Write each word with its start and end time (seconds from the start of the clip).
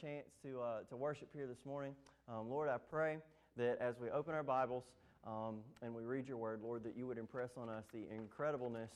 chance 0.00 0.26
to, 0.42 0.60
uh, 0.60 0.80
to 0.88 0.96
worship 0.96 1.28
here 1.32 1.46
this 1.46 1.64
morning. 1.64 1.94
Um, 2.28 2.50
Lord, 2.50 2.68
I 2.68 2.76
pray 2.78 3.18
that 3.56 3.78
as 3.80 3.94
we 4.00 4.10
open 4.10 4.34
our 4.34 4.42
Bibles 4.42 4.84
um, 5.26 5.60
and 5.80 5.94
we 5.94 6.04
read 6.04 6.28
your 6.28 6.36
word, 6.36 6.60
Lord, 6.62 6.84
that 6.84 6.96
you 6.96 7.06
would 7.06 7.18
impress 7.18 7.50
on 7.56 7.68
us 7.68 7.84
the 7.92 8.04
incredibleness 8.14 8.90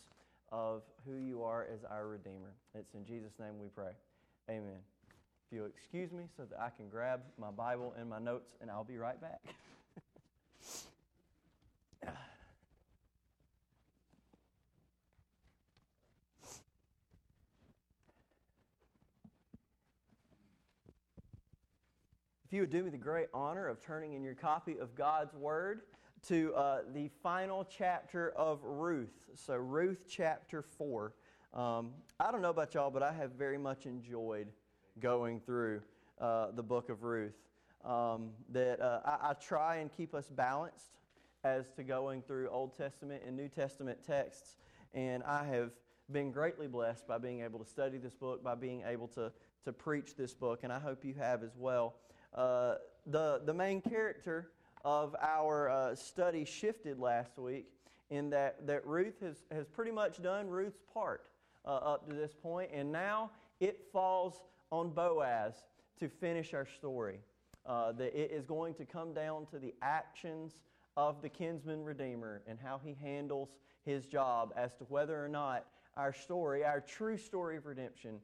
of 0.52 0.82
who 1.06 1.16
you 1.16 1.42
are 1.42 1.66
as 1.72 1.80
our 1.90 2.08
Redeemer. 2.08 2.54
It's 2.74 2.94
in 2.94 3.04
Jesus' 3.06 3.32
name 3.38 3.58
we 3.58 3.68
pray. 3.68 3.92
Amen. 4.50 4.78
If 5.46 5.56
you'll 5.56 5.66
excuse 5.66 6.12
me 6.12 6.24
so 6.36 6.44
that 6.44 6.60
I 6.60 6.68
can 6.76 6.88
grab 6.88 7.21
my 7.38 7.51
Bible 7.51 7.94
and 7.98 8.08
my 8.08 8.19
notes, 8.19 8.51
and 8.60 8.71
I'll 8.71 8.85
be 8.85 8.98
right 8.98 9.21
back. 9.21 9.40
If 22.51 22.55
you 22.55 22.62
would 22.62 22.70
do 22.70 22.83
me 22.83 22.91
the 22.91 22.97
great 22.97 23.29
honor 23.33 23.69
of 23.69 23.80
turning 23.80 24.15
in 24.15 24.25
your 24.25 24.34
copy 24.34 24.77
of 24.77 24.97
God's 24.97 25.33
Word 25.34 25.83
to 26.27 26.52
uh, 26.56 26.79
the 26.92 27.09
final 27.23 27.65
chapter 27.65 28.30
of 28.30 28.59
Ruth. 28.65 29.29
So, 29.37 29.55
Ruth 29.55 30.01
chapter 30.09 30.61
4. 30.61 31.12
Um, 31.55 31.91
I 32.19 32.33
don't 32.33 32.42
know 32.42 32.51
about 32.51 32.75
y'all, 32.75 32.91
but 32.91 33.05
I 33.05 33.12
have 33.12 33.34
very 33.34 33.56
much 33.56 33.87
enjoyed 33.87 34.48
going 34.98 35.39
through 35.39 35.83
uh, 36.20 36.51
the 36.51 36.65
book 36.65 36.89
of 36.89 37.05
Ruth. 37.05 37.37
Um, 37.84 38.30
that 38.48 38.80
uh, 38.80 38.98
I, 39.05 39.30
I 39.30 39.33
try 39.34 39.77
and 39.77 39.89
keep 39.89 40.12
us 40.12 40.28
balanced 40.28 40.98
as 41.45 41.70
to 41.77 41.84
going 41.84 42.20
through 42.20 42.48
Old 42.48 42.77
Testament 42.77 43.23
and 43.25 43.37
New 43.37 43.48
Testament 43.48 44.01
texts. 44.05 44.56
And 44.92 45.23
I 45.23 45.45
have 45.45 45.70
been 46.11 46.33
greatly 46.33 46.67
blessed 46.67 47.06
by 47.06 47.19
being 47.19 47.42
able 47.42 47.61
to 47.61 47.70
study 47.70 47.98
this 47.98 48.14
book, 48.14 48.42
by 48.42 48.56
being 48.56 48.83
able 48.84 49.06
to, 49.06 49.30
to 49.67 49.73
preach 49.73 50.17
this 50.17 50.34
book, 50.34 50.64
and 50.64 50.73
I 50.73 50.80
hope 50.80 51.05
you 51.05 51.14
have 51.14 51.45
as 51.45 51.56
well. 51.56 51.95
Uh, 52.34 52.75
the, 53.07 53.41
the 53.45 53.55
main 53.55 53.80
character 53.80 54.51
of 54.84 55.14
our 55.20 55.69
uh, 55.69 55.95
study 55.95 56.45
shifted 56.45 56.98
last 56.98 57.39
week 57.39 57.67
in 58.11 58.31
that, 58.31 58.67
that 58.67 58.86
Ruth 58.86 59.20
has, 59.20 59.45
has 59.53 59.67
pretty 59.67 59.91
much 59.91 60.23
done 60.23 60.48
Ruth's 60.48 60.81
part 60.92 61.27
uh, 61.64 61.77
up 61.77 62.08
to 62.08 62.14
this 62.14 62.34
point, 62.34 62.70
and 62.73 62.91
now 62.91 63.31
it 63.61 63.84
falls 63.92 64.42
on 64.70 64.91
Boaz 64.91 65.55
to 65.98 66.08
finish 66.08 66.55
our 66.55 66.67
story. 66.67 67.20
Uh, 67.67 67.92
that 67.92 68.19
it 68.19 68.33
is 68.33 68.47
going 68.47 68.73
to 68.73 68.86
come 68.86 69.12
down 69.12 69.45
to 69.45 69.58
the 69.58 69.75
actions 69.83 70.55
of 70.97 71.20
the 71.20 71.28
kinsman 71.28 71.84
redeemer 71.84 72.42
and 72.47 72.58
how 72.58 72.81
he 72.83 72.97
handles 73.01 73.51
his 73.84 74.06
job 74.06 74.53
as 74.56 74.75
to 74.75 74.84
whether 74.84 75.23
or 75.23 75.28
not 75.28 75.67
our 75.97 76.12
story, 76.12 76.64
our 76.64 76.81
true 76.81 77.19
story 77.19 77.58
of 77.58 77.67
redemption, 77.67 78.19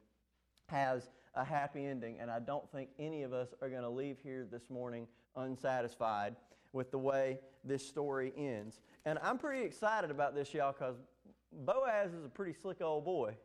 has 0.69 1.09
a 1.37 1.43
happy 1.45 1.85
ending. 1.85 2.17
And 2.19 2.29
I 2.29 2.39
don't 2.39 2.69
think 2.71 2.89
any 2.99 3.23
of 3.23 3.31
us 3.31 3.53
are 3.61 3.69
going 3.69 3.83
to 3.83 3.89
leave 3.89 4.17
here 4.21 4.45
this 4.51 4.69
morning 4.69 5.07
unsatisfied 5.35 6.35
with 6.73 6.91
the 6.91 6.97
way 6.97 7.39
this 7.63 7.87
story 7.87 8.33
ends. 8.35 8.81
And 9.05 9.19
I'm 9.21 9.37
pretty 9.37 9.63
excited 9.63 10.11
about 10.11 10.35
this, 10.35 10.53
y'all, 10.53 10.73
because 10.73 10.95
Boaz 11.65 12.13
is 12.13 12.25
a 12.25 12.29
pretty 12.29 12.53
slick 12.53 12.81
old 12.81 13.05
boy. 13.05 13.35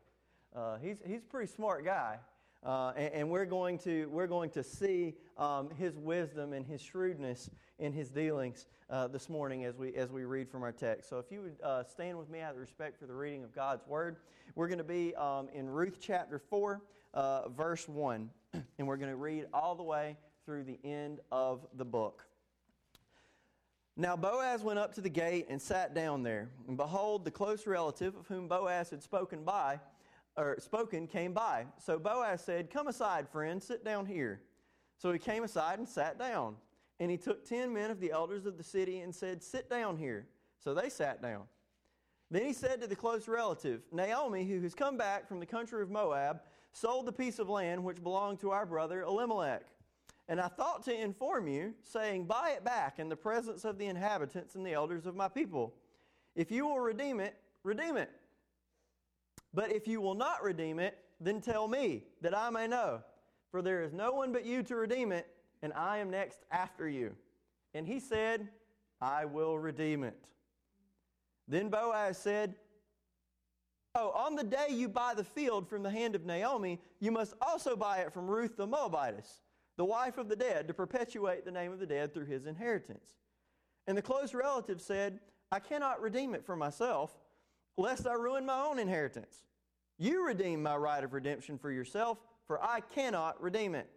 Uh, 0.56 0.78
he's, 0.78 0.98
he's 1.06 1.20
a 1.20 1.30
pretty 1.30 1.52
smart 1.52 1.84
guy. 1.84 2.18
Uh, 2.64 2.92
and, 2.96 3.14
and, 3.14 3.30
we're 3.30 3.44
going 3.44 3.76
to, 3.76 4.06
we're 4.10 4.28
going 4.28 4.48
to 4.48 4.62
see 4.62 5.14
um, 5.36 5.68
his 5.78 5.96
wisdom 5.96 6.52
and 6.52 6.64
his 6.64 6.80
shrewdness 6.80 7.50
in 7.80 7.92
his 7.92 8.08
dealings 8.08 8.66
uh, 8.88 9.08
this 9.08 9.28
morning 9.28 9.64
as 9.64 9.76
we, 9.76 9.92
as 9.94 10.12
we 10.12 10.22
read 10.22 10.48
from 10.48 10.62
our 10.62 10.70
text. 10.70 11.08
So, 11.08 11.18
if 11.18 11.32
you 11.32 11.42
would 11.42 11.56
uh, 11.64 11.82
stand 11.82 12.16
with 12.16 12.30
me 12.30 12.40
out 12.40 12.52
of 12.52 12.60
respect 12.60 13.00
for 13.00 13.06
the 13.06 13.14
reading 13.14 13.42
of 13.42 13.52
God's 13.52 13.84
word, 13.88 14.18
we're 14.54 14.68
going 14.68 14.78
to 14.78 14.84
be 14.84 15.12
um, 15.16 15.48
in 15.52 15.68
Ruth 15.68 15.98
chapter 16.00 16.38
4, 16.38 16.80
uh, 17.14 17.48
verse 17.48 17.88
1, 17.88 18.30
and 18.78 18.86
we're 18.86 18.96
going 18.96 19.10
to 19.10 19.16
read 19.16 19.46
all 19.52 19.74
the 19.74 19.82
way 19.82 20.16
through 20.44 20.64
the 20.64 20.78
end 20.84 21.20
of 21.30 21.66
the 21.74 21.84
book. 21.84 22.24
Now 23.96 24.16
Boaz 24.16 24.62
went 24.62 24.78
up 24.78 24.94
to 24.94 25.00
the 25.00 25.10
gate 25.10 25.46
and 25.50 25.60
sat 25.60 25.94
down 25.94 26.22
there. 26.22 26.48
And 26.66 26.76
behold, 26.76 27.24
the 27.24 27.30
close 27.30 27.66
relative 27.66 28.16
of 28.16 28.26
whom 28.26 28.48
Boaz 28.48 28.90
had 28.90 29.02
spoken 29.02 29.44
by 29.44 29.80
or 30.36 30.56
spoken 30.60 31.06
came 31.06 31.34
by. 31.34 31.66
So 31.78 31.98
Boaz 31.98 32.42
said, 32.42 32.70
Come 32.70 32.88
aside, 32.88 33.28
friend, 33.28 33.62
sit 33.62 33.84
down 33.84 34.06
here. 34.06 34.40
So 34.96 35.12
he 35.12 35.18
came 35.18 35.44
aside 35.44 35.78
and 35.78 35.88
sat 35.88 36.18
down. 36.18 36.56
And 37.00 37.10
he 37.10 37.16
took 37.16 37.44
ten 37.44 37.72
men 37.74 37.90
of 37.90 38.00
the 38.00 38.12
elders 38.12 38.46
of 38.46 38.56
the 38.56 38.62
city 38.62 39.00
and 39.00 39.14
said, 39.14 39.42
Sit 39.42 39.68
down 39.68 39.98
here. 39.98 40.26
So 40.58 40.72
they 40.72 40.88
sat 40.88 41.20
down. 41.20 41.42
Then 42.30 42.46
he 42.46 42.54
said 42.54 42.80
to 42.80 42.86
the 42.86 42.96
close 42.96 43.28
relative, 43.28 43.82
Naomi, 43.92 44.44
who 44.44 44.62
has 44.62 44.74
come 44.74 44.96
back 44.96 45.28
from 45.28 45.38
the 45.38 45.44
country 45.44 45.82
of 45.82 45.90
Moab, 45.90 46.40
sold 46.72 47.06
the 47.06 47.12
piece 47.12 47.38
of 47.38 47.48
land 47.48 47.84
which 47.84 48.02
belonged 48.02 48.40
to 48.40 48.50
our 48.50 48.66
brother 48.66 49.02
Elimelech. 49.02 49.62
And 50.28 50.40
I 50.40 50.48
thought 50.48 50.84
to 50.84 50.94
inform 50.94 51.48
you, 51.48 51.74
saying, 51.82 52.24
Buy 52.24 52.54
it 52.56 52.64
back 52.64 52.98
in 52.98 53.08
the 53.08 53.16
presence 53.16 53.64
of 53.64 53.78
the 53.78 53.86
inhabitants 53.86 54.54
and 54.54 54.64
the 54.64 54.72
elders 54.72 55.06
of 55.06 55.16
my 55.16 55.28
people. 55.28 55.74
If 56.34 56.50
you 56.50 56.66
will 56.66 56.80
redeem 56.80 57.20
it, 57.20 57.36
redeem 57.62 57.96
it. 57.96 58.10
But 59.52 59.72
if 59.72 59.86
you 59.86 60.00
will 60.00 60.14
not 60.14 60.42
redeem 60.42 60.78
it, 60.78 60.98
then 61.20 61.40
tell 61.40 61.68
me, 61.68 62.04
that 62.22 62.36
I 62.36 62.50
may 62.50 62.66
know. 62.66 63.02
For 63.50 63.62
there 63.62 63.82
is 63.82 63.92
no 63.92 64.12
one 64.12 64.32
but 64.32 64.46
you 64.46 64.62
to 64.62 64.76
redeem 64.76 65.12
it, 65.12 65.26
and 65.62 65.72
I 65.74 65.98
am 65.98 66.10
next 66.10 66.38
after 66.50 66.88
you. 66.88 67.14
And 67.74 67.86
he 67.86 68.00
said, 68.00 68.48
I 69.00 69.26
will 69.26 69.58
redeem 69.58 70.04
it. 70.04 70.16
Then 71.48 71.68
Boaz 71.68 72.16
said, 72.16 72.54
Oh, 73.94 74.10
on 74.10 74.36
the 74.36 74.44
day 74.44 74.68
you 74.70 74.88
buy 74.88 75.12
the 75.14 75.24
field 75.24 75.68
from 75.68 75.82
the 75.82 75.90
hand 75.90 76.14
of 76.14 76.24
Naomi, 76.24 76.80
you 76.98 77.10
must 77.10 77.34
also 77.42 77.76
buy 77.76 77.98
it 77.98 78.12
from 78.12 78.26
Ruth 78.26 78.56
the 78.56 78.66
Moabitess, 78.66 79.42
the 79.76 79.84
wife 79.84 80.16
of 80.16 80.28
the 80.28 80.36
dead, 80.36 80.66
to 80.68 80.74
perpetuate 80.74 81.44
the 81.44 81.50
name 81.50 81.72
of 81.72 81.78
the 81.78 81.86
dead 81.86 82.14
through 82.14 82.26
his 82.26 82.46
inheritance. 82.46 83.18
And 83.86 83.96
the 83.96 84.02
close 84.02 84.32
relative 84.32 84.80
said, 84.80 85.20
I 85.50 85.58
cannot 85.58 86.00
redeem 86.00 86.34
it 86.34 86.46
for 86.46 86.56
myself 86.56 87.18
lest 87.76 88.06
I 88.06 88.14
ruin 88.14 88.46
my 88.46 88.60
own 88.60 88.78
inheritance. 88.78 89.44
You 89.98 90.26
redeem 90.26 90.62
my 90.62 90.76
right 90.76 91.04
of 91.04 91.12
redemption 91.12 91.58
for 91.58 91.70
yourself, 91.70 92.18
for 92.46 92.62
I 92.62 92.80
cannot 92.80 93.42
redeem 93.42 93.74
it. 93.74 93.88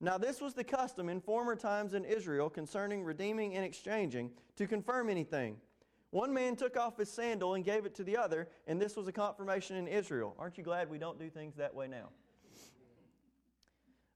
Now, 0.00 0.18
this 0.18 0.40
was 0.40 0.54
the 0.54 0.64
custom 0.64 1.08
in 1.08 1.20
former 1.20 1.56
times 1.56 1.94
in 1.94 2.04
Israel 2.04 2.50
concerning 2.50 3.02
redeeming 3.02 3.54
and 3.54 3.64
exchanging 3.64 4.30
to 4.56 4.66
confirm 4.66 5.08
anything. 5.08 5.56
One 6.10 6.32
man 6.32 6.56
took 6.56 6.76
off 6.76 6.96
his 6.98 7.10
sandal 7.10 7.54
and 7.54 7.64
gave 7.64 7.84
it 7.84 7.94
to 7.96 8.04
the 8.04 8.16
other, 8.16 8.48
and 8.66 8.80
this 8.80 8.96
was 8.96 9.08
a 9.08 9.12
confirmation 9.12 9.76
in 9.76 9.88
Israel. 9.88 10.34
Aren't 10.38 10.56
you 10.56 10.64
glad 10.64 10.88
we 10.88 10.98
don't 10.98 11.18
do 11.18 11.28
things 11.28 11.56
that 11.56 11.74
way 11.74 11.88
now? 11.88 12.08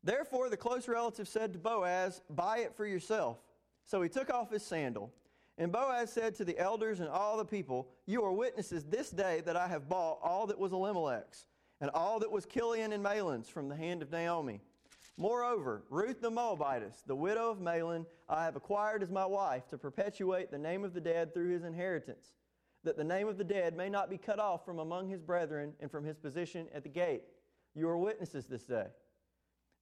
Therefore, 0.02 0.48
the 0.48 0.56
close 0.56 0.88
relative 0.88 1.28
said 1.28 1.52
to 1.52 1.58
Boaz, 1.58 2.22
Buy 2.30 2.58
it 2.58 2.74
for 2.74 2.86
yourself. 2.86 3.38
So 3.84 4.00
he 4.00 4.08
took 4.08 4.32
off 4.32 4.50
his 4.50 4.64
sandal. 4.64 5.12
And 5.58 5.70
Boaz 5.70 6.10
said 6.10 6.34
to 6.36 6.44
the 6.44 6.58
elders 6.58 7.00
and 7.00 7.08
all 7.08 7.36
the 7.36 7.44
people, 7.44 7.88
You 8.06 8.24
are 8.24 8.32
witnesses 8.32 8.84
this 8.84 9.10
day 9.10 9.42
that 9.44 9.56
I 9.56 9.68
have 9.68 9.88
bought 9.88 10.20
all 10.22 10.46
that 10.46 10.58
was 10.58 10.72
Elimelech's, 10.72 11.48
and 11.82 11.90
all 11.90 12.18
that 12.20 12.30
was 12.30 12.46
Chilion 12.46 12.92
and 12.92 13.02
Mahlon's 13.02 13.48
from 13.48 13.68
the 13.68 13.76
hand 13.76 14.00
of 14.00 14.10
Naomi. 14.10 14.62
Moreover, 15.20 15.84
Ruth 15.90 16.22
the 16.22 16.30
Moabitess, 16.30 17.02
the 17.06 17.14
widow 17.14 17.50
of 17.50 17.58
Mahlon, 17.58 18.06
I 18.26 18.44
have 18.44 18.56
acquired 18.56 19.02
as 19.02 19.10
my 19.10 19.26
wife 19.26 19.68
to 19.68 19.76
perpetuate 19.76 20.50
the 20.50 20.56
name 20.56 20.82
of 20.82 20.94
the 20.94 21.00
dead 21.00 21.34
through 21.34 21.50
his 21.50 21.62
inheritance, 21.62 22.32
that 22.84 22.96
the 22.96 23.04
name 23.04 23.28
of 23.28 23.36
the 23.36 23.44
dead 23.44 23.76
may 23.76 23.90
not 23.90 24.08
be 24.08 24.16
cut 24.16 24.38
off 24.38 24.64
from 24.64 24.78
among 24.78 25.10
his 25.10 25.20
brethren 25.20 25.74
and 25.78 25.90
from 25.90 26.06
his 26.06 26.16
position 26.16 26.68
at 26.74 26.84
the 26.84 26.88
gate. 26.88 27.24
You 27.74 27.86
are 27.90 27.98
witnesses 27.98 28.46
this 28.46 28.64
day. 28.64 28.86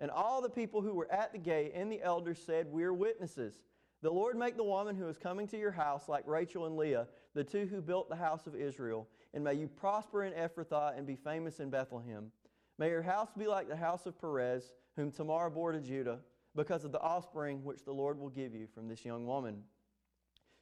And 0.01 0.11
all 0.11 0.43
the 0.43 0.51
people 0.51 0.83
who 0.83 0.93
were 0.93 1.11
at 1.13 1.31
the 1.33 1.39
gate 1.39 1.71
and 1.73 1.93
the 1.93 2.03
elders 2.03 2.41
said, 2.45 2.67
We 2.67 2.83
are 2.83 2.93
witnesses. 2.93 3.61
The 4.03 4.11
Lord 4.11 4.37
make 4.37 4.57
the 4.57 4.65
woman 4.65 4.97
who 4.97 5.07
is 5.07 5.19
coming 5.19 5.47
to 5.49 5.59
your 5.59 5.71
house 5.71 6.09
like 6.09 6.27
Rachel 6.27 6.67
and 6.67 6.77
Leah, 6.77 7.07
the 7.35 7.45
two 7.45 7.67
who 7.67 7.81
built 7.81 8.09
the 8.09 8.17
house 8.17 8.49
of 8.49 8.57
Israel. 8.57 9.07
And 9.33 9.45
may 9.45 9.55
you 9.55 9.69
prosper 9.69 10.25
in 10.25 10.33
Ephrathah 10.33 10.99
and 10.99 11.07
be 11.07 11.15
famous 11.15 11.61
in 11.61 11.71
Bethlehem. 11.71 12.33
May 12.77 12.91
your 12.91 13.03
house 13.03 13.31
be 13.39 13.47
like 13.47 13.69
the 13.69 13.77
house 13.77 14.05
of 14.07 14.21
Perez, 14.21 14.73
whom 14.99 15.11
Tamar 15.11 15.49
bore 15.49 15.73
to 15.73 15.81
Judah, 15.81 16.19
because 16.55 16.85
of 16.85 16.93
the 16.93 17.01
offspring 17.01 17.65
which 17.65 17.85
the 17.85 17.93
Lord 17.93 18.19
will 18.19 18.29
give 18.29 18.55
you 18.55 18.67
from 18.67 18.89
this 18.89 19.05
young 19.05 19.27
woman. 19.27 19.63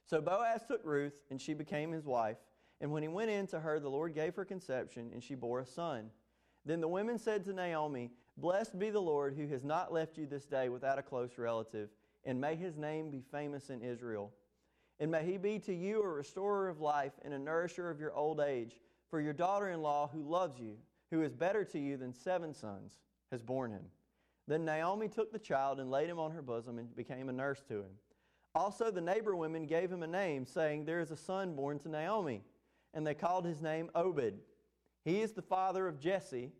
So 0.05 0.21
Boaz 0.21 0.61
took 0.65 0.81
Ruth, 0.85 1.21
and 1.29 1.41
she 1.41 1.53
became 1.53 1.91
his 1.91 2.05
wife. 2.05 2.37
And 2.79 2.91
when 2.91 3.03
he 3.03 3.09
went 3.09 3.31
in 3.31 3.47
to 3.47 3.59
her, 3.59 3.79
the 3.79 3.89
Lord 3.89 4.13
gave 4.13 4.35
her 4.35 4.45
conception, 4.45 5.09
and 5.11 5.21
she 5.21 5.35
bore 5.35 5.59
a 5.59 5.65
son. 5.65 6.11
Then 6.65 6.79
the 6.79 6.87
women 6.87 7.17
said 7.17 7.43
to 7.45 7.53
Naomi, 7.53 8.11
Blessed 8.37 8.77
be 8.77 8.91
the 8.91 9.01
Lord, 9.01 9.33
who 9.35 9.47
has 9.47 9.63
not 9.65 9.91
left 9.91 10.17
you 10.17 10.27
this 10.27 10.45
day 10.45 10.69
without 10.69 10.99
a 10.99 11.03
close 11.03 11.37
relative 11.37 11.89
and 12.27 12.39
may 12.39 12.55
his 12.55 12.77
name 12.77 13.09
be 13.09 13.23
famous 13.31 13.69
in 13.69 13.81
Israel. 13.81 14.31
And 14.99 15.09
may 15.09 15.25
he 15.25 15.37
be 15.37 15.59
to 15.59 15.73
you 15.73 16.03
a 16.03 16.07
restorer 16.07 16.67
of 16.67 16.81
life 16.81 17.13
and 17.23 17.33
a 17.33 17.39
nourisher 17.39 17.89
of 17.89 17.99
your 17.99 18.13
old 18.13 18.41
age. 18.41 18.81
For 19.09 19.21
your 19.21 19.33
daughter 19.33 19.69
in 19.69 19.81
law, 19.81 20.09
who 20.11 20.21
loves 20.21 20.59
you, 20.59 20.75
who 21.09 21.23
is 21.23 21.33
better 21.33 21.63
to 21.63 21.79
you 21.79 21.95
than 21.95 22.13
seven 22.13 22.53
sons, 22.53 22.97
has 23.31 23.41
borne 23.41 23.71
him. 23.71 23.85
Then 24.47 24.63
Naomi 24.63 25.09
took 25.09 25.31
the 25.31 25.39
child 25.39 25.79
and 25.79 25.91
laid 25.91 26.09
him 26.09 26.19
on 26.19 26.31
her 26.31 26.41
bosom 26.41 26.79
and 26.79 26.95
became 26.95 27.29
a 27.29 27.33
nurse 27.33 27.61
to 27.67 27.75
him. 27.75 27.91
Also, 28.55 28.89
the 28.89 29.01
neighbor 29.01 29.35
women 29.35 29.65
gave 29.65 29.91
him 29.91 30.03
a 30.03 30.07
name, 30.07 30.45
saying, 30.45 30.85
There 30.85 31.01
is 31.01 31.11
a 31.11 31.17
son 31.17 31.53
born 31.53 31.79
to 31.79 31.89
Naomi. 31.89 32.43
And 32.93 33.05
they 33.05 33.13
called 33.13 33.45
his 33.45 33.61
name 33.61 33.91
Obed. 33.93 34.39
He 35.03 35.21
is 35.21 35.33
the 35.33 35.41
father 35.41 35.87
of 35.87 35.99
Jesse, 35.99 36.51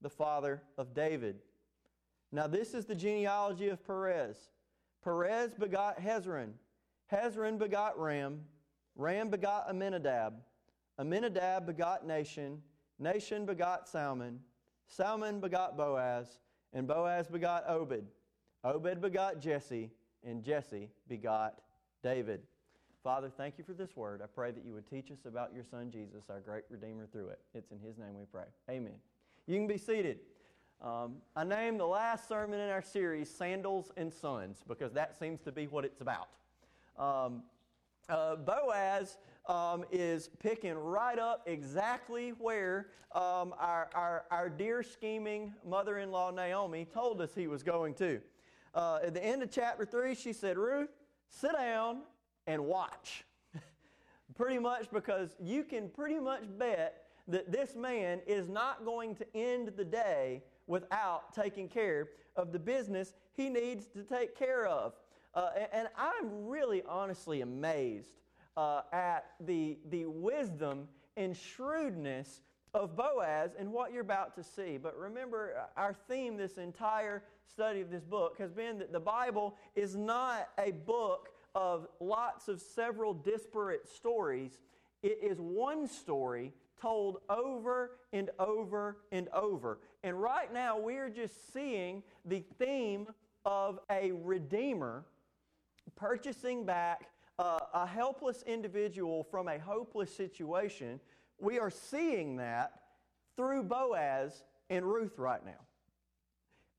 the 0.00 0.10
father 0.10 0.62
of 0.78 0.94
David. 0.94 1.40
Now, 2.30 2.46
this 2.46 2.74
is 2.74 2.84
the 2.84 2.94
genealogy 2.94 3.68
of 3.68 3.84
Perez. 3.84 4.36
Perez 5.02 5.54
begot 5.54 6.00
Hezron. 6.00 6.52
Hezron 7.12 7.58
begot 7.58 7.98
Ram. 7.98 8.42
Ram 8.94 9.30
begot 9.30 9.68
Amminadab. 9.68 10.34
Amminadab 10.98 11.66
begot 11.66 12.06
Nahshon. 12.06 12.58
Nahshon 13.02 13.46
begot 13.46 13.88
Salmon. 13.88 14.40
Salmon 14.86 15.40
begot 15.40 15.76
Boaz. 15.76 16.38
And 16.72 16.86
Boaz 16.86 17.28
begot 17.28 17.68
Obed. 17.68 18.04
Obed 18.64 19.00
begot 19.00 19.40
Jesse. 19.40 19.90
And 20.24 20.42
Jesse 20.42 20.88
begot 21.08 21.60
David. 22.02 22.42
Father, 23.02 23.30
thank 23.36 23.58
you 23.58 23.64
for 23.64 23.72
this 23.72 23.96
word. 23.96 24.20
I 24.22 24.26
pray 24.26 24.52
that 24.52 24.64
you 24.64 24.72
would 24.74 24.88
teach 24.88 25.10
us 25.10 25.24
about 25.26 25.52
your 25.52 25.64
son 25.64 25.90
Jesus, 25.90 26.24
our 26.30 26.38
great 26.40 26.62
Redeemer, 26.70 27.06
through 27.10 27.28
it. 27.28 27.40
It's 27.54 27.72
in 27.72 27.80
his 27.80 27.98
name 27.98 28.16
we 28.16 28.24
pray. 28.30 28.44
Amen. 28.70 28.94
You 29.46 29.56
can 29.56 29.66
be 29.66 29.78
seated. 29.78 30.20
Um, 30.80 31.16
I 31.34 31.42
named 31.44 31.80
the 31.80 31.86
last 31.86 32.28
sermon 32.28 32.60
in 32.60 32.70
our 32.70 32.82
series 32.82 33.28
Sandals 33.28 33.90
and 33.96 34.12
Sons 34.12 34.62
because 34.66 34.92
that 34.92 35.18
seems 35.18 35.40
to 35.42 35.52
be 35.52 35.66
what 35.66 35.84
it's 35.84 36.00
about. 36.00 36.28
Um, 36.96 37.42
uh, 38.08 38.36
Boaz 38.36 39.18
um, 39.46 39.84
is 39.90 40.30
picking 40.38 40.74
right 40.74 41.18
up 41.18 41.42
exactly 41.46 42.30
where 42.38 42.88
um, 43.14 43.54
our, 43.58 43.90
our, 43.94 44.24
our, 44.30 44.48
dear 44.48 44.82
scheming 44.82 45.52
mother 45.66 45.98
in 45.98 46.10
law 46.10 46.30
Naomi 46.30 46.86
told 46.86 47.20
us 47.20 47.34
he 47.34 47.46
was 47.46 47.62
going 47.62 47.94
to. 47.94 48.20
Uh, 48.74 49.00
at 49.04 49.12
the 49.12 49.22
end 49.22 49.42
of 49.42 49.50
chapter 49.50 49.84
3, 49.84 50.14
she 50.14 50.32
said, 50.32 50.56
Ruth, 50.56 50.88
sit 51.28 51.52
down 51.52 52.02
and 52.46 52.64
watch. 52.64 53.24
pretty 54.34 54.58
much 54.58 54.90
because 54.90 55.36
you 55.42 55.64
can 55.64 55.88
pretty 55.90 56.18
much 56.18 56.44
bet 56.58 57.04
that 57.28 57.52
this 57.52 57.74
man 57.74 58.20
is 58.26 58.48
not 58.48 58.84
going 58.84 59.14
to 59.16 59.26
end 59.36 59.72
the 59.76 59.84
day 59.84 60.42
without 60.66 61.34
taking 61.34 61.68
care 61.68 62.08
of 62.36 62.52
the 62.52 62.58
business 62.58 63.12
he 63.34 63.48
needs 63.48 63.88
to 63.88 64.02
take 64.02 64.38
care 64.38 64.66
of. 64.66 64.94
Uh, 65.34 65.50
and 65.72 65.88
I'm 65.96 66.46
really 66.46 66.82
honestly 66.88 67.40
amazed 67.40 68.21
uh, 68.56 68.82
at 68.92 69.26
the, 69.40 69.78
the 69.90 70.06
wisdom 70.06 70.88
and 71.16 71.36
shrewdness 71.36 72.42
of 72.74 72.96
Boaz 72.96 73.50
and 73.58 73.70
what 73.70 73.92
you're 73.92 74.02
about 74.02 74.34
to 74.36 74.42
see. 74.42 74.78
But 74.78 74.96
remember, 74.96 75.54
uh, 75.58 75.80
our 75.80 75.94
theme 76.08 76.36
this 76.36 76.56
entire 76.56 77.22
study 77.52 77.80
of 77.80 77.90
this 77.90 78.04
book 78.04 78.38
has 78.38 78.52
been 78.52 78.78
that 78.78 78.92
the 78.92 79.00
Bible 79.00 79.56
is 79.74 79.94
not 79.94 80.48
a 80.58 80.70
book 80.72 81.28
of 81.54 81.86
lots 82.00 82.48
of 82.48 82.60
several 82.60 83.12
disparate 83.12 83.86
stories. 83.86 84.60
It 85.02 85.18
is 85.22 85.38
one 85.38 85.86
story 85.86 86.52
told 86.80 87.18
over 87.28 87.92
and 88.12 88.30
over 88.38 88.98
and 89.12 89.28
over. 89.28 89.78
And 90.02 90.20
right 90.20 90.52
now, 90.52 90.78
we're 90.78 91.10
just 91.10 91.52
seeing 91.52 92.02
the 92.24 92.42
theme 92.58 93.06
of 93.44 93.78
a 93.90 94.12
redeemer 94.12 95.04
purchasing 95.94 96.64
back 96.64 97.08
a 97.74 97.86
helpless 97.86 98.42
individual 98.46 99.24
from 99.24 99.48
a 99.48 99.58
hopeless 99.58 100.14
situation. 100.14 101.00
We 101.38 101.58
are 101.58 101.70
seeing 101.70 102.36
that 102.36 102.72
through 103.36 103.64
Boaz 103.64 104.44
and 104.70 104.84
Ruth 104.84 105.18
right 105.18 105.44
now. 105.44 105.60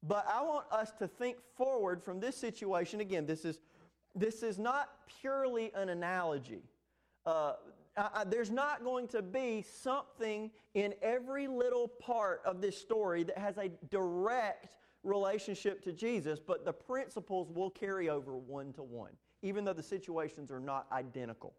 But 0.01 0.25
I 0.27 0.41
want 0.41 0.65
us 0.71 0.91
to 0.99 1.07
think 1.07 1.37
forward 1.55 2.03
from 2.03 2.19
this 2.19 2.35
situation. 2.35 2.99
Again, 2.99 3.25
this 3.25 3.45
is, 3.45 3.59
this 4.15 4.43
is 4.43 4.59
not 4.59 4.89
purely 5.21 5.71
an 5.73 5.89
analogy. 5.89 6.63
Uh, 7.25 7.53
I, 7.95 8.23
there's 8.25 8.51
not 8.51 8.83
going 8.83 9.07
to 9.09 9.21
be 9.21 9.63
something 9.81 10.51
in 10.73 10.93
every 11.01 11.47
little 11.47 11.87
part 11.87 12.41
of 12.45 12.59
this 12.59 12.77
story 12.77 13.23
that 13.23 13.37
has 13.37 13.57
a 13.57 13.69
direct 13.89 14.67
relationship 15.03 15.83
to 15.83 15.93
Jesus, 15.93 16.39
but 16.39 16.65
the 16.65 16.73
principles 16.73 17.49
will 17.51 17.69
carry 17.69 18.09
over 18.09 18.35
one 18.35 18.73
to 18.73 18.83
one, 18.83 19.11
even 19.43 19.63
though 19.63 19.73
the 19.73 19.83
situations 19.83 20.49
are 20.49 20.59
not 20.59 20.87
identical. 20.91 21.53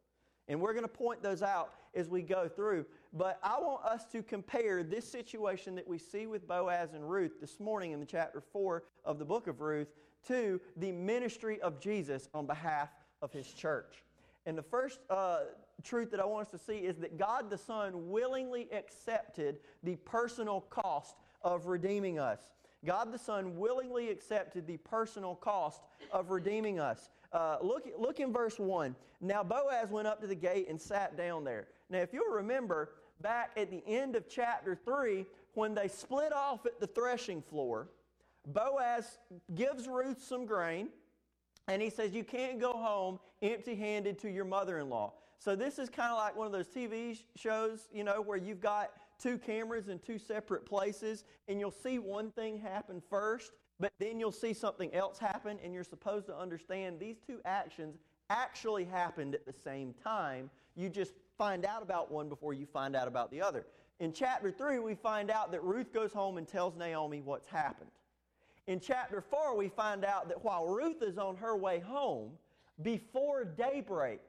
And 0.48 0.60
we're 0.60 0.72
going 0.72 0.84
to 0.84 0.88
point 0.88 1.22
those 1.22 1.42
out 1.42 1.72
as 1.94 2.08
we 2.08 2.20
go 2.20 2.48
through. 2.48 2.84
But 3.12 3.38
I 3.42 3.58
want 3.60 3.84
us 3.84 4.04
to 4.12 4.22
compare 4.22 4.82
this 4.82 5.10
situation 5.10 5.74
that 5.76 5.86
we 5.86 5.98
see 5.98 6.26
with 6.26 6.46
Boaz 6.46 6.92
and 6.92 7.08
Ruth 7.08 7.40
this 7.40 7.60
morning 7.60 7.92
in 7.92 8.00
the 8.00 8.06
chapter 8.06 8.40
4 8.40 8.82
of 9.04 9.18
the 9.18 9.24
book 9.24 9.46
of 9.46 9.60
Ruth 9.60 9.88
to 10.28 10.60
the 10.76 10.92
ministry 10.92 11.60
of 11.60 11.80
Jesus 11.80 12.28
on 12.34 12.46
behalf 12.46 12.90
of 13.22 13.32
his 13.32 13.46
church. 13.52 14.02
And 14.46 14.58
the 14.58 14.62
first 14.62 15.00
uh, 15.08 15.40
truth 15.82 16.10
that 16.10 16.20
I 16.20 16.26
want 16.26 16.46
us 16.46 16.52
to 16.52 16.58
see 16.58 16.78
is 16.78 16.98
that 16.98 17.18
God 17.18 17.48
the 17.48 17.56
Son 17.56 18.10
willingly 18.10 18.68
accepted 18.72 19.56
the 19.82 19.96
personal 19.96 20.62
cost 20.62 21.16
of 21.42 21.66
redeeming 21.66 22.18
us. 22.18 22.40
God 22.84 23.12
the 23.12 23.18
Son 23.18 23.56
willingly 23.56 24.10
accepted 24.10 24.66
the 24.66 24.76
personal 24.78 25.34
cost 25.36 25.80
of 26.12 26.30
redeeming 26.30 26.78
us. 26.78 27.08
Uh, 27.34 27.56
look, 27.60 27.88
look 27.98 28.20
in 28.20 28.32
verse 28.32 28.58
1. 28.58 28.94
Now 29.20 29.42
Boaz 29.42 29.90
went 29.90 30.06
up 30.06 30.20
to 30.20 30.26
the 30.26 30.36
gate 30.36 30.68
and 30.70 30.80
sat 30.80 31.16
down 31.16 31.42
there. 31.44 31.66
Now, 31.90 31.98
if 31.98 32.12
you'll 32.12 32.32
remember, 32.32 32.90
back 33.20 33.50
at 33.56 33.70
the 33.70 33.82
end 33.86 34.14
of 34.14 34.28
chapter 34.28 34.74
3, 34.76 35.26
when 35.54 35.74
they 35.74 35.88
split 35.88 36.32
off 36.32 36.64
at 36.64 36.78
the 36.78 36.86
threshing 36.86 37.42
floor, 37.42 37.88
Boaz 38.46 39.18
gives 39.54 39.88
Ruth 39.88 40.22
some 40.22 40.46
grain, 40.46 40.88
and 41.66 41.82
he 41.82 41.90
says, 41.90 42.12
You 42.12 42.24
can't 42.24 42.60
go 42.60 42.72
home 42.72 43.18
empty 43.42 43.74
handed 43.74 44.18
to 44.20 44.30
your 44.30 44.44
mother 44.44 44.78
in 44.78 44.88
law. 44.88 45.12
So 45.38 45.54
this 45.54 45.78
is 45.78 45.90
kind 45.90 46.10
of 46.10 46.16
like 46.16 46.36
one 46.36 46.46
of 46.46 46.52
those 46.52 46.68
TV 46.68 47.18
shows, 47.36 47.88
you 47.92 48.04
know, 48.04 48.22
where 48.22 48.38
you've 48.38 48.60
got 48.60 48.92
two 49.20 49.38
cameras 49.38 49.88
in 49.88 49.98
two 49.98 50.18
separate 50.18 50.64
places 50.64 51.24
and 51.48 51.60
you'll 51.60 51.70
see 51.70 51.98
one 51.98 52.30
thing 52.30 52.58
happen 52.58 53.02
first, 53.10 53.52
but 53.80 53.92
then 53.98 54.20
you'll 54.20 54.32
see 54.32 54.52
something 54.52 54.92
else 54.94 55.18
happen 55.18 55.58
and 55.62 55.74
you're 55.74 55.84
supposed 55.84 56.26
to 56.26 56.36
understand 56.36 56.98
these 56.98 57.16
two 57.26 57.40
actions 57.44 57.96
actually 58.30 58.84
happened 58.84 59.34
at 59.34 59.44
the 59.44 59.52
same 59.52 59.94
time. 60.02 60.50
You 60.74 60.88
just 60.88 61.12
find 61.36 61.64
out 61.64 61.82
about 61.82 62.10
one 62.10 62.28
before 62.28 62.54
you 62.54 62.66
find 62.66 62.96
out 62.96 63.08
about 63.08 63.30
the 63.30 63.42
other. 63.42 63.66
In 64.00 64.12
chapter 64.12 64.50
3, 64.50 64.78
we 64.78 64.94
find 64.94 65.30
out 65.30 65.52
that 65.52 65.62
Ruth 65.62 65.92
goes 65.92 66.12
home 66.12 66.38
and 66.38 66.48
tells 66.48 66.76
Naomi 66.76 67.20
what's 67.20 67.46
happened. 67.46 67.90
In 68.66 68.80
chapter 68.80 69.20
4, 69.20 69.56
we 69.56 69.68
find 69.68 70.04
out 70.04 70.28
that 70.28 70.42
while 70.44 70.66
Ruth 70.66 71.02
is 71.02 71.18
on 71.18 71.36
her 71.36 71.56
way 71.56 71.80
home, 71.80 72.32
before 72.82 73.44
daybreak, 73.44 74.20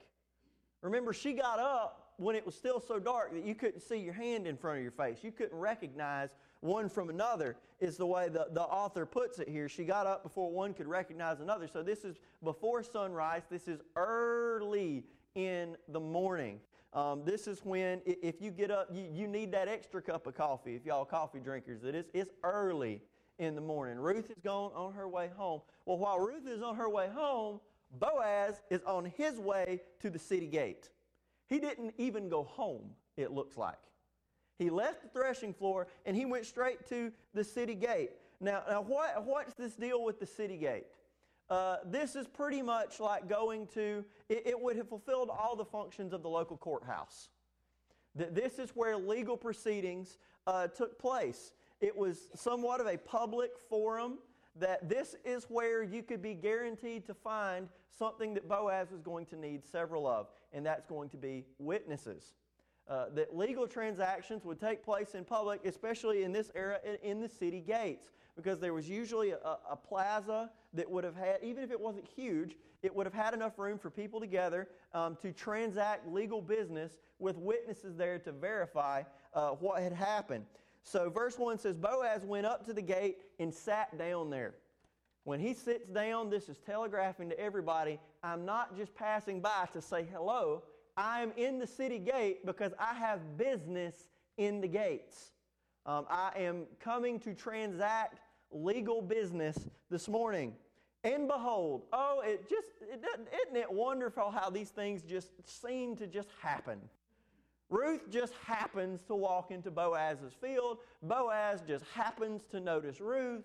Remember, 0.85 1.13
she 1.13 1.33
got 1.33 1.57
up 1.57 2.11
when 2.17 2.35
it 2.35 2.45
was 2.45 2.53
still 2.53 2.79
so 2.79 2.99
dark 2.99 3.33
that 3.33 3.43
you 3.43 3.55
couldn't 3.55 3.79
see 3.79 3.97
your 3.97 4.13
hand 4.13 4.45
in 4.45 4.55
front 4.55 4.77
of 4.77 4.83
your 4.83 4.91
face. 4.91 5.17
You 5.23 5.31
couldn't 5.31 5.57
recognize 5.57 6.29
one 6.65 6.89
from 6.89 7.09
another, 7.09 7.57
is 7.79 7.97
the 7.97 8.05
way 8.05 8.29
the, 8.29 8.47
the 8.51 8.61
author 8.61 9.05
puts 9.05 9.39
it 9.39 9.47
here. 9.47 9.69
She 9.69 9.83
got 9.83 10.07
up 10.07 10.23
before 10.23 10.51
one 10.51 10.73
could 10.73 10.87
recognize 10.87 11.39
another. 11.39 11.67
So 11.67 11.83
this 11.83 12.03
is 12.03 12.17
before 12.43 12.83
sunrise. 12.83 13.43
This 13.49 13.67
is 13.67 13.81
early 13.95 15.03
in 15.35 15.77
the 15.89 15.99
morning. 15.99 16.59
Um, 16.93 17.23
this 17.25 17.47
is 17.47 17.59
when, 17.65 18.01
if 18.05 18.41
you 18.41 18.51
get 18.51 18.71
up, 18.71 18.87
you, 18.93 19.07
you 19.13 19.27
need 19.27 19.51
that 19.51 19.67
extra 19.67 20.01
cup 20.01 20.27
of 20.27 20.35
coffee. 20.35 20.75
If 20.75 20.85
y'all 20.85 21.03
coffee 21.03 21.39
drinkers, 21.39 21.83
it 21.83 21.93
is, 21.93 22.05
it's 22.13 22.31
early 22.43 23.01
in 23.37 23.53
the 23.53 23.61
morning. 23.61 23.97
Ruth 23.97 24.31
is 24.31 24.39
going 24.41 24.73
on 24.73 24.93
her 24.93 25.07
way 25.07 25.29
home. 25.35 25.61
Well, 25.85 25.97
while 25.97 26.19
Ruth 26.19 26.47
is 26.47 26.61
on 26.61 26.75
her 26.77 26.89
way 26.89 27.09
home, 27.13 27.59
Boaz 27.99 28.61
is 28.69 28.81
on 28.83 29.05
his 29.17 29.37
way 29.39 29.81
to 29.99 30.09
the 30.09 30.19
city 30.19 30.47
gate. 30.47 30.89
He 31.47 31.59
didn't 31.59 31.93
even 31.97 32.29
go 32.29 32.43
home, 32.43 32.91
it 33.17 33.31
looks 33.31 33.57
like. 33.57 33.77
He 34.57 34.69
left 34.69 35.01
the 35.01 35.09
threshing 35.09 35.53
floor 35.53 35.87
and 36.05 36.15
he 36.15 36.25
went 36.25 36.45
straight 36.45 36.87
to 36.89 37.11
the 37.33 37.43
city 37.43 37.75
gate. 37.75 38.11
Now, 38.39 38.63
now 38.69 38.81
what, 38.81 39.25
what's 39.25 39.53
this 39.53 39.73
deal 39.73 40.03
with 40.03 40.19
the 40.19 40.25
city 40.25 40.57
gate? 40.57 40.85
Uh, 41.49 41.77
this 41.85 42.15
is 42.15 42.27
pretty 42.27 42.61
much 42.61 42.99
like 42.99 43.29
going 43.29 43.67
to, 43.67 44.03
it, 44.29 44.43
it, 44.47 44.59
would 44.59 44.75
have 44.75 44.89
fulfilled 44.89 45.29
all 45.29 45.55
the 45.55 45.65
functions 45.65 46.11
of 46.11 46.23
the 46.23 46.29
local 46.29 46.57
courthouse. 46.57 47.29
This 48.15 48.57
is 48.59 48.71
where 48.71 48.97
legal 48.97 49.37
proceedings 49.37 50.17
uh, 50.47 50.67
took 50.67 50.97
place. 50.97 51.51
It 51.81 51.95
was 51.95 52.29
somewhat 52.33 52.81
of 52.81 52.87
a 52.87 52.97
public 52.97 53.51
forum 53.69 54.19
that 54.55 54.87
this 54.87 55.15
is 55.25 55.45
where 55.49 55.83
you 55.83 56.01
could 56.01 56.21
be 56.21 56.33
guaranteed 56.33 57.05
to 57.07 57.13
find 57.13 57.67
something 57.97 58.33
that 58.33 58.47
Boaz 58.47 58.89
was 58.89 59.01
going 59.01 59.25
to 59.27 59.35
need 59.35 59.65
several 59.65 60.07
of, 60.07 60.27
and 60.53 60.65
that's 60.65 60.85
going 60.85 61.09
to 61.09 61.17
be 61.17 61.45
witnesses. 61.59 62.33
Uh, 62.87 63.05
that 63.15 63.35
legal 63.35 63.67
transactions 63.67 64.45
would 64.45 64.59
take 64.59 64.85
place 64.85 65.15
in 65.15 65.25
public, 65.25 65.59
especially 65.65 66.23
in 66.23 66.31
this 66.31 66.51
era, 66.53 66.79
in, 67.01 67.19
the 67.19 67.27
city 67.27 67.59
gates, 67.59 68.11
because 68.35 68.59
there 68.59 68.75
was 68.75 68.87
usually 68.87 69.31
a, 69.31 69.57
a, 69.71 69.75
plaza 69.75 70.51
that 70.71 70.87
would 70.87 71.03
have 71.03 71.15
had, 71.15 71.37
even 71.41 71.63
if 71.63 71.71
it 71.71 71.79
wasn't 71.79 72.07
huge, 72.07 72.55
it 72.83 72.95
would 72.95 73.07
have 73.07 73.13
had 73.13 73.33
enough 73.33 73.57
room 73.57 73.79
for 73.79 73.89
people 73.89 74.19
together 74.19 74.67
um, 74.93 75.17
to 75.19 75.31
transact 75.31 76.07
legal 76.07 76.43
business 76.43 76.99
with 77.17 77.37
witnesses 77.37 77.95
there 77.95 78.19
to 78.19 78.31
verify 78.31 79.01
uh, 79.33 79.49
what 79.49 79.81
had 79.81 79.93
happened. 79.93 80.45
So, 80.83 81.09
verse 81.09 81.39
1 81.39 81.57
says 81.57 81.77
Boaz 81.77 82.23
went 82.23 82.45
up 82.45 82.63
to 82.67 82.73
the 82.73 82.83
gate 82.83 83.17
and 83.39 83.51
sat 83.51 83.97
down 83.97 84.29
there. 84.29 84.53
When 85.23 85.39
he 85.39 85.55
sits 85.55 85.89
down, 85.89 86.29
this 86.29 86.49
is 86.49 86.59
telegraphing 86.59 87.29
to 87.29 87.39
everybody 87.39 87.99
I'm 88.25 88.43
not 88.45 88.75
just 88.75 88.95
passing 88.95 89.39
by 89.39 89.67
to 89.73 89.81
say 89.81 90.05
hello. 90.11 90.63
I'm 90.97 91.31
in 91.35 91.59
the 91.59 91.67
city 91.67 91.99
gate 91.99 92.45
because 92.45 92.73
I 92.79 92.93
have 92.93 93.37
business 93.37 93.95
in 94.37 94.61
the 94.61 94.67
gates. 94.67 95.31
Um, 95.85 96.05
I 96.09 96.31
am 96.37 96.63
coming 96.79 97.19
to 97.21 97.33
transact 97.33 98.19
legal 98.51 99.01
business 99.01 99.57
this 99.89 100.07
morning. 100.07 100.53
And 101.03 101.27
behold, 101.27 101.83
oh, 101.93 102.23
it 102.25 102.49
just, 102.49 102.69
it 102.81 103.03
isn't 103.45 103.57
it 103.57 103.71
wonderful 103.71 104.31
how 104.31 104.49
these 104.49 104.69
things 104.69 105.03
just 105.03 105.29
seem 105.45 105.95
to 105.97 106.07
just 106.07 106.29
happen? 106.41 106.79
Ruth 107.69 108.09
just 108.09 108.33
happens 108.43 109.01
to 109.03 109.15
walk 109.15 109.51
into 109.51 109.69
Boaz's 109.69 110.33
field. 110.39 110.79
Boaz 111.03 111.61
just 111.67 111.83
happens 111.93 112.43
to 112.51 112.59
notice 112.59 113.01
Ruth. 113.01 113.43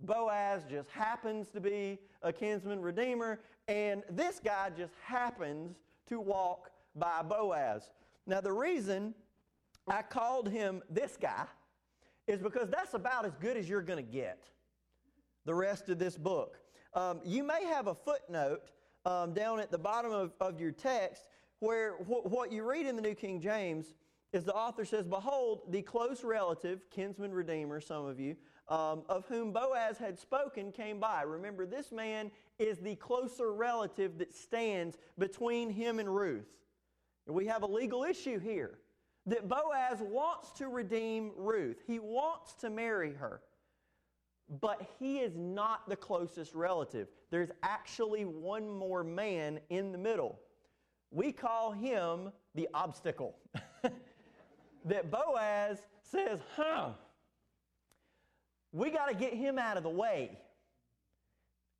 Boaz 0.00 0.64
just 0.68 0.90
happens 0.90 1.48
to 1.50 1.60
be 1.60 1.98
a 2.22 2.32
kinsman 2.32 2.82
redeemer. 2.82 3.40
And 3.68 4.02
this 4.10 4.40
guy 4.42 4.70
just 4.76 4.92
happens 5.02 5.76
to 6.08 6.20
walk 6.20 6.70
by 6.94 7.22
Boaz. 7.22 7.90
Now, 8.26 8.40
the 8.40 8.52
reason 8.52 9.14
I 9.86 10.02
called 10.02 10.48
him 10.48 10.82
this 10.90 11.16
guy 11.20 11.44
is 12.26 12.40
because 12.40 12.68
that's 12.70 12.94
about 12.94 13.24
as 13.24 13.36
good 13.36 13.56
as 13.56 13.68
you're 13.68 13.82
going 13.82 14.04
to 14.04 14.12
get 14.12 14.48
the 15.44 15.54
rest 15.54 15.88
of 15.88 15.98
this 15.98 16.16
book. 16.16 16.58
Um, 16.94 17.20
you 17.24 17.44
may 17.44 17.64
have 17.64 17.86
a 17.86 17.94
footnote 17.94 18.70
um, 19.04 19.32
down 19.32 19.60
at 19.60 19.70
the 19.70 19.78
bottom 19.78 20.10
of, 20.10 20.32
of 20.40 20.60
your 20.60 20.72
text 20.72 21.28
where 21.60 21.92
wh- 21.92 22.26
what 22.26 22.50
you 22.50 22.68
read 22.68 22.86
in 22.86 22.96
the 22.96 23.02
New 23.02 23.14
King 23.14 23.40
James 23.40 23.94
is 24.32 24.44
the 24.44 24.54
author 24.54 24.84
says, 24.84 25.06
Behold, 25.06 25.62
the 25.70 25.82
close 25.82 26.24
relative, 26.24 26.80
kinsman 26.90 27.32
redeemer, 27.32 27.80
some 27.80 28.06
of 28.06 28.18
you, 28.18 28.36
um, 28.68 29.02
of 29.08 29.24
whom 29.28 29.52
Boaz 29.52 29.98
had 29.98 30.18
spoken 30.18 30.72
came 30.72 30.98
by. 30.98 31.22
Remember, 31.22 31.64
this 31.64 31.92
man 31.92 32.30
is 32.58 32.78
the 32.78 32.96
closer 32.96 33.52
relative 33.52 34.18
that 34.18 34.34
stands 34.34 34.96
between 35.18 35.70
him 35.70 35.98
and 35.98 36.14
Ruth. 36.14 36.48
And 37.26 37.34
we 37.34 37.46
have 37.46 37.62
a 37.62 37.66
legal 37.66 38.04
issue 38.04 38.38
here 38.38 38.78
that 39.26 39.48
Boaz 39.48 39.98
wants 40.00 40.52
to 40.52 40.68
redeem 40.68 41.32
Ruth. 41.36 41.82
He 41.86 41.98
wants 41.98 42.54
to 42.54 42.70
marry 42.70 43.12
her. 43.14 43.40
But 44.60 44.88
he 45.00 45.18
is 45.18 45.36
not 45.36 45.88
the 45.88 45.96
closest 45.96 46.54
relative. 46.54 47.08
There's 47.30 47.50
actually 47.64 48.24
one 48.24 48.68
more 48.68 49.02
man 49.02 49.58
in 49.70 49.90
the 49.90 49.98
middle. 49.98 50.38
We 51.10 51.32
call 51.32 51.72
him 51.72 52.30
the 52.54 52.68
obstacle. 52.72 53.36
that 54.84 55.10
Boaz 55.10 55.78
says, 56.02 56.38
huh, 56.54 56.90
we 58.72 58.90
got 58.90 59.08
to 59.08 59.14
get 59.14 59.34
him 59.34 59.58
out 59.58 59.76
of 59.76 59.82
the 59.82 59.90
way. 59.90 60.38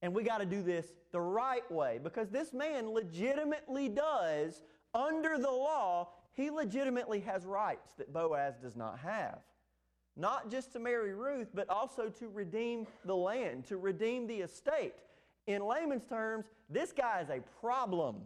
And 0.02 0.14
we 0.14 0.22
got 0.22 0.38
to 0.38 0.46
do 0.46 0.62
this 0.62 0.92
the 1.12 1.20
right 1.20 1.68
way 1.70 1.98
because 2.02 2.28
this 2.28 2.52
man 2.52 2.90
legitimately 2.90 3.88
does, 3.88 4.62
under 4.94 5.38
the 5.38 5.50
law, 5.50 6.08
he 6.32 6.50
legitimately 6.50 7.20
has 7.20 7.46
rights 7.46 7.92
that 7.98 8.12
Boaz 8.12 8.54
does 8.62 8.76
not 8.76 8.98
have. 8.98 9.38
Not 10.16 10.50
just 10.50 10.72
to 10.72 10.78
marry 10.78 11.12
Ruth, 11.12 11.48
but 11.54 11.68
also 11.68 12.08
to 12.08 12.28
redeem 12.28 12.86
the 13.04 13.16
land, 13.16 13.66
to 13.66 13.76
redeem 13.76 14.26
the 14.26 14.40
estate. 14.40 14.94
In 15.46 15.62
layman's 15.62 16.04
terms, 16.04 16.46
this 16.68 16.92
guy 16.92 17.20
is 17.20 17.30
a 17.30 17.40
problem. 17.60 18.16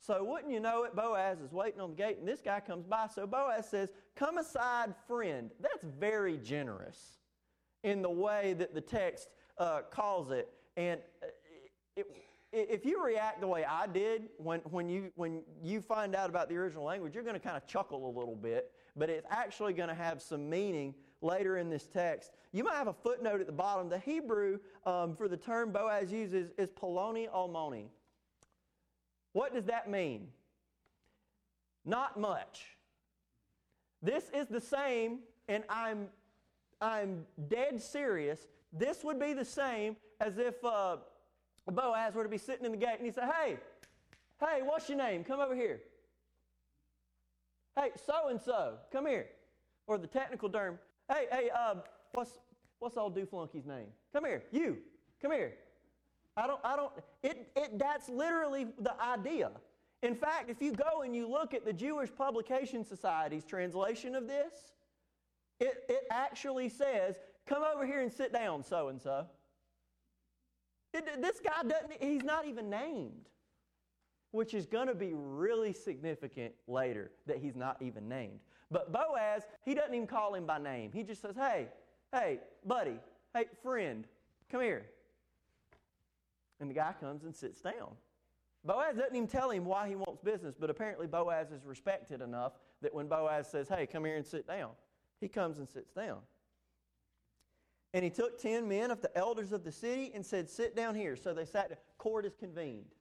So, 0.00 0.24
wouldn't 0.24 0.52
you 0.52 0.58
know 0.58 0.82
it, 0.82 0.96
Boaz 0.96 1.38
is 1.40 1.52
waiting 1.52 1.80
on 1.80 1.90
the 1.90 1.96
gate 1.96 2.18
and 2.18 2.26
this 2.26 2.40
guy 2.40 2.58
comes 2.58 2.86
by. 2.86 3.06
So, 3.14 3.26
Boaz 3.26 3.68
says, 3.68 3.90
Come 4.16 4.38
aside, 4.38 4.94
friend. 5.06 5.50
That's 5.60 5.84
very 5.84 6.38
generous 6.38 6.98
in 7.84 8.02
the 8.02 8.10
way 8.10 8.54
that 8.58 8.74
the 8.74 8.80
text 8.80 9.28
uh, 9.62 9.82
calls 9.90 10.32
it. 10.32 10.48
And 10.76 11.00
uh, 11.22 11.26
it, 11.96 12.06
if 12.52 12.84
you 12.84 13.02
react 13.02 13.40
the 13.40 13.46
way 13.46 13.64
I 13.64 13.86
did 13.86 14.24
when, 14.36 14.58
when, 14.60 14.88
you, 14.88 15.12
when 15.14 15.42
you 15.62 15.80
find 15.80 16.16
out 16.16 16.28
about 16.28 16.48
the 16.48 16.56
original 16.56 16.84
language, 16.84 17.14
you're 17.14 17.22
going 17.22 17.38
to 17.38 17.40
kind 17.40 17.56
of 17.56 17.66
chuckle 17.66 18.08
a 18.08 18.12
little 18.18 18.34
bit, 18.34 18.72
but 18.96 19.08
it's 19.08 19.26
actually 19.30 19.72
going 19.72 19.88
to 19.88 19.94
have 19.94 20.20
some 20.20 20.50
meaning 20.50 20.94
later 21.20 21.58
in 21.58 21.70
this 21.70 21.86
text. 21.86 22.32
You 22.50 22.64
might 22.64 22.74
have 22.74 22.88
a 22.88 22.92
footnote 22.92 23.40
at 23.40 23.46
the 23.46 23.52
bottom. 23.52 23.88
The 23.88 24.00
Hebrew 24.00 24.58
um, 24.84 25.14
for 25.14 25.28
the 25.28 25.36
term 25.36 25.70
Boaz 25.70 26.10
uses 26.10 26.50
is 26.58 26.68
poloni 26.70 27.30
almoni. 27.30 27.86
What 29.32 29.54
does 29.54 29.66
that 29.66 29.88
mean? 29.88 30.26
Not 31.84 32.18
much. 32.18 32.66
This 34.02 34.24
is 34.34 34.48
the 34.48 34.60
same, 34.60 35.20
and 35.48 35.62
I'm, 35.70 36.08
I'm 36.80 37.24
dead 37.48 37.80
serious. 37.80 38.40
This 38.72 39.04
would 39.04 39.20
be 39.20 39.32
the 39.34 39.44
same 39.44 39.96
as 40.20 40.38
if 40.38 40.64
uh, 40.64 40.96
Boaz 41.70 42.14
were 42.14 42.22
to 42.22 42.28
be 42.28 42.38
sitting 42.38 42.64
in 42.64 42.72
the 42.72 42.78
gate 42.78 42.96
and 42.96 43.06
he 43.06 43.12
said, 43.12 43.30
Hey, 43.38 43.58
hey, 44.40 44.60
what's 44.64 44.88
your 44.88 44.98
name? 44.98 45.24
Come 45.24 45.40
over 45.40 45.54
here. 45.54 45.80
Hey, 47.76 47.90
so 48.06 48.28
and 48.28 48.40
so, 48.40 48.74
come 48.90 49.06
here. 49.06 49.26
Or 49.86 49.98
the 49.98 50.06
technical 50.06 50.48
term, 50.48 50.78
hey, 51.10 51.26
hey, 51.30 51.50
uh, 51.54 51.76
what's 52.12 52.38
what's 52.78 52.96
old 52.96 53.16
Dooflunky's 53.16 53.66
name? 53.66 53.86
Come 54.12 54.24
here, 54.24 54.42
you, 54.52 54.78
come 55.20 55.32
here. 55.32 55.54
I 56.36 56.46
don't, 56.46 56.60
I 56.64 56.76
don't, 56.76 56.92
it, 57.22 57.48
it, 57.54 57.78
that's 57.78 58.08
literally 58.08 58.66
the 58.78 58.94
idea. 59.00 59.50
In 60.02 60.14
fact, 60.14 60.50
if 60.50 60.60
you 60.60 60.72
go 60.72 61.02
and 61.02 61.14
you 61.14 61.30
look 61.30 61.54
at 61.54 61.64
the 61.64 61.72
Jewish 61.72 62.08
Publication 62.16 62.84
Society's 62.84 63.44
translation 63.44 64.14
of 64.14 64.26
this, 64.26 64.72
it, 65.60 65.84
it 65.88 66.04
actually 66.10 66.68
says, 66.68 67.16
come 67.46 67.62
over 67.62 67.86
here 67.86 68.00
and 68.00 68.12
sit 68.12 68.32
down, 68.32 68.62
so 68.62 68.88
and 68.88 69.00
so. 69.00 69.26
This 70.92 71.40
guy 71.40 71.66
doesn't, 71.66 72.02
he's 72.02 72.22
not 72.22 72.46
even 72.46 72.68
named, 72.68 73.28
which 74.30 74.52
is 74.52 74.66
going 74.66 74.88
to 74.88 74.94
be 74.94 75.12
really 75.14 75.72
significant 75.72 76.52
later 76.66 77.10
that 77.26 77.38
he's 77.38 77.56
not 77.56 77.80
even 77.80 78.08
named. 78.08 78.40
But 78.70 78.92
Boaz, 78.92 79.42
he 79.64 79.74
doesn't 79.74 79.94
even 79.94 80.06
call 80.06 80.34
him 80.34 80.46
by 80.46 80.58
name. 80.58 80.90
He 80.92 81.02
just 81.02 81.22
says, 81.22 81.36
hey, 81.36 81.68
hey, 82.12 82.40
buddy, 82.66 82.98
hey, 83.34 83.46
friend, 83.62 84.06
come 84.50 84.60
here. 84.60 84.86
And 86.60 86.70
the 86.70 86.74
guy 86.74 86.94
comes 87.00 87.24
and 87.24 87.34
sits 87.34 87.60
down. 87.60 87.96
Boaz 88.64 88.96
doesn't 88.96 89.16
even 89.16 89.28
tell 89.28 89.50
him 89.50 89.64
why 89.64 89.88
he 89.88 89.96
wants 89.96 90.20
business, 90.22 90.54
but 90.58 90.70
apparently 90.70 91.06
Boaz 91.06 91.50
is 91.50 91.64
respected 91.64 92.20
enough 92.20 92.52
that 92.80 92.94
when 92.94 93.08
Boaz 93.08 93.48
says, 93.48 93.68
Hey, 93.68 93.86
come 93.86 94.04
here 94.04 94.16
and 94.16 94.24
sit 94.24 94.46
down, 94.46 94.70
he 95.20 95.28
comes 95.28 95.58
and 95.58 95.68
sits 95.68 95.92
down. 95.92 96.18
And 97.94 98.02
he 98.04 98.10
took 98.10 98.40
ten 98.40 98.68
men 98.68 98.90
of 98.90 99.02
the 99.02 99.16
elders 99.16 99.52
of 99.52 99.64
the 99.64 99.72
city 99.72 100.12
and 100.14 100.24
said, 100.24 100.48
Sit 100.48 100.74
down 100.74 100.94
here. 100.94 101.16
So 101.16 101.34
they 101.34 101.44
sat, 101.44 101.78
court 101.98 102.24
is 102.24 102.34
convened. 102.34 102.94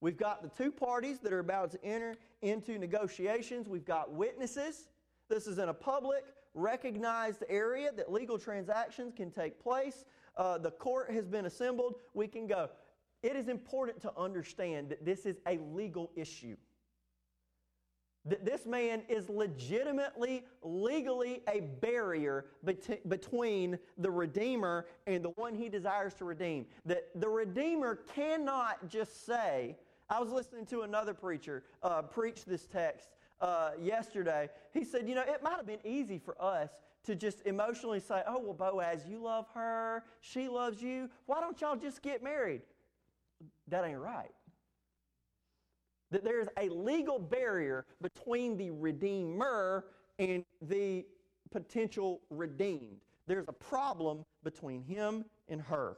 We've 0.00 0.16
got 0.16 0.42
the 0.42 0.48
two 0.48 0.72
parties 0.72 1.20
that 1.20 1.32
are 1.32 1.38
about 1.38 1.70
to 1.72 1.84
enter 1.84 2.16
into 2.40 2.76
negotiations. 2.78 3.68
We've 3.68 3.84
got 3.84 4.12
witnesses. 4.12 4.88
This 5.28 5.46
is 5.46 5.58
in 5.58 5.68
a 5.68 5.74
public, 5.74 6.24
recognized 6.54 7.44
area 7.48 7.92
that 7.96 8.10
legal 8.10 8.38
transactions 8.38 9.12
can 9.16 9.30
take 9.30 9.62
place 9.62 10.04
uh, 10.36 10.58
the 10.58 10.70
court 10.70 11.10
has 11.10 11.26
been 11.26 11.46
assembled, 11.46 11.96
we 12.14 12.26
can 12.26 12.46
go. 12.46 12.70
It 13.22 13.36
is 13.36 13.48
important 13.48 14.00
to 14.02 14.12
understand 14.16 14.88
that 14.88 15.04
this 15.04 15.26
is 15.26 15.38
a 15.46 15.58
legal 15.58 16.10
issue. 16.16 16.56
That 18.24 18.44
this 18.44 18.66
man 18.66 19.02
is 19.08 19.28
legitimately, 19.28 20.44
legally 20.62 21.42
a 21.48 21.60
barrier 21.60 22.46
bet- 22.62 23.08
between 23.08 23.78
the 23.98 24.10
Redeemer 24.10 24.86
and 25.06 25.24
the 25.24 25.30
one 25.30 25.54
he 25.54 25.68
desires 25.68 26.14
to 26.14 26.24
redeem. 26.24 26.66
That 26.84 27.08
the 27.16 27.28
Redeemer 27.28 27.96
cannot 28.14 28.88
just 28.88 29.26
say, 29.26 29.76
I 30.08 30.20
was 30.20 30.30
listening 30.30 30.66
to 30.66 30.82
another 30.82 31.14
preacher 31.14 31.64
uh, 31.82 32.02
preach 32.02 32.44
this 32.44 32.66
text 32.66 33.08
uh, 33.40 33.72
yesterday. 33.80 34.50
He 34.72 34.84
said, 34.84 35.08
You 35.08 35.16
know, 35.16 35.22
it 35.22 35.42
might 35.42 35.56
have 35.56 35.66
been 35.66 35.84
easy 35.84 36.18
for 36.18 36.40
us 36.40 36.70
to 37.04 37.16
just 37.16 37.44
emotionally 37.46 38.00
say, 38.00 38.22
oh, 38.26 38.38
well, 38.38 38.54
Boaz, 38.54 39.04
you 39.08 39.18
love 39.18 39.46
her, 39.54 40.04
she 40.20 40.48
loves 40.48 40.80
you. 40.80 41.10
Why 41.26 41.40
don't 41.40 41.60
y'all 41.60 41.76
just 41.76 42.02
get 42.02 42.22
married? 42.22 42.62
That 43.68 43.84
ain't 43.84 43.98
right. 43.98 44.30
That 46.12 46.22
there's 46.22 46.48
a 46.58 46.68
legal 46.68 47.18
barrier 47.18 47.86
between 48.00 48.56
the 48.56 48.70
redeemer 48.70 49.86
and 50.18 50.44
the 50.60 51.04
potential 51.50 52.20
redeemed. 52.30 52.98
There's 53.26 53.48
a 53.48 53.52
problem 53.52 54.24
between 54.44 54.84
him 54.84 55.24
and 55.48 55.60
her. 55.60 55.96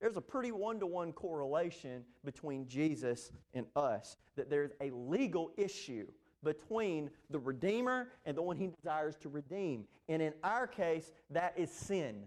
There's 0.00 0.16
a 0.16 0.20
pretty 0.20 0.52
one 0.52 0.80
to 0.80 0.86
one 0.86 1.12
correlation 1.12 2.04
between 2.24 2.66
Jesus 2.66 3.30
and 3.54 3.66
us, 3.76 4.16
that 4.36 4.48
there's 4.48 4.72
a 4.80 4.90
legal 4.90 5.50
issue 5.56 6.06
between 6.42 7.10
the 7.30 7.38
Redeemer 7.38 8.08
and 8.26 8.36
the 8.36 8.42
one 8.42 8.56
he 8.56 8.66
desires 8.66 9.16
to 9.18 9.28
redeem. 9.28 9.84
And 10.08 10.20
in 10.20 10.34
our 10.42 10.66
case, 10.66 11.12
that 11.30 11.54
is 11.56 11.70
sin. 11.70 12.24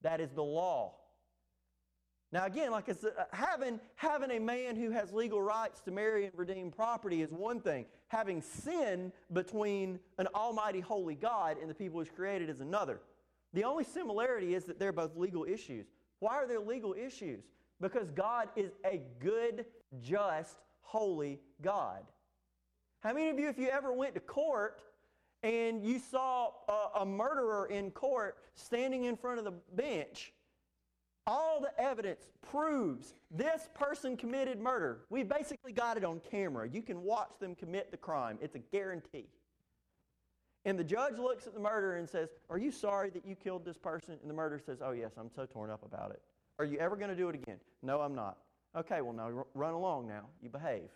That 0.00 0.20
is 0.20 0.30
the 0.32 0.42
law. 0.42 0.94
Now, 2.32 2.46
again, 2.46 2.70
like 2.70 2.88
I 2.88 2.94
said, 2.94 3.12
uh, 3.18 3.24
having, 3.30 3.78
having 3.94 4.30
a 4.30 4.38
man 4.38 4.74
who 4.74 4.90
has 4.90 5.12
legal 5.12 5.42
rights 5.42 5.82
to 5.82 5.90
marry 5.90 6.24
and 6.24 6.32
redeem 6.34 6.70
property 6.70 7.20
is 7.20 7.30
one 7.30 7.60
thing. 7.60 7.84
Having 8.08 8.40
sin 8.40 9.12
between 9.34 10.00
an 10.16 10.28
almighty 10.34 10.80
holy 10.80 11.14
God 11.14 11.58
and 11.60 11.68
the 11.68 11.74
people 11.74 12.00
he's 12.00 12.08
created 12.08 12.48
is 12.48 12.60
another. 12.60 13.00
The 13.52 13.64
only 13.64 13.84
similarity 13.84 14.54
is 14.54 14.64
that 14.64 14.78
they're 14.78 14.92
both 14.92 15.14
legal 15.14 15.44
issues. 15.44 15.86
Why 16.20 16.36
are 16.36 16.46
there 16.46 16.58
legal 16.58 16.94
issues? 16.94 17.44
Because 17.82 18.10
God 18.10 18.48
is 18.56 18.70
a 18.86 19.02
good, 19.20 19.66
just, 20.00 20.56
holy 20.80 21.38
God. 21.60 22.00
How 23.00 23.12
many 23.12 23.28
of 23.28 23.38
you, 23.38 23.48
if 23.48 23.58
you 23.58 23.68
ever 23.68 23.92
went 23.92 24.14
to 24.14 24.20
court 24.20 24.80
and 25.42 25.84
you 25.84 25.98
saw 25.98 26.52
a, 26.68 27.00
a 27.00 27.06
murderer 27.06 27.66
in 27.66 27.90
court 27.90 28.38
standing 28.54 29.04
in 29.04 29.16
front 29.16 29.38
of 29.38 29.44
the 29.44 29.52
bench, 29.74 30.32
all 31.26 31.60
the 31.60 31.78
evidence 31.80 32.30
proves 32.50 33.14
this 33.30 33.68
person 33.74 34.16
committed 34.16 34.60
murder. 34.60 35.02
We 35.10 35.22
basically 35.22 35.72
got 35.72 35.96
it 35.96 36.04
on 36.04 36.20
camera. 36.28 36.68
You 36.68 36.82
can 36.82 37.02
watch 37.02 37.30
them 37.40 37.54
commit 37.54 37.90
the 37.90 37.96
crime, 37.96 38.38
it's 38.40 38.54
a 38.54 38.60
guarantee. 38.60 39.26
And 40.64 40.78
the 40.78 40.84
judge 40.84 41.18
looks 41.18 41.46
at 41.46 41.54
the 41.54 41.60
murderer 41.60 41.96
and 41.96 42.08
says, 42.08 42.28
Are 42.48 42.58
you 42.58 42.70
sorry 42.70 43.10
that 43.10 43.26
you 43.26 43.34
killed 43.34 43.64
this 43.64 43.76
person? 43.76 44.16
And 44.20 44.30
the 44.30 44.34
murderer 44.34 44.60
says, 44.64 44.78
Oh, 44.80 44.92
yes, 44.92 45.12
I'm 45.16 45.30
so 45.34 45.44
torn 45.44 45.70
up 45.70 45.84
about 45.84 46.12
it. 46.12 46.22
Are 46.58 46.64
you 46.64 46.78
ever 46.78 46.94
going 46.94 47.10
to 47.10 47.16
do 47.16 47.28
it 47.28 47.34
again? 47.34 47.58
No, 47.82 48.00
I'm 48.00 48.14
not. 48.14 48.38
Okay, 48.76 49.00
well, 49.00 49.12
now 49.12 49.44
run 49.54 49.74
along 49.74 50.06
now. 50.06 50.26
You 50.40 50.48
behave. 50.48 50.88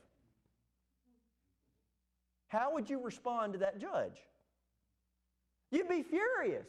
How 2.49 2.73
would 2.73 2.89
you 2.89 3.01
respond 3.03 3.55
to 3.55 3.59
that 3.59 3.79
judge? 3.79 4.19
You'd 5.73 5.89
be 5.89 6.03
furious. 6.03 6.69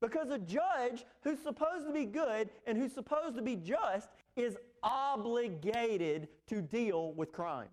Because 0.00 0.30
a 0.30 0.38
judge 0.38 1.04
who's 1.22 1.38
supposed 1.40 1.86
to 1.86 1.92
be 1.92 2.06
good 2.06 2.48
and 2.66 2.78
who's 2.78 2.92
supposed 2.92 3.36
to 3.36 3.42
be 3.42 3.56
just 3.56 4.08
is 4.34 4.56
obligated 4.82 6.28
to 6.48 6.62
deal 6.62 7.12
with 7.12 7.32
crime. 7.32 7.68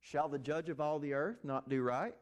Shall 0.00 0.30
the 0.30 0.38
judge 0.38 0.70
of 0.70 0.80
all 0.80 0.98
the 0.98 1.12
earth 1.12 1.36
not 1.44 1.68
do 1.68 1.82
right? 1.82 2.14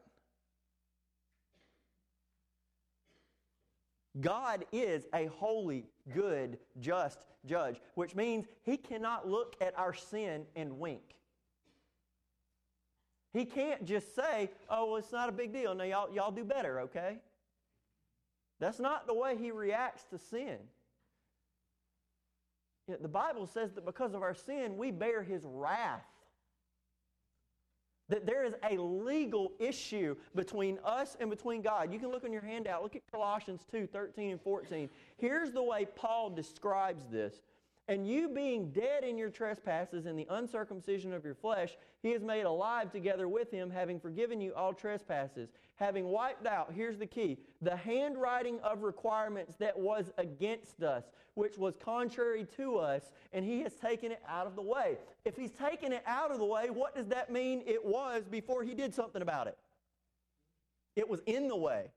God 4.19 4.65
is 4.71 5.05
a 5.13 5.27
holy, 5.27 5.85
good, 6.13 6.57
just 6.79 7.25
judge, 7.45 7.79
which 7.95 8.15
means 8.15 8.47
he 8.63 8.75
cannot 8.75 9.29
look 9.29 9.55
at 9.61 9.77
our 9.77 9.93
sin 9.93 10.45
and 10.55 10.79
wink. 10.79 11.16
He 13.37 13.45
can't 13.45 13.85
just 13.85 14.15
say, 14.15 14.49
oh, 14.67 14.87
well, 14.87 14.95
it's 14.95 15.11
not 15.11 15.29
a 15.29 15.31
big 15.31 15.53
deal. 15.53 15.75
Now, 15.75 15.83
y'all, 15.83 16.11
y'all 16.11 16.31
do 16.31 16.43
better, 16.43 16.79
okay? 16.81 17.19
That's 18.59 18.79
not 18.79 19.05
the 19.05 19.13
way 19.13 19.37
he 19.37 19.51
reacts 19.51 20.05
to 20.05 20.17
sin. 20.17 20.57
the 22.87 23.07
Bible 23.07 23.45
says 23.45 23.73
that 23.73 23.85
because 23.85 24.15
of 24.15 24.23
our 24.23 24.33
sin, 24.33 24.75
we 24.75 24.89
bear 24.89 25.21
his 25.21 25.43
wrath. 25.45 26.01
That 28.09 28.25
there 28.25 28.43
is 28.43 28.55
a 28.67 28.81
legal 28.81 29.51
issue 29.59 30.15
between 30.33 30.79
us 30.83 31.15
and 31.19 31.29
between 31.29 31.61
God. 31.61 31.93
You 31.93 31.99
can 31.99 32.09
look 32.09 32.23
on 32.23 32.33
your 32.33 32.41
handout, 32.41 32.81
look 32.81 32.95
at 32.95 33.03
Colossians 33.11 33.61
2 33.69 33.85
13 33.85 34.31
and 34.31 34.41
14. 34.41 34.89
Here's 35.17 35.51
the 35.51 35.61
way 35.61 35.85
Paul 35.95 36.31
describes 36.31 37.03
this. 37.11 37.35
And 37.89 38.05
you 38.05 38.27
being 38.27 38.71
dead 38.71 39.05
in 39.05 39.17
your 39.17 39.29
trespasses 39.29 40.05
and 40.05 40.19
the 40.19 40.27
uncircumcision 40.29 41.13
of 41.13 41.23
your 41.23 41.35
flesh, 41.35 41.77
he 42.01 42.11
has 42.11 42.21
made 42.21 42.43
alive 42.43 42.91
together 42.91 43.29
with 43.29 43.49
him, 43.49 43.69
having 43.69 43.97
forgiven 43.97 44.41
you 44.41 44.53
all 44.53 44.73
trespasses, 44.73 45.49
having 45.75 46.05
wiped 46.07 46.45
out, 46.45 46.73
here's 46.75 46.97
the 46.97 47.05
key, 47.05 47.37
the 47.61 47.75
handwriting 47.75 48.59
of 48.59 48.83
requirements 48.83 49.55
that 49.55 49.77
was 49.77 50.11
against 50.17 50.83
us, 50.83 51.05
which 51.35 51.57
was 51.57 51.77
contrary 51.77 52.45
to 52.57 52.77
us, 52.77 53.11
and 53.31 53.45
he 53.45 53.61
has 53.61 53.73
taken 53.75 54.11
it 54.11 54.21
out 54.27 54.47
of 54.47 54.57
the 54.57 54.61
way. 54.61 54.97
If 55.23 55.37
he's 55.37 55.51
taken 55.51 55.93
it 55.93 56.03
out 56.05 56.31
of 56.31 56.39
the 56.39 56.45
way, 56.45 56.69
what 56.69 56.93
does 56.93 57.07
that 57.07 57.31
mean 57.31 57.63
it 57.65 57.83
was 57.85 58.23
before 58.27 58.63
he 58.63 58.73
did 58.73 58.93
something 58.93 59.21
about 59.21 59.47
it? 59.47 59.57
It 60.97 61.07
was 61.07 61.21
in 61.25 61.47
the 61.47 61.55
way 61.55 61.91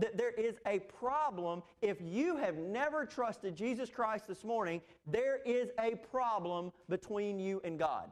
that 0.00 0.16
there 0.16 0.32
is 0.32 0.56
a 0.66 0.80
problem. 0.80 1.62
If 1.82 1.98
you 2.00 2.36
have 2.36 2.56
never 2.56 3.06
trusted 3.06 3.54
Jesus 3.54 3.90
Christ 3.90 4.26
this 4.26 4.44
morning, 4.44 4.80
there 5.06 5.40
is 5.44 5.70
a 5.78 5.96
problem 6.10 6.72
between 6.88 7.38
you 7.38 7.60
and 7.64 7.78
God. 7.78 8.10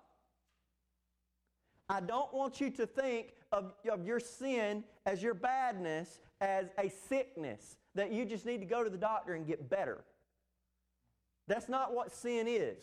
I 1.89 2.01
don't 2.01 2.33
want 2.35 2.61
you 2.61 2.71
to 2.71 2.87
think 2.87 3.33
of, 3.51 3.73
of 3.91 4.05
your 4.05 4.21
sin 4.21 4.85
as 5.07 5.23
your 5.23 5.35
badness 5.35 6.21
as 6.41 6.67
a 6.79 6.91
sickness 7.09 7.77
that 7.95 8.13
you 8.13 8.25
just 8.25 8.45
need 8.45 8.59
to 8.59 8.67
go 8.67 8.85
to 8.85 8.91
the 8.91 8.99
doctor 8.99 9.33
and 9.33 9.47
get 9.47 9.69
better. 9.71 10.05
That's 11.47 11.69
not 11.69 11.95
what 11.95 12.13
sin 12.13 12.47
is. 12.47 12.79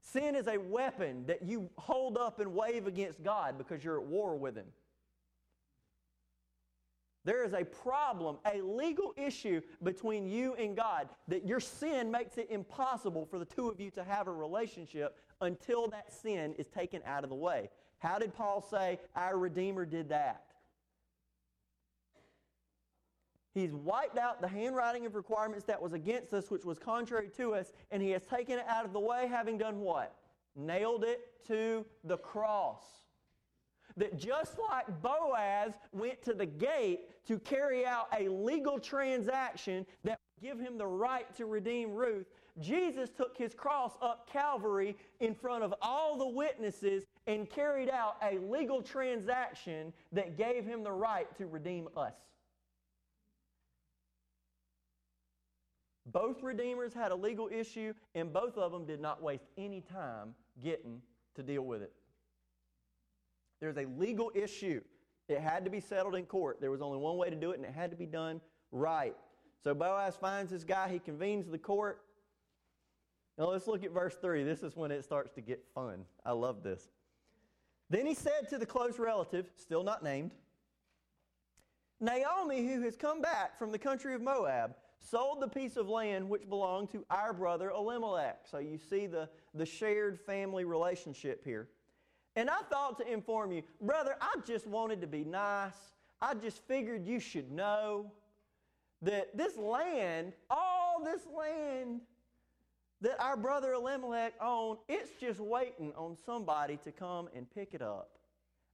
Sin 0.00 0.34
is 0.34 0.46
a 0.46 0.56
weapon 0.56 1.26
that 1.26 1.42
you 1.42 1.68
hold 1.76 2.16
up 2.16 2.40
and 2.40 2.54
wave 2.54 2.86
against 2.86 3.22
God 3.22 3.58
because 3.58 3.84
you're 3.84 4.00
at 4.00 4.06
war 4.06 4.36
with 4.36 4.56
Him. 4.56 4.66
There 7.26 7.42
is 7.42 7.54
a 7.54 7.64
problem, 7.64 8.36
a 8.46 8.62
legal 8.62 9.12
issue 9.16 9.60
between 9.82 10.28
you 10.28 10.54
and 10.54 10.76
God 10.76 11.08
that 11.26 11.44
your 11.44 11.58
sin 11.58 12.08
makes 12.08 12.38
it 12.38 12.46
impossible 12.50 13.26
for 13.26 13.40
the 13.40 13.44
two 13.44 13.68
of 13.68 13.80
you 13.80 13.90
to 13.90 14.04
have 14.04 14.28
a 14.28 14.32
relationship 14.32 15.18
until 15.40 15.88
that 15.88 16.12
sin 16.12 16.54
is 16.56 16.68
taken 16.68 17.02
out 17.04 17.24
of 17.24 17.30
the 17.30 17.36
way. 17.36 17.68
How 17.98 18.20
did 18.20 18.32
Paul 18.32 18.64
say 18.70 19.00
our 19.16 19.36
Redeemer 19.36 19.84
did 19.84 20.10
that? 20.10 20.44
He's 23.54 23.72
wiped 23.72 24.18
out 24.18 24.40
the 24.40 24.46
handwriting 24.46 25.04
of 25.04 25.16
requirements 25.16 25.64
that 25.64 25.82
was 25.82 25.94
against 25.94 26.32
us, 26.32 26.48
which 26.48 26.64
was 26.64 26.78
contrary 26.78 27.28
to 27.38 27.54
us, 27.54 27.72
and 27.90 28.00
he 28.00 28.10
has 28.10 28.24
taken 28.24 28.60
it 28.60 28.66
out 28.68 28.84
of 28.84 28.92
the 28.92 29.00
way, 29.00 29.26
having 29.26 29.58
done 29.58 29.80
what? 29.80 30.14
Nailed 30.54 31.02
it 31.02 31.22
to 31.48 31.84
the 32.04 32.18
cross 32.18 32.84
that 33.96 34.18
just 34.18 34.56
like 34.70 34.86
Boaz 35.02 35.72
went 35.92 36.22
to 36.22 36.34
the 36.34 36.46
gate 36.46 37.00
to 37.26 37.38
carry 37.38 37.86
out 37.86 38.08
a 38.18 38.28
legal 38.28 38.78
transaction 38.78 39.86
that 40.04 40.18
would 40.18 40.48
give 40.48 40.58
him 40.58 40.78
the 40.78 40.86
right 40.86 41.34
to 41.36 41.46
redeem 41.46 41.92
Ruth, 41.92 42.26
Jesus 42.60 43.10
took 43.10 43.36
his 43.36 43.54
cross 43.54 43.92
up 44.00 44.30
Calvary 44.30 44.96
in 45.20 45.34
front 45.34 45.62
of 45.62 45.74
all 45.82 46.16
the 46.16 46.28
witnesses 46.28 47.04
and 47.26 47.48
carried 47.48 47.90
out 47.90 48.16
a 48.22 48.38
legal 48.38 48.82
transaction 48.82 49.92
that 50.12 50.36
gave 50.36 50.64
him 50.64 50.82
the 50.82 50.92
right 50.92 51.26
to 51.36 51.46
redeem 51.46 51.88
us. 51.96 52.14
Both 56.06 56.42
redeemers 56.42 56.94
had 56.94 57.10
a 57.10 57.16
legal 57.16 57.48
issue, 57.52 57.92
and 58.14 58.32
both 58.32 58.56
of 58.56 58.70
them 58.70 58.86
did 58.86 59.00
not 59.00 59.22
waste 59.22 59.44
any 59.58 59.80
time 59.80 60.34
getting 60.62 61.02
to 61.34 61.42
deal 61.42 61.62
with 61.62 61.82
it. 61.82 61.92
There's 63.60 63.76
a 63.76 63.86
legal 63.98 64.30
issue. 64.34 64.80
It 65.28 65.40
had 65.40 65.64
to 65.64 65.70
be 65.70 65.80
settled 65.80 66.14
in 66.14 66.24
court. 66.26 66.60
There 66.60 66.70
was 66.70 66.80
only 66.80 66.98
one 66.98 67.16
way 67.16 67.30
to 67.30 67.36
do 67.36 67.50
it, 67.50 67.56
and 67.56 67.64
it 67.64 67.72
had 67.72 67.90
to 67.90 67.96
be 67.96 68.06
done 68.06 68.40
right. 68.70 69.16
So 69.62 69.74
Boaz 69.74 70.16
finds 70.16 70.52
this 70.52 70.64
guy. 70.64 70.88
He 70.88 70.98
convenes 70.98 71.48
the 71.48 71.58
court. 71.58 72.02
Now 73.38 73.50
let's 73.50 73.66
look 73.66 73.84
at 73.84 73.90
verse 73.90 74.16
3. 74.20 74.44
This 74.44 74.62
is 74.62 74.76
when 74.76 74.90
it 74.90 75.04
starts 75.04 75.32
to 75.32 75.40
get 75.40 75.64
fun. 75.74 76.04
I 76.24 76.32
love 76.32 76.62
this. 76.62 76.88
Then 77.90 78.06
he 78.06 78.14
said 78.14 78.48
to 78.50 78.58
the 78.58 78.66
close 78.66 78.98
relative, 78.98 79.50
still 79.56 79.84
not 79.84 80.02
named, 80.02 80.32
Naomi, 82.00 82.66
who 82.66 82.82
has 82.82 82.96
come 82.96 83.22
back 83.22 83.58
from 83.58 83.72
the 83.72 83.78
country 83.78 84.14
of 84.14 84.20
Moab, 84.20 84.74
sold 85.00 85.40
the 85.40 85.48
piece 85.48 85.76
of 85.76 85.88
land 85.88 86.28
which 86.28 86.48
belonged 86.48 86.90
to 86.90 87.04
our 87.10 87.32
brother 87.32 87.70
Elimelech. 87.70 88.40
So 88.50 88.58
you 88.58 88.78
see 88.78 89.06
the, 89.06 89.28
the 89.54 89.64
shared 89.64 90.20
family 90.20 90.64
relationship 90.64 91.42
here. 91.44 91.68
And 92.36 92.50
I 92.50 92.60
thought 92.70 92.98
to 92.98 93.10
inform 93.10 93.50
you, 93.50 93.62
brother, 93.80 94.16
I 94.20 94.34
just 94.46 94.66
wanted 94.66 95.00
to 95.00 95.06
be 95.06 95.24
nice. 95.24 95.72
I 96.20 96.34
just 96.34 96.62
figured 96.68 97.06
you 97.06 97.18
should 97.18 97.50
know 97.50 98.12
that 99.02 99.36
this 99.36 99.56
land, 99.56 100.32
all 100.50 101.02
this 101.02 101.22
land 101.36 102.00
that 103.00 103.20
our 103.20 103.36
brother 103.36 103.74
Elimelech 103.74 104.34
owned, 104.40 104.78
it's 104.88 105.10
just 105.20 105.40
waiting 105.40 105.92
on 105.96 106.16
somebody 106.24 106.78
to 106.78 106.92
come 106.92 107.28
and 107.34 107.48
pick 107.54 107.74
it 107.74 107.82
up. 107.82 108.18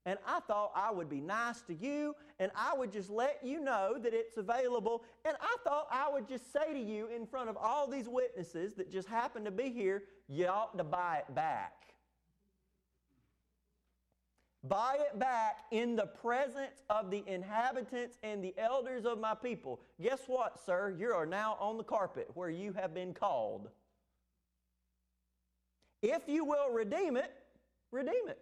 And 0.04 0.18
I 0.26 0.40
thought 0.40 0.72
I 0.74 0.90
would 0.90 1.08
be 1.08 1.20
nice 1.20 1.60
to 1.62 1.74
you 1.74 2.14
and 2.40 2.50
I 2.56 2.76
would 2.76 2.90
just 2.92 3.08
let 3.08 3.38
you 3.44 3.60
know 3.60 3.96
that 4.00 4.12
it's 4.12 4.36
available. 4.36 5.04
And 5.24 5.36
I 5.40 5.56
thought 5.62 5.86
I 5.92 6.10
would 6.12 6.28
just 6.28 6.52
say 6.52 6.72
to 6.72 6.78
you 6.78 7.08
in 7.14 7.26
front 7.26 7.48
of 7.48 7.56
all 7.56 7.86
these 7.86 8.08
witnesses 8.08 8.74
that 8.74 8.90
just 8.90 9.08
happen 9.08 9.44
to 9.44 9.52
be 9.52 9.70
here, 9.70 10.04
you 10.28 10.46
ought 10.46 10.76
to 10.76 10.84
buy 10.84 11.22
it 11.28 11.34
back. 11.34 11.91
Buy 14.64 14.98
it 15.00 15.18
back 15.18 15.64
in 15.72 15.96
the 15.96 16.06
presence 16.06 16.82
of 16.88 17.10
the 17.10 17.24
inhabitants 17.26 18.16
and 18.22 18.44
the 18.44 18.54
elders 18.56 19.04
of 19.04 19.18
my 19.18 19.34
people. 19.34 19.80
Guess 20.00 20.20
what, 20.28 20.60
sir? 20.64 20.94
You 20.96 21.10
are 21.10 21.26
now 21.26 21.56
on 21.58 21.78
the 21.78 21.84
carpet 21.84 22.30
where 22.34 22.50
you 22.50 22.72
have 22.72 22.94
been 22.94 23.12
called. 23.12 23.68
If 26.00 26.22
you 26.28 26.44
will 26.44 26.70
redeem 26.70 27.16
it, 27.16 27.32
redeem 27.90 28.28
it. 28.28 28.38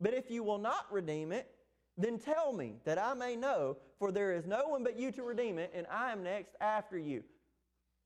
But 0.00 0.14
if 0.14 0.30
you 0.30 0.42
will 0.42 0.58
not 0.58 0.90
redeem 0.90 1.32
it, 1.32 1.50
then 1.98 2.18
tell 2.18 2.54
me 2.54 2.76
that 2.84 2.98
I 2.98 3.12
may 3.12 3.36
know, 3.36 3.76
for 3.98 4.10
there 4.10 4.32
is 4.32 4.46
no 4.46 4.68
one 4.68 4.82
but 4.82 4.98
you 4.98 5.12
to 5.12 5.22
redeem 5.22 5.58
it, 5.58 5.70
and 5.74 5.86
I 5.90 6.12
am 6.12 6.22
next 6.22 6.56
after 6.60 6.98
you. 6.98 7.22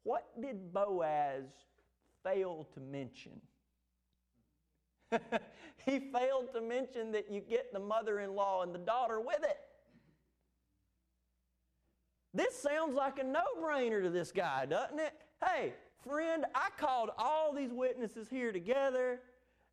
What 0.02 0.26
did 0.40 0.72
Boaz 0.72 1.44
fail 2.24 2.66
to 2.74 2.80
mention? 2.80 3.40
he 5.86 5.98
failed 5.98 6.52
to 6.54 6.60
mention 6.60 7.12
that 7.12 7.30
you 7.30 7.40
get 7.40 7.72
the 7.72 7.78
mother 7.78 8.20
in 8.20 8.34
law 8.34 8.62
and 8.62 8.74
the 8.74 8.78
daughter 8.78 9.20
with 9.20 9.42
it. 9.42 9.58
This 12.34 12.54
sounds 12.54 12.94
like 12.94 13.18
a 13.18 13.24
no 13.24 13.44
brainer 13.62 14.02
to 14.02 14.10
this 14.10 14.30
guy, 14.30 14.66
doesn't 14.66 14.98
it? 14.98 15.12
Hey, 15.42 15.72
Friend, 16.06 16.44
I 16.54 16.68
called 16.78 17.10
all 17.18 17.52
these 17.52 17.72
witnesses 17.72 18.28
here 18.30 18.52
together, 18.52 19.20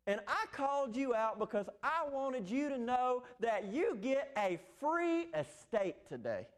and 0.08 0.20
I 0.26 0.46
called 0.52 0.96
you 0.96 1.14
out 1.14 1.38
because 1.38 1.68
I 1.82 2.08
wanted 2.10 2.50
you 2.50 2.68
to 2.70 2.78
know 2.78 3.22
that 3.38 3.72
you 3.72 3.96
get 4.00 4.32
a 4.36 4.58
free 4.80 5.28
estate 5.32 6.08
today. 6.08 6.48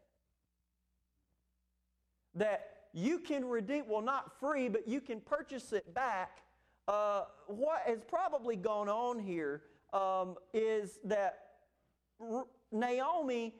That 2.33 2.69
you 2.91 3.19
can 3.19 3.45
redeem, 3.45 3.83
well, 3.87 4.01
not 4.01 4.39
free, 4.39 4.67
but 4.67 4.87
you 4.87 4.99
can 4.99 5.21
purchase 5.21 5.71
it 5.73 5.93
back. 5.93 6.39
Uh, 6.87 7.23
what 7.47 7.81
has 7.85 7.99
probably 8.07 8.55
gone 8.55 8.87
on 8.87 9.19
here 9.19 9.63
um, 9.93 10.35
is 10.53 10.99
that 11.03 11.39
Naomi 12.71 13.55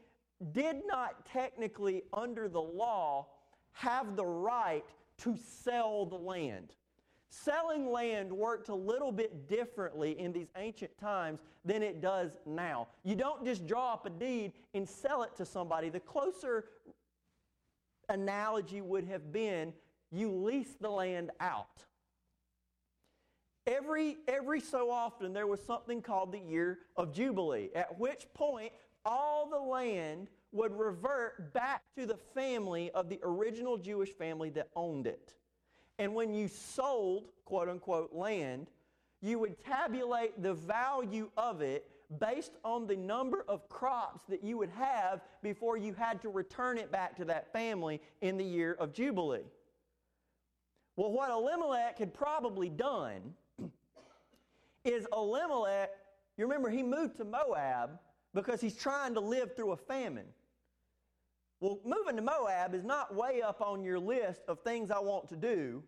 did 0.52 0.78
not 0.88 1.26
technically, 1.26 2.04
under 2.14 2.48
the 2.48 2.62
law, 2.62 3.28
have 3.74 4.16
the 4.16 4.26
right 4.26 4.86
to 5.20 5.38
sell 5.38 6.06
the 6.06 6.16
land. 6.16 6.74
Selling 7.30 7.92
land 7.92 8.32
worked 8.32 8.70
a 8.70 8.76
little 8.76 9.12
bit 9.12 9.50
differently 9.50 10.18
in 10.20 10.32
these 10.32 10.48
ancient 10.56 10.98
times 10.98 11.40
than 11.66 11.84
it 11.84 12.02
does 12.02 12.38
now. 12.46 12.88
You 13.04 13.16
don't 13.16 13.44
just 13.44 13.68
draw 13.68 13.94
up 13.94 14.06
a 14.06 14.10
deed 14.10 14.54
and 14.74 14.88
sell 14.88 15.24
it 15.24 15.36
to 15.36 15.46
somebody. 15.46 15.90
The 15.90 16.00
closer 16.00 16.66
analogy 18.08 18.80
would 18.82 19.04
have 19.06 19.34
been 19.34 19.74
you 20.12 20.32
lease 20.32 20.76
the 20.80 20.90
land 20.90 21.32
out. 21.42 21.84
Every, 23.68 24.16
every 24.30 24.62
so 24.62 24.90
often, 24.90 25.34
there 25.34 25.46
was 25.46 25.62
something 25.62 26.02
called 26.02 26.32
the 26.32 26.40
year 26.40 26.80
of 26.96 27.14
Jubilee, 27.14 27.70
at 27.76 28.00
which 28.00 28.26
point 28.34 28.72
all 29.06 29.50
the 29.50 29.60
land 29.60 30.30
would 30.54 30.72
revert 30.72 31.54
back 31.54 31.84
to 31.98 32.06
the 32.06 32.16
family 32.34 32.90
of 32.92 33.10
the 33.10 33.20
original 33.24 33.78
Jewish 33.78 34.12
family 34.12 34.50
that 34.52 34.70
owned 34.78 35.06
it. 35.06 35.34
And 36.00 36.16
when 36.16 36.34
you 36.34 36.48
sold, 36.48 37.28
quote 37.44 37.68
unquote, 37.68 38.14
land, 38.14 38.68
you 39.22 39.38
would 39.40 39.62
tabulate 39.62 40.42
the 40.42 40.54
value 40.54 41.30
of 41.36 41.62
it 41.62 41.90
based 42.22 42.54
on 42.64 42.88
the 42.88 42.96
number 42.96 43.44
of 43.50 43.68
crops 43.68 44.22
that 44.30 44.46
you 44.46 44.58
would 44.58 44.70
have 44.70 45.20
before 45.44 45.76
you 45.76 45.94
had 45.94 46.22
to 46.22 46.30
return 46.30 46.78
it 46.78 46.90
back 46.90 47.18
to 47.18 47.26
that 47.26 47.52
family 47.52 48.00
in 48.22 48.38
the 48.38 48.46
year 48.46 48.78
of 48.80 48.94
Jubilee. 48.94 49.44
Well, 50.96 51.12
what 51.12 51.30
Elimelech 51.30 52.00
had 52.00 52.14
probably 52.14 52.70
done 52.70 53.34
is 54.88 55.08
Elimelech, 55.12 55.92
you 56.38 56.46
remember 56.46 56.70
he 56.70 56.84
moved 56.84 57.18
to 57.18 57.26
Moab 57.26 58.00
because 58.34 58.62
he's 58.62 58.76
trying 58.76 59.14
to 59.16 59.20
live 59.20 59.56
through 59.56 59.72
a 59.72 59.78
famine. 59.78 60.28
Well, 61.60 61.80
moving 61.84 62.16
to 62.18 62.22
Moab 62.22 62.76
is 62.76 62.84
not 62.84 63.16
way 63.16 63.42
up 63.42 63.62
on 63.62 63.84
your 63.84 64.00
list 64.00 64.42
of 64.48 64.60
things 64.62 64.92
I 64.92 65.00
want 65.00 65.28
to 65.30 65.36
do. 65.36 65.84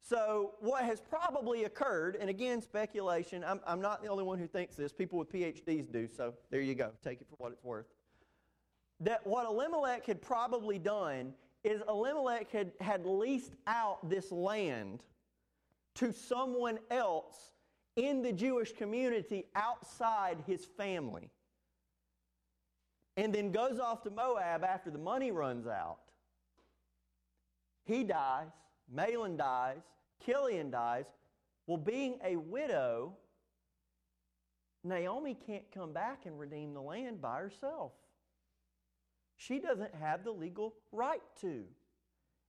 So, 0.00 0.52
what 0.60 0.84
has 0.84 1.00
probably 1.00 1.64
occurred, 1.64 2.16
and 2.20 2.30
again, 2.30 2.62
speculation, 2.62 3.44
I'm, 3.44 3.60
I'm 3.66 3.80
not 3.80 4.02
the 4.02 4.08
only 4.08 4.22
one 4.22 4.38
who 4.38 4.46
thinks 4.46 4.76
this, 4.76 4.92
people 4.92 5.18
with 5.18 5.32
PhDs 5.32 5.90
do, 5.90 6.06
so 6.06 6.32
there 6.50 6.60
you 6.60 6.74
go, 6.74 6.92
take 7.02 7.20
it 7.20 7.26
for 7.28 7.36
what 7.38 7.52
it's 7.52 7.64
worth. 7.64 7.86
That 9.00 9.26
what 9.26 9.46
Elimelech 9.46 10.06
had 10.06 10.22
probably 10.22 10.78
done 10.78 11.34
is 11.64 11.82
Elimelech 11.88 12.50
had, 12.52 12.72
had 12.80 13.04
leased 13.04 13.54
out 13.66 14.08
this 14.08 14.30
land 14.30 15.02
to 15.96 16.12
someone 16.12 16.78
else 16.90 17.55
in 17.96 18.22
the 18.22 18.32
Jewish 18.32 18.72
community 18.72 19.46
outside 19.54 20.38
his 20.46 20.64
family. 20.64 21.30
And 23.16 23.34
then 23.34 23.50
goes 23.50 23.80
off 23.80 24.02
to 24.02 24.10
Moab 24.10 24.62
after 24.62 24.90
the 24.90 24.98
money 24.98 25.30
runs 25.30 25.66
out. 25.66 25.98
He 27.84 28.04
dies, 28.04 28.48
Mahlon 28.94 29.38
dies, 29.38 29.80
Chilion 30.24 30.70
dies. 30.70 31.04
Well, 31.66 31.78
being 31.78 32.18
a 32.24 32.36
widow, 32.36 33.16
Naomi 34.84 35.36
can't 35.46 35.64
come 35.72 35.92
back 35.92 36.26
and 36.26 36.38
redeem 36.38 36.74
the 36.74 36.82
land 36.82 37.20
by 37.20 37.38
herself. 37.38 37.92
She 39.36 39.58
doesn't 39.58 39.94
have 39.94 40.24
the 40.24 40.30
legal 40.30 40.74
right 40.92 41.22
to. 41.40 41.64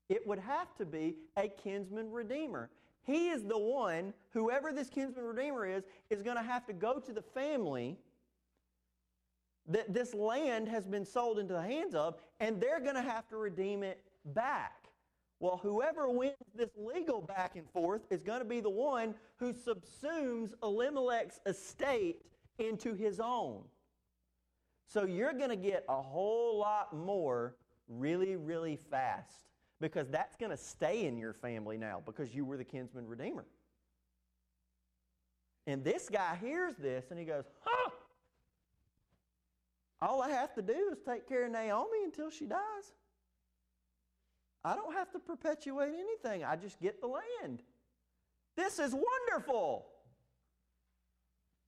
It 0.10 0.26
would 0.26 0.40
have 0.40 0.74
to 0.76 0.86
be 0.86 1.16
a 1.36 1.48
kinsman 1.48 2.12
redeemer. 2.12 2.70
He 3.08 3.30
is 3.30 3.44
the 3.46 3.58
one, 3.58 4.14
whoever 4.32 4.74
this 4.74 4.90
kinsman 4.90 5.24
redeemer 5.24 5.66
is, 5.66 5.84
is 6.10 6.22
going 6.22 6.36
to 6.36 6.44
have 6.44 6.66
to 6.68 6.74
go 6.74 7.00
to 7.00 7.14
the 7.14 7.22
family 7.22 7.98
that 9.70 9.94
this 9.94 10.14
land 10.14 10.68
has 10.68 10.86
been 10.86 11.06
sold 11.06 11.40
into 11.40 11.54
the 11.54 11.62
hands 11.62 11.96
of, 11.96 12.16
and 12.42 12.60
they're 12.60 12.82
going 12.82 12.96
to 12.96 13.02
have 13.02 13.28
to 13.30 13.38
redeem 13.38 13.82
it 13.82 14.02
back. 14.26 14.90
Well, 15.40 15.58
whoever 15.62 16.10
wins 16.10 16.36
this 16.54 16.72
legal 16.76 17.22
back 17.22 17.56
and 17.56 17.70
forth 17.70 18.02
is 18.10 18.22
going 18.24 18.40
to 18.40 18.46
be 18.46 18.60
the 18.60 18.70
one 18.70 19.16
who 19.38 19.54
subsumes 19.54 20.52
Elimelech's 20.62 21.40
estate 21.46 22.24
into 22.60 22.94
his 22.94 23.22
own. 23.22 23.62
So 24.86 25.06
you're 25.06 25.34
going 25.34 25.50
to 25.50 25.56
get 25.56 25.86
a 25.88 26.02
whole 26.02 26.60
lot 26.60 26.94
more 26.94 27.56
really, 27.88 28.36
really 28.36 28.78
fast 28.90 29.47
because 29.80 30.10
that's 30.10 30.36
going 30.36 30.52
to 30.52 30.58
stay 30.58 31.06
in 31.06 31.18
your 31.18 31.34
family 31.34 31.78
now 31.78 32.02
because 32.06 32.34
you 32.34 32.46
were 32.46 32.58
the 32.58 32.64
kinsman 32.64 33.08
redeemer. 33.08 33.46
And 35.66 35.84
this 35.84 36.10
guy 36.10 36.38
hears 36.42 36.76
this 36.78 37.06
and 37.12 37.20
he 37.20 37.26
goes, 37.26 37.44
huh? 37.62 37.92
All 40.02 40.22
I 40.22 40.30
have 40.30 40.54
to 40.56 40.62
do 40.62 40.90
is 40.92 41.00
take 41.06 41.28
care 41.28 41.46
of 41.46 41.52
Naomi 41.52 42.04
until 42.04 42.30
she 42.30 42.46
dies. 42.46 42.94
I 44.64 44.76
don't 44.76 44.94
have 44.94 45.12
to 45.12 45.20
perpetuate 45.20 45.94
anything. 45.94 46.44
I 46.44 46.56
just 46.56 46.80
get 46.80 47.02
the 47.02 47.08
land. 47.08 47.62
This 48.56 48.80
is 48.80 48.94
wonderful. 48.94 49.88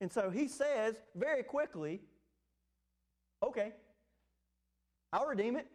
And 0.02 0.12
so 0.12 0.30
he 0.30 0.48
says 0.48 0.96
very 1.16 1.44
quickly, 1.44 2.02
okay, 3.44 3.74
I'll 5.12 5.28
redeem 5.28 5.56
it. 5.56 5.68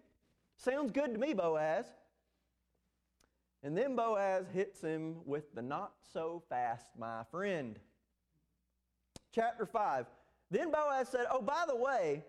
Sounds 0.56 0.90
good 0.90 1.12
to 1.12 1.18
me, 1.18 1.34
Boaz. 1.34 1.86
And 3.64 3.76
then 3.76 3.96
Boaz 3.96 4.44
hits 4.52 4.82
him 4.82 5.16
with 5.24 5.54
the 5.54 5.62
not 5.62 5.92
so 6.12 6.42
fast, 6.50 6.84
my 6.98 7.22
friend. 7.30 7.78
Chapter 9.34 9.64
5. 9.64 10.04
Then 10.50 10.70
Boaz 10.70 11.08
said, 11.08 11.24
Oh, 11.30 11.40
by 11.40 11.64
the 11.66 11.74
way, 11.74 12.22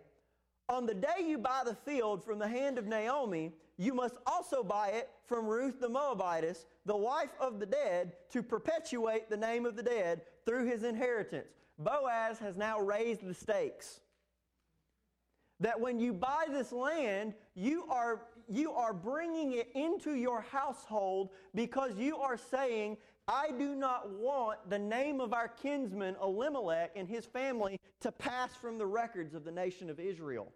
on 0.69 0.85
the 0.85 0.93
day 0.93 1.25
you 1.27 1.37
buy 1.37 1.63
the 1.65 1.75
field 1.75 2.23
from 2.23 2.39
the 2.39 2.47
hand 2.47 2.77
of 2.77 2.87
Naomi, 2.87 3.51
you 3.77 3.93
must 3.93 4.15
also 4.25 4.63
buy 4.63 4.89
it 4.89 5.09
from 5.25 5.45
Ruth 5.45 5.81
the 5.81 5.89
Moabitess, 5.89 6.65
the 6.85 6.95
wife 6.95 7.31
of 7.39 7.59
the 7.59 7.65
dead, 7.65 8.13
to 8.31 8.41
perpetuate 8.41 9.29
the 9.29 9.35
name 9.37 9.65
of 9.65 9.75
the 9.75 9.83
dead 9.83 10.21
through 10.45 10.65
his 10.67 10.83
inheritance. 10.83 11.49
Boaz 11.77 12.39
has 12.39 12.55
now 12.55 12.79
raised 12.79 13.27
the 13.27 13.33
stakes. 13.33 13.99
That 15.59 15.79
when 15.79 15.99
you 15.99 16.13
buy 16.13 16.45
this 16.49 16.71
land, 16.71 17.33
you 17.53 17.85
are, 17.89 18.21
you 18.49 18.71
are 18.71 18.93
bringing 18.93 19.53
it 19.53 19.69
into 19.73 20.15
your 20.15 20.41
household 20.41 21.29
because 21.53 21.97
you 21.97 22.17
are 22.17 22.37
saying, 22.37 22.97
I 23.27 23.51
do 23.57 23.75
not 23.75 24.11
want 24.11 24.69
the 24.69 24.77
name 24.77 25.19
of 25.19 25.33
our 25.33 25.47
kinsman 25.47 26.15
Elimelech 26.21 26.91
and 26.95 27.07
his 27.07 27.25
family 27.25 27.79
to 28.01 28.11
pass 28.11 28.53
from 28.55 28.77
the 28.77 28.85
records 28.85 29.33
of 29.33 29.43
the 29.43 29.51
nation 29.51 29.89
of 29.89 29.99
Israel. 29.99 30.51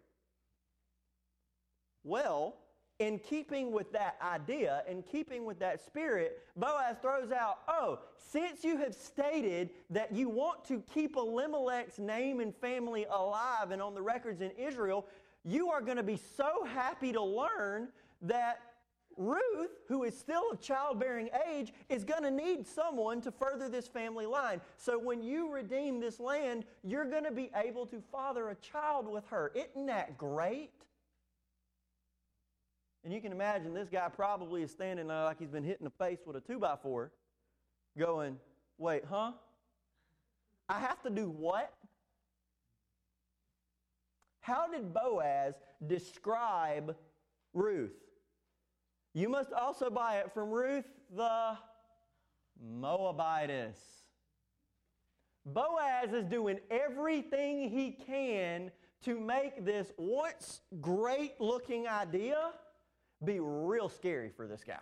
Well, 2.03 2.55
in 2.99 3.17
keeping 3.17 3.71
with 3.71 3.91
that 3.93 4.17
idea, 4.21 4.83
in 4.87 5.01
keeping 5.03 5.45
with 5.45 5.57
that 5.59 5.83
spirit, 5.83 6.39
Boaz 6.57 6.97
throws 7.01 7.31
out, 7.31 7.59
Oh, 7.67 7.99
since 8.17 8.63
you 8.63 8.77
have 8.77 8.93
stated 8.93 9.69
that 9.89 10.13
you 10.13 10.29
want 10.29 10.65
to 10.65 10.83
keep 10.93 11.15
Elimelech's 11.15 11.97
name 11.97 12.41
and 12.41 12.53
family 12.53 13.05
alive 13.09 13.71
and 13.71 13.81
on 13.81 13.95
the 13.95 14.01
records 14.01 14.41
in 14.41 14.51
Israel, 14.51 15.07
you 15.49 15.69
are 15.69 15.81
going 15.81 15.97
to 15.97 16.03
be 16.03 16.19
so 16.37 16.65
happy 16.65 17.11
to 17.13 17.21
learn 17.21 17.89
that 18.21 18.61
Ruth, 19.17 19.71
who 19.87 20.03
is 20.03 20.17
still 20.17 20.49
of 20.51 20.61
childbearing 20.61 21.29
age, 21.49 21.73
is 21.89 22.05
going 22.05 22.23
to 22.23 22.31
need 22.31 22.65
someone 22.65 23.19
to 23.21 23.31
further 23.31 23.67
this 23.67 23.87
family 23.87 24.25
line. 24.25 24.61
So 24.77 24.97
when 24.97 25.21
you 25.21 25.51
redeem 25.51 25.99
this 25.99 26.19
land, 26.19 26.63
you're 26.83 27.09
going 27.09 27.25
to 27.25 27.31
be 27.31 27.51
able 27.55 27.85
to 27.87 28.01
father 28.11 28.49
a 28.49 28.55
child 28.55 29.11
with 29.11 29.25
her. 29.27 29.51
Isn't 29.53 29.87
that 29.87 30.17
great? 30.17 30.71
And 33.03 33.13
you 33.13 33.21
can 33.21 33.31
imagine 33.31 33.73
this 33.73 33.89
guy 33.89 34.07
probably 34.07 34.61
is 34.63 34.71
standing 34.71 35.07
there 35.07 35.23
like 35.23 35.39
he's 35.39 35.49
been 35.49 35.63
hit 35.63 35.79
in 35.79 35.85
the 35.85 36.05
face 36.05 36.19
with 36.25 36.37
a 36.37 36.41
two 36.41 36.59
by 36.59 36.75
four, 36.81 37.11
going, 37.97 38.37
Wait, 38.77 39.03
huh? 39.09 39.33
I 40.69 40.79
have 40.79 41.01
to 41.03 41.09
do 41.09 41.29
what? 41.29 41.73
How 44.41 44.67
did 44.67 44.93
Boaz 44.93 45.55
describe 45.85 46.95
Ruth? 47.53 47.95
You 49.13 49.29
must 49.29 49.53
also 49.53 49.89
buy 49.89 50.17
it 50.17 50.31
from 50.33 50.49
Ruth 50.49 50.85
the 51.15 51.57
Moabitess. 52.61 53.77
Boaz 55.45 56.13
is 56.13 56.25
doing 56.25 56.59
everything 56.69 57.69
he 57.69 57.91
can 57.91 58.71
to 59.03 59.19
make 59.19 59.65
this 59.65 59.91
once 59.97 60.61
great 60.81 61.39
looking 61.39 61.87
idea 61.87 62.51
be 63.23 63.39
real 63.39 63.89
scary 63.89 64.29
for 64.29 64.47
this 64.47 64.63
guy. 64.63 64.79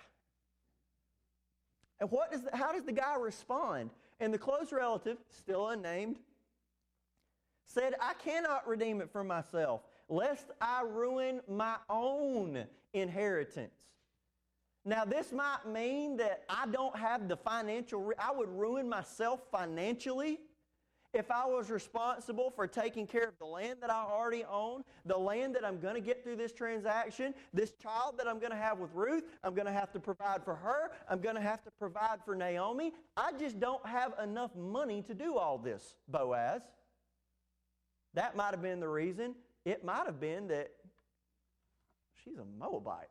And 1.99 2.11
what 2.11 2.31
does 2.31 2.43
the, 2.43 2.55
how 2.55 2.71
does 2.71 2.83
the 2.83 2.91
guy 2.91 3.15
respond? 3.15 3.91
And 4.19 4.33
the 4.33 4.37
close 4.37 4.71
relative, 4.71 5.17
still 5.29 5.69
unnamed, 5.69 6.19
said, 7.67 7.93
I 8.01 8.13
cannot 8.13 8.67
redeem 8.67 9.01
it 9.01 9.11
for 9.11 9.23
myself, 9.23 9.81
lest 10.09 10.47
I 10.59 10.83
ruin 10.83 11.41
my 11.47 11.75
own 11.89 12.65
inheritance. 12.93 13.73
Now, 14.85 15.03
this 15.03 15.33
might 15.33 15.67
mean 15.67 16.15
that 16.17 16.43
I 16.49 16.65
don't 16.67 16.95
have 16.95 17.27
the 17.27 17.35
financial, 17.35 18.13
I 18.17 18.31
would 18.31 18.49
ruin 18.49 18.87
myself 18.87 19.41
financially 19.51 20.39
if 21.13 21.31
I 21.31 21.45
was 21.45 21.69
responsible 21.69 22.51
for 22.51 22.67
taking 22.67 23.07
care 23.07 23.27
of 23.27 23.37
the 23.39 23.45
land 23.45 23.79
that 23.81 23.89
I 23.89 24.03
already 24.03 24.43
own, 24.43 24.83
the 25.05 25.17
land 25.17 25.55
that 25.55 25.65
I'm 25.65 25.79
going 25.79 25.95
to 25.95 26.01
get 26.01 26.23
through 26.23 26.35
this 26.35 26.51
transaction, 26.51 27.33
this 27.53 27.71
child 27.81 28.15
that 28.17 28.27
I'm 28.27 28.39
going 28.39 28.51
to 28.51 28.57
have 28.57 28.79
with 28.79 28.91
Ruth, 28.93 29.23
I'm 29.43 29.53
going 29.53 29.65
to 29.65 29.73
have 29.73 29.91
to 29.93 29.99
provide 29.99 30.43
for 30.43 30.55
her, 30.55 30.91
I'm 31.09 31.19
going 31.19 31.35
to 31.35 31.41
have 31.41 31.63
to 31.63 31.71
provide 31.79 32.19
for 32.23 32.35
Naomi. 32.35 32.93
I 33.15 33.31
just 33.33 33.59
don't 33.59 33.85
have 33.85 34.13
enough 34.23 34.55
money 34.55 35.01
to 35.03 35.13
do 35.13 35.37
all 35.37 35.57
this, 35.57 35.95
Boaz. 36.07 36.61
That 38.13 38.35
might 38.35 38.51
have 38.51 38.61
been 38.61 38.79
the 38.79 38.87
reason. 38.87 39.35
It 39.65 39.83
might 39.83 40.05
have 40.05 40.19
been 40.19 40.47
that 40.47 40.69
she's 42.23 42.37
a 42.37 42.45
Moabite. 42.59 43.09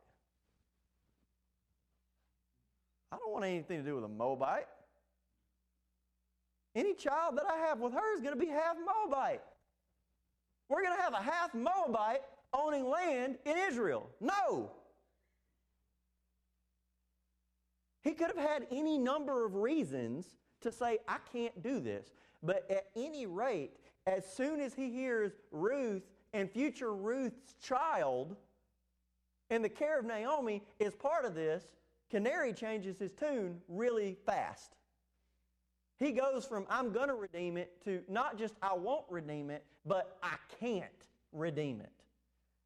I 3.12 3.16
don't 3.16 3.32
want 3.32 3.44
anything 3.44 3.78
to 3.78 3.84
do 3.88 3.94
with 3.94 4.04
a 4.04 4.08
Moabite. 4.08 4.66
Any 6.74 6.94
child 6.94 7.38
that 7.38 7.46
I 7.50 7.56
have 7.68 7.80
with 7.80 7.92
her 7.92 8.14
is 8.14 8.20
going 8.20 8.34
to 8.34 8.40
be 8.40 8.50
half 8.50 8.76
Moabite. 8.76 9.42
We're 10.68 10.82
going 10.82 10.96
to 10.96 11.02
have 11.02 11.14
a 11.14 11.22
half 11.22 11.54
Moabite 11.54 12.22
owning 12.52 12.88
land 12.88 13.38
in 13.44 13.56
Israel. 13.56 14.10
No. 14.20 14.72
He 18.02 18.12
could 18.12 18.28
have 18.28 18.36
had 18.36 18.66
any 18.70 18.98
number 18.98 19.44
of 19.46 19.54
reasons 19.54 20.26
to 20.60 20.72
say, 20.72 20.98
I 21.08 21.16
can't 21.32 21.62
do 21.62 21.80
this. 21.80 22.12
But 22.42 22.70
at 22.70 22.86
any 22.94 23.26
rate, 23.26 23.85
as 24.06 24.24
soon 24.30 24.60
as 24.60 24.74
he 24.74 24.90
hears 24.90 25.32
Ruth 25.50 26.02
and 26.32 26.50
future 26.50 26.94
Ruth's 26.94 27.54
child 27.62 28.36
and 29.50 29.64
the 29.64 29.68
care 29.68 29.98
of 29.98 30.04
Naomi 30.04 30.62
is 30.78 30.94
part 30.94 31.24
of 31.24 31.34
this, 31.34 31.64
Canary 32.10 32.52
changes 32.52 32.98
his 32.98 33.12
tune 33.12 33.60
really 33.68 34.16
fast. 34.24 34.76
He 35.98 36.12
goes 36.12 36.44
from 36.44 36.66
I'm 36.68 36.92
going 36.92 37.08
to 37.08 37.14
redeem 37.14 37.56
it 37.56 37.82
to 37.84 38.02
not 38.08 38.38
just 38.38 38.54
I 38.62 38.74
won't 38.74 39.06
redeem 39.08 39.50
it, 39.50 39.64
but 39.84 40.18
I 40.22 40.36
can't 40.60 40.84
redeem 41.32 41.80
it. 41.80 41.90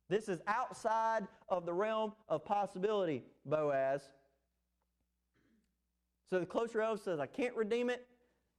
This 0.08 0.28
is 0.28 0.40
outside 0.46 1.26
of 1.48 1.64
the 1.64 1.72
realm 1.72 2.12
of 2.28 2.44
possibility, 2.44 3.22
Boaz. 3.46 4.02
So 6.28 6.40
the 6.40 6.46
closer 6.46 6.78
relative 6.78 7.04
says, 7.04 7.20
I 7.20 7.26
can't 7.26 7.54
redeem 7.54 7.90
it, 7.90 8.06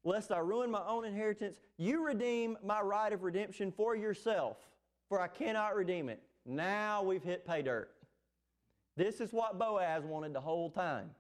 lest 0.04 0.32
I 0.32 0.40
ruin 0.40 0.72
my 0.72 0.86
own 0.88 1.06
inheritance. 1.06 1.60
You 1.78 2.06
redeem 2.06 2.58
my 2.64 2.82
right 2.82 3.12
of 3.12 3.24
redemption 3.24 3.72
for 3.72 3.96
yourself, 3.96 4.58
for 5.10 5.20
I 5.20 5.28
cannot 5.28 5.76
redeem 5.76 6.10
it. 6.10 6.22
Now 6.46 7.04
we've 7.04 7.24
hit 7.24 7.46
pay 7.46 7.62
dirt. 7.62 7.92
This 8.98 9.22
is 9.22 9.32
what 9.32 9.58
Boaz 9.58 10.04
wanted 10.04 10.34
the 10.34 10.42
whole 10.42 10.70
time. 10.70 11.12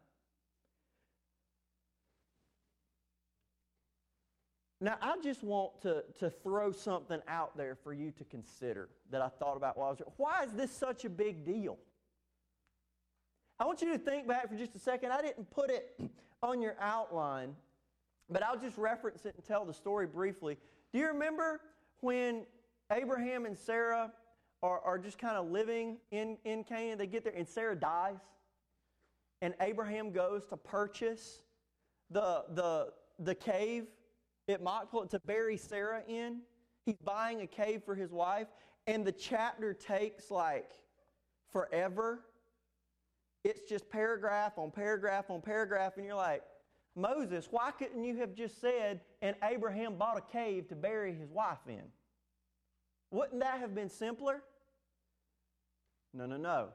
Now, 4.84 4.98
I 5.00 5.16
just 5.24 5.44
want 5.44 5.80
to, 5.84 6.04
to 6.20 6.32
throw 6.32 6.72
something 6.72 7.22
out 7.28 7.56
there 7.56 7.76
for 7.76 7.94
you 7.94 8.10
to 8.18 8.24
consider 8.24 8.90
that 9.12 9.22
I 9.22 9.30
thought 9.30 9.56
about 9.56 9.78
while 9.78 9.88
I 9.88 9.90
was 9.92 10.00
here. 10.00 10.08
Why 10.18 10.44
is 10.44 10.54
this 10.54 10.72
such 10.72 11.06
a 11.06 11.10
big 11.10 11.46
deal? 11.46 11.78
I 13.60 13.66
want 13.66 13.84
you 13.84 13.92
to 13.94 14.00
think 14.00 14.28
back 14.28 14.50
for 14.50 14.56
just 14.56 14.74
a 14.74 14.80
second. 14.80 15.12
I 15.12 15.22
didn't 15.22 15.52
put 15.52 15.70
it 15.70 16.02
on 16.44 16.64
your 16.64 16.76
outline, 16.82 17.56
but 18.32 18.44
I'll 18.44 18.60
just 18.60 18.78
reference 18.78 19.26
it 19.26 19.36
and 19.36 19.46
tell 19.46 19.66
the 19.66 19.74
story 19.74 20.08
briefly. 20.08 20.58
Do 20.94 21.00
you 21.00 21.08
remember 21.08 21.62
when 22.00 22.46
Abraham 22.92 23.46
and 23.46 23.58
Sarah 23.58 24.12
are, 24.64 24.80
are 24.82 24.98
just 24.98 25.18
kind 25.18 25.38
of 25.38 25.50
living 25.50 25.98
in, 26.12 26.38
in 26.46 26.64
Canaan. 26.64 26.98
They 26.98 27.08
get 27.08 27.24
there, 27.24 27.34
and 27.36 27.48
Sarah 27.48 27.76
dies. 27.76 28.20
And 29.42 29.56
Abraham 29.60 30.12
goes 30.12 30.46
to 30.46 30.58
purchase 30.58 31.42
the, 32.12 32.44
the, 32.54 32.90
the 33.20 33.34
cave 33.34 33.86
at 34.48 34.62
Machpelah 34.62 35.08
to 35.10 35.20
bury 35.26 35.58
Sarah 35.58 36.04
in. 36.08 36.42
He's 36.86 36.98
buying 37.04 37.42
a 37.42 37.48
cave 37.48 37.82
for 37.86 37.96
his 37.96 38.12
wife. 38.12 38.48
And 38.88 39.06
the 39.06 39.12
chapter 39.12 39.74
takes 39.74 40.30
like 40.30 40.72
forever. 41.52 42.22
It's 43.44 43.62
just 43.68 43.90
paragraph 43.90 44.54
on 44.58 44.70
paragraph 44.70 45.30
on 45.30 45.42
paragraph. 45.42 45.94
And 45.98 46.06
you're 46.06 46.16
like, 46.16 46.44
Moses, 46.96 47.48
why 47.50 47.72
couldn't 47.72 48.04
you 48.04 48.18
have 48.18 48.34
just 48.34 48.60
said, 48.60 49.02
and 49.22 49.36
Abraham 49.44 49.96
bought 49.96 50.18
a 50.18 50.32
cave 50.32 50.68
to 50.70 50.76
bury 50.76 51.14
his 51.14 51.30
wife 51.30 51.60
in? 51.68 51.84
Wouldn't 53.12 53.40
that 53.42 53.60
have 53.60 53.74
been 53.74 53.90
simpler? 53.90 54.42
No, 56.14 56.26
no, 56.26 56.38
no. 56.38 56.70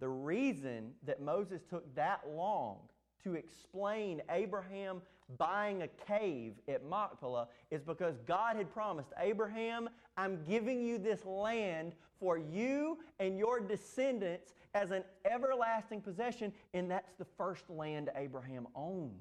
The 0.00 0.08
reason 0.08 0.92
that 1.04 1.20
Moses 1.20 1.62
took 1.62 1.94
that 1.94 2.20
long 2.28 2.78
to 3.22 3.34
explain 3.34 4.20
Abraham 4.30 5.00
buying 5.38 5.82
a 5.82 5.88
cave 5.88 6.54
at 6.68 6.84
Machpelah 6.84 7.48
is 7.70 7.82
because 7.82 8.16
God 8.26 8.56
had 8.56 8.72
promised 8.72 9.10
Abraham, 9.18 9.88
I'm 10.16 10.42
giving 10.48 10.84
you 10.84 10.98
this 10.98 11.24
land 11.24 11.94
for 12.20 12.38
you 12.38 12.98
and 13.18 13.38
your 13.38 13.60
descendants 13.60 14.54
as 14.74 14.90
an 14.90 15.04
everlasting 15.24 16.00
possession, 16.00 16.52
and 16.72 16.90
that's 16.90 17.12
the 17.18 17.26
first 17.36 17.68
land 17.68 18.10
Abraham 18.16 18.66
owned. 18.74 19.12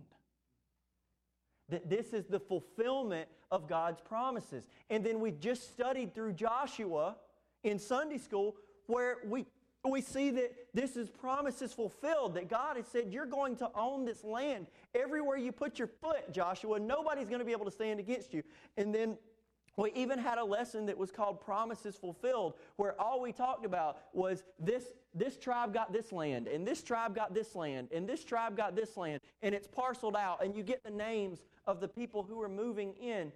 That 1.70 1.90
this 1.90 2.14
is 2.14 2.26
the 2.26 2.40
fulfillment 2.40 3.28
of 3.50 3.68
God's 3.68 4.02
promises. 4.02 4.68
And 4.90 5.06
then 5.06 5.20
we 5.20 5.32
just 5.32 5.72
studied 5.74 6.14
through 6.14 6.34
Joshua 6.34 7.16
in 7.64 7.80
Sunday 7.80 8.18
school 8.18 8.56
where 8.88 9.18
we, 9.26 9.46
we 9.90 10.02
see 10.02 10.30
that 10.32 10.54
this 10.74 10.96
is 10.96 11.10
promises 11.10 11.74
fulfilled, 11.74 12.36
that 12.36 12.50
God 12.50 12.78
has 12.78 12.88
said, 12.88 13.08
You're 13.10 13.26
going 13.26 13.56
to 13.58 13.72
own 13.76 14.06
this 14.06 14.24
land. 14.24 14.68
Everywhere 14.94 15.38
you 15.38 15.52
put 15.52 15.80
your 15.80 15.88
foot, 15.88 16.32
Joshua, 16.32 16.80
nobody's 16.80 17.28
going 17.28 17.40
to 17.40 17.46
be 17.46 17.52
able 17.52 17.66
to 17.66 17.72
stand 17.72 18.00
against 18.00 18.34
you. 18.34 18.44
And 18.78 18.94
then 18.94 19.18
we 19.78 19.92
even 19.94 20.20
had 20.20 20.38
a 20.38 20.44
lesson 20.44 20.86
that 20.88 20.98
was 20.98 21.12
called 21.12 21.42
Promises 21.42 21.96
Fulfilled, 21.96 22.54
where 22.76 23.00
all 23.00 23.22
we 23.22 23.32
talked 23.32 23.66
about 23.66 24.00
was 24.14 24.44
this, 24.60 24.84
this 25.16 25.38
tribe 25.38 25.74
got 25.74 25.94
this 25.94 26.12
land, 26.12 26.48
and 26.48 26.68
this 26.68 26.84
tribe 26.84 27.16
got 27.16 27.34
this 27.34 27.56
land, 27.56 27.88
and 27.94 28.08
this 28.08 28.24
tribe 28.24 28.58
got 28.58 28.76
this 28.76 28.98
land, 28.98 29.22
and 29.42 29.56
it's 29.56 29.68
parceled 29.68 30.16
out, 30.16 30.44
and 30.44 30.56
you 30.56 30.62
get 30.62 30.84
the 30.84 30.92
names 30.92 31.40
of 31.66 31.80
the 31.80 31.88
people 31.88 32.22
who 32.22 32.42
are 32.42 32.50
moving 32.50 32.94
in. 33.02 33.32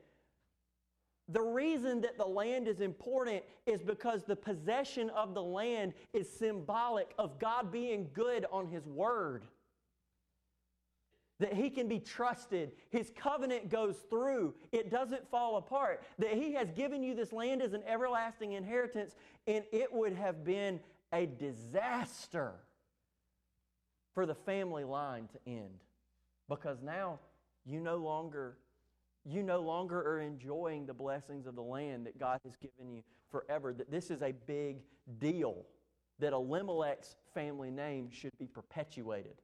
The 1.29 1.41
reason 1.41 2.01
that 2.01 2.17
the 2.17 2.25
land 2.25 2.67
is 2.67 2.81
important 2.81 3.43
is 3.65 3.81
because 3.81 4.23
the 4.23 4.35
possession 4.35 5.09
of 5.09 5.33
the 5.33 5.41
land 5.41 5.93
is 6.13 6.29
symbolic 6.29 7.13
of 7.17 7.39
God 7.39 7.71
being 7.71 8.09
good 8.13 8.45
on 8.51 8.67
His 8.67 8.85
word. 8.85 9.45
That 11.39 11.53
He 11.53 11.71
can 11.71 11.87
be 11.87 11.99
trusted. 11.99 12.73
His 12.91 13.11
covenant 13.15 13.69
goes 13.69 13.95
through, 14.09 14.53
it 14.71 14.91
doesn't 14.91 15.29
fall 15.31 15.57
apart. 15.57 16.03
That 16.19 16.33
He 16.33 16.53
has 16.53 16.69
given 16.71 17.01
you 17.01 17.15
this 17.15 17.33
land 17.33 17.63
as 17.63 17.73
an 17.73 17.83
everlasting 17.87 18.53
inheritance, 18.53 19.15
and 19.47 19.63
it 19.71 19.91
would 19.91 20.13
have 20.13 20.43
been 20.43 20.79
a 21.11 21.25
disaster 21.25 22.53
for 24.13 24.27
the 24.27 24.35
family 24.35 24.83
line 24.83 25.27
to 25.33 25.51
end. 25.51 25.79
Because 26.47 26.83
now 26.83 27.19
you 27.65 27.79
no 27.79 27.97
longer 27.97 28.57
you 29.25 29.43
no 29.43 29.59
longer 29.59 29.99
are 29.99 30.21
enjoying 30.21 30.85
the 30.85 30.93
blessings 30.93 31.47
of 31.47 31.55
the 31.55 31.63
land 31.63 32.05
that 32.05 32.19
God 32.19 32.39
has 32.43 32.55
given 32.55 32.91
you 32.91 33.01
forever. 33.31 33.73
That 33.73 33.89
this 33.89 34.11
is 34.11 34.21
a 34.21 34.33
big 34.45 34.77
deal. 35.19 35.65
That 36.19 36.31
Elimelech's 36.33 37.15
family 37.33 37.71
name 37.71 38.09
should 38.11 38.37
be 38.39 38.47
perpetuated 38.47 39.41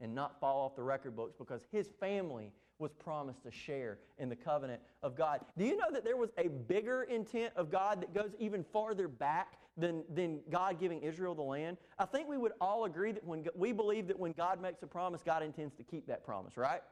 and 0.00 0.14
not 0.14 0.38
fall 0.38 0.64
off 0.64 0.76
the 0.76 0.82
record 0.82 1.16
books 1.16 1.34
because 1.36 1.62
his 1.72 1.88
family 1.98 2.52
was 2.78 2.92
promised 2.92 3.44
a 3.46 3.50
share 3.50 3.98
in 4.18 4.28
the 4.28 4.36
covenant 4.36 4.80
of 5.02 5.16
God. 5.16 5.40
Do 5.56 5.64
you 5.64 5.76
know 5.76 5.90
that 5.92 6.04
there 6.04 6.16
was 6.16 6.30
a 6.38 6.48
bigger 6.48 7.02
intent 7.04 7.52
of 7.56 7.70
God 7.70 8.00
that 8.00 8.14
goes 8.14 8.30
even 8.38 8.62
farther 8.62 9.08
back 9.08 9.58
than, 9.76 10.04
than 10.14 10.40
God 10.50 10.78
giving 10.78 11.02
Israel 11.02 11.34
the 11.34 11.42
land? 11.42 11.76
I 11.98 12.04
think 12.04 12.28
we 12.28 12.38
would 12.38 12.52
all 12.60 12.84
agree 12.84 13.10
that 13.12 13.24
when 13.24 13.44
we 13.56 13.72
believe 13.72 14.06
that 14.06 14.18
when 14.18 14.32
God 14.32 14.62
makes 14.62 14.82
a 14.82 14.86
promise, 14.86 15.22
God 15.24 15.42
intends 15.42 15.74
to 15.74 15.82
keep 15.82 16.06
that 16.06 16.24
promise, 16.24 16.56
right? 16.56 16.82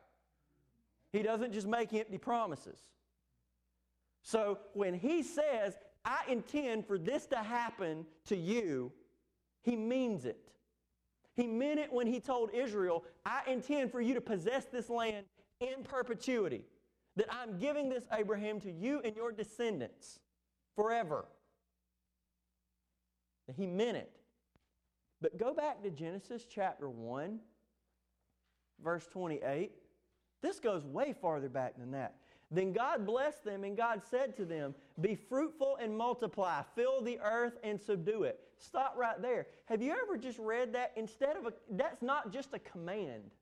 He 1.13 1.23
doesn't 1.23 1.53
just 1.53 1.67
make 1.67 1.93
empty 1.93 2.19
promises. 2.19 2.79
So 4.23 4.59
when 4.75 4.95
he 4.95 5.23
says, 5.23 5.77
I 6.05 6.21
intend 6.29 6.87
for 6.87 6.99
this 6.99 7.27
to 7.27 7.37
happen 7.37 8.07
to 8.27 8.37
you, 8.37 8.93
he 9.63 9.77
means 9.77 10.25
it. 10.25 10.53
He 11.35 11.47
meant 11.47 11.79
it 11.79 11.93
when 11.93 12.07
he 12.07 12.21
told 12.21 12.51
Israel, 12.55 13.05
I 13.25 13.43
intend 13.47 13.93
for 13.93 14.01
you 14.01 14.15
to 14.15 14.21
possess 14.21 14.65
this 14.67 14.89
land 14.89 15.27
in 15.61 15.83
perpetuity. 15.85 16.65
That 17.17 17.27
I'm 17.31 17.59
giving 17.59 17.89
this, 17.89 18.05
Abraham, 18.13 18.61
to 18.61 18.71
you 18.71 19.01
and 19.05 19.17
your 19.17 19.33
descendants 19.33 20.21
forever. 20.75 21.25
He 23.57 23.67
meant 23.67 23.97
it. 23.97 24.11
But 25.21 25.39
go 25.39 25.55
back 25.55 25.83
to 25.83 25.91
Genesis 25.91 26.45
chapter 26.49 26.89
1 26.91 27.41
verse 28.83 29.07
28. 29.07 29.73
This 30.47 30.61
goes 30.61 30.85
way 30.85 31.13
farther 31.13 31.49
back 31.49 31.77
than 31.77 31.91
that. 31.91 32.15
Then 32.53 32.73
God 32.73 33.05
blessed 33.05 33.45
them, 33.45 33.65
and 33.65 33.77
God 33.77 34.03
said 34.09 34.37
to 34.37 34.45
them, 34.45 34.77
Be 35.01 35.17
fruitful 35.17 35.77
and 35.83 35.99
multiply, 35.99 36.63
fill 36.77 37.03
the 37.03 37.19
earth 37.19 37.59
and 37.65 37.81
subdue 37.81 38.23
it. 38.23 38.39
Stop 38.57 38.95
right 38.97 39.21
there. 39.21 39.49
Have 39.65 39.83
you 39.83 39.93
ever 40.01 40.17
just 40.17 40.39
read 40.39 40.73
that? 40.75 40.93
Instead 40.95 41.37
of 41.37 41.47
a, 41.47 41.53
that's 41.71 42.01
not 42.01 42.33
just 42.33 42.55
a 42.55 42.61
command. 42.61 43.33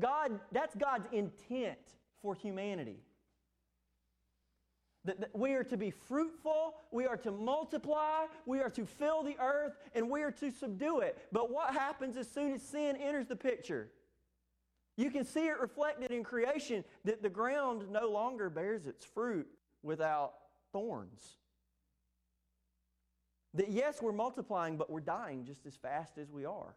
God, 0.00 0.40
that's 0.50 0.74
God's 0.74 1.06
intent 1.12 1.78
for 2.22 2.34
humanity. 2.34 2.98
That, 5.04 5.20
that 5.20 5.30
we 5.32 5.54
are 5.54 5.64
to 5.64 5.76
be 5.76 5.92
fruitful, 5.92 6.74
we 6.90 7.06
are 7.06 7.16
to 7.18 7.30
multiply, 7.30 8.24
we 8.46 8.58
are 8.58 8.70
to 8.70 8.84
fill 8.84 9.22
the 9.22 9.36
earth, 9.38 9.74
and 9.94 10.10
we 10.10 10.22
are 10.22 10.32
to 10.32 10.50
subdue 10.50 10.98
it. 10.98 11.28
But 11.30 11.52
what 11.52 11.72
happens 11.72 12.16
as 12.16 12.28
soon 12.28 12.52
as 12.52 12.62
sin 12.62 12.96
enters 12.96 13.28
the 13.28 13.36
picture? 13.36 13.90
You 15.00 15.10
can 15.10 15.24
see 15.24 15.46
it 15.46 15.58
reflected 15.58 16.10
in 16.10 16.22
creation 16.22 16.84
that 17.06 17.22
the 17.22 17.30
ground 17.30 17.90
no 17.90 18.10
longer 18.10 18.50
bears 18.50 18.86
its 18.86 19.02
fruit 19.02 19.46
without 19.82 20.34
thorns. 20.74 21.38
That 23.54 23.70
yes, 23.70 24.02
we're 24.02 24.12
multiplying, 24.12 24.76
but 24.76 24.90
we're 24.90 25.00
dying 25.00 25.46
just 25.46 25.64
as 25.64 25.74
fast 25.74 26.18
as 26.18 26.30
we 26.30 26.44
are. 26.44 26.76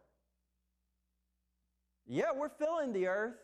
Yeah, 2.06 2.30
we're 2.34 2.48
filling 2.48 2.94
the 2.94 3.08
earth, 3.08 3.36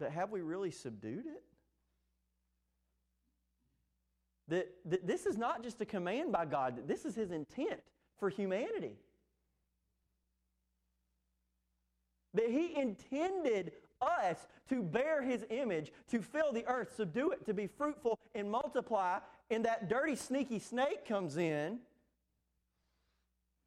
but 0.00 0.10
have 0.10 0.32
we 0.32 0.40
really 0.40 0.72
subdued 0.72 1.26
it? 1.26 1.44
That, 4.48 4.68
that 4.86 5.06
this 5.06 5.26
is 5.26 5.38
not 5.38 5.62
just 5.62 5.80
a 5.80 5.84
command 5.84 6.32
by 6.32 6.44
God, 6.44 6.76
that 6.76 6.88
this 6.88 7.04
is 7.04 7.14
His 7.14 7.30
intent 7.30 7.82
for 8.18 8.30
humanity. 8.30 8.96
That 12.34 12.50
He 12.50 12.76
intended 12.76 13.72
us 14.00 14.46
to 14.68 14.82
bear 14.82 15.22
His 15.22 15.44
image, 15.50 15.92
to 16.10 16.20
fill 16.20 16.52
the 16.52 16.66
earth, 16.66 16.94
subdue 16.96 17.30
it, 17.30 17.46
to 17.46 17.54
be 17.54 17.66
fruitful 17.66 18.18
and 18.34 18.50
multiply, 18.50 19.18
and 19.50 19.64
that 19.64 19.88
dirty, 19.88 20.16
sneaky 20.16 20.58
snake 20.58 21.06
comes 21.06 21.36
in, 21.36 21.78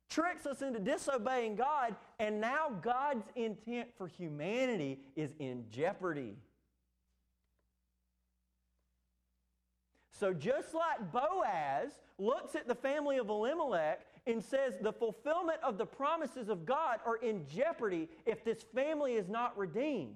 tricks 0.09 0.45
us 0.45 0.61
into 0.61 0.79
disobeying 0.79 1.55
God, 1.55 1.95
and 2.19 2.39
now 2.39 2.69
God's 2.81 3.25
intent 3.35 3.89
for 3.97 4.07
humanity 4.07 4.99
is 5.15 5.31
in 5.39 5.65
jeopardy. 5.71 6.35
So, 10.19 10.33
just 10.33 10.75
like 10.75 11.11
Boaz 11.11 11.89
looks 12.19 12.53
at 12.53 12.67
the 12.67 12.75
family 12.75 13.17
of 13.17 13.29
Elimelech 13.29 14.05
and 14.27 14.43
says 14.43 14.75
the 14.81 14.93
fulfillment 14.93 15.59
of 15.63 15.77
the 15.77 15.85
promises 15.85 16.49
of 16.49 16.65
God 16.65 16.99
are 17.05 17.17
in 17.17 17.45
jeopardy 17.47 18.09
if 18.25 18.43
this 18.43 18.63
family 18.73 19.13
is 19.13 19.27
not 19.27 19.57
redeemed. 19.57 20.15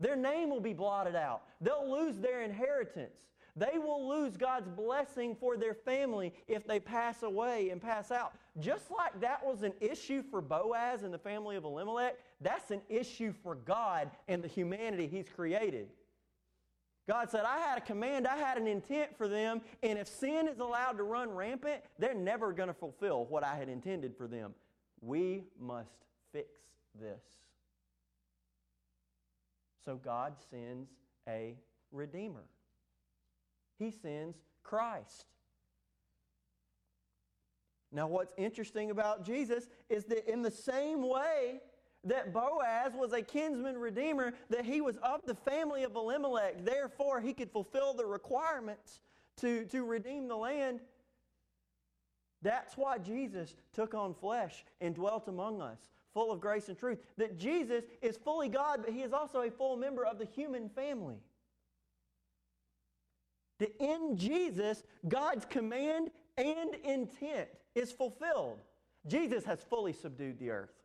Their 0.00 0.16
name 0.16 0.50
will 0.50 0.60
be 0.60 0.72
blotted 0.72 1.16
out. 1.16 1.42
They'll 1.60 1.90
lose 1.90 2.18
their 2.18 2.42
inheritance. 2.42 3.20
They 3.56 3.78
will 3.78 4.08
lose 4.08 4.36
God's 4.36 4.68
blessing 4.68 5.34
for 5.34 5.56
their 5.56 5.74
family 5.74 6.32
if 6.46 6.64
they 6.66 6.78
pass 6.78 7.24
away 7.24 7.70
and 7.70 7.82
pass 7.82 8.12
out. 8.12 8.32
Just 8.60 8.90
like 8.96 9.20
that 9.20 9.44
was 9.44 9.62
an 9.62 9.72
issue 9.80 10.22
for 10.22 10.40
Boaz 10.40 11.02
and 11.02 11.12
the 11.12 11.18
family 11.18 11.56
of 11.56 11.64
Elimelech, 11.64 12.16
that's 12.40 12.70
an 12.70 12.80
issue 12.88 13.32
for 13.42 13.56
God 13.56 14.10
and 14.28 14.42
the 14.42 14.48
humanity 14.48 15.08
He's 15.08 15.28
created. 15.28 15.88
God 17.08 17.30
said, 17.30 17.44
I 17.46 17.58
had 17.58 17.78
a 17.78 17.80
command, 17.80 18.28
I 18.28 18.36
had 18.36 18.58
an 18.58 18.66
intent 18.66 19.16
for 19.16 19.28
them, 19.28 19.62
and 19.82 19.98
if 19.98 20.06
sin 20.06 20.46
is 20.46 20.58
allowed 20.58 20.98
to 20.98 21.04
run 21.04 21.30
rampant, 21.30 21.82
they're 21.98 22.12
never 22.12 22.52
going 22.52 22.68
to 22.68 22.74
fulfill 22.74 23.24
what 23.24 23.42
I 23.42 23.56
had 23.56 23.70
intended 23.70 24.14
for 24.14 24.28
them. 24.28 24.52
We 25.00 25.44
must 25.58 26.04
fix 26.32 26.48
this. 27.00 27.22
So 29.86 29.96
God 29.96 30.34
sends 30.50 30.90
a 31.26 31.56
Redeemer, 31.90 32.44
He 33.78 33.90
sends 33.90 34.36
Christ. 34.62 35.24
Now, 37.90 38.06
what's 38.06 38.34
interesting 38.36 38.90
about 38.90 39.24
Jesus 39.24 39.66
is 39.88 40.04
that 40.04 40.30
in 40.30 40.42
the 40.42 40.50
same 40.50 41.08
way 41.08 41.62
that 42.04 42.32
Boaz 42.32 42.92
was 42.94 43.12
a 43.12 43.22
kinsman 43.22 43.76
redeemer, 43.76 44.32
that 44.50 44.64
he 44.64 44.80
was 44.80 44.96
of 44.98 45.20
the 45.26 45.34
family 45.34 45.82
of 45.82 45.94
Elimelech. 45.96 46.64
Therefore, 46.64 47.20
he 47.20 47.32
could 47.32 47.50
fulfill 47.50 47.94
the 47.94 48.06
requirements 48.06 49.00
to, 49.38 49.64
to 49.66 49.84
redeem 49.84 50.28
the 50.28 50.36
land. 50.36 50.80
That's 52.42 52.76
why 52.76 52.98
Jesus 52.98 53.54
took 53.72 53.94
on 53.94 54.14
flesh 54.14 54.64
and 54.80 54.94
dwelt 54.94 55.26
among 55.28 55.60
us, 55.60 55.78
full 56.14 56.30
of 56.30 56.40
grace 56.40 56.68
and 56.68 56.78
truth. 56.78 56.98
That 57.16 57.36
Jesus 57.36 57.84
is 58.00 58.16
fully 58.16 58.48
God, 58.48 58.80
but 58.84 58.94
he 58.94 59.02
is 59.02 59.12
also 59.12 59.42
a 59.42 59.50
full 59.50 59.76
member 59.76 60.06
of 60.06 60.18
the 60.18 60.24
human 60.24 60.68
family. 60.68 61.18
That 63.58 63.74
in 63.80 64.16
Jesus, 64.16 64.84
God's 65.08 65.44
command 65.44 66.10
and 66.36 66.76
intent 66.84 67.48
is 67.74 67.90
fulfilled. 67.90 68.60
Jesus 69.08 69.44
has 69.44 69.64
fully 69.64 69.92
subdued 69.92 70.38
the 70.38 70.50
earth. 70.50 70.77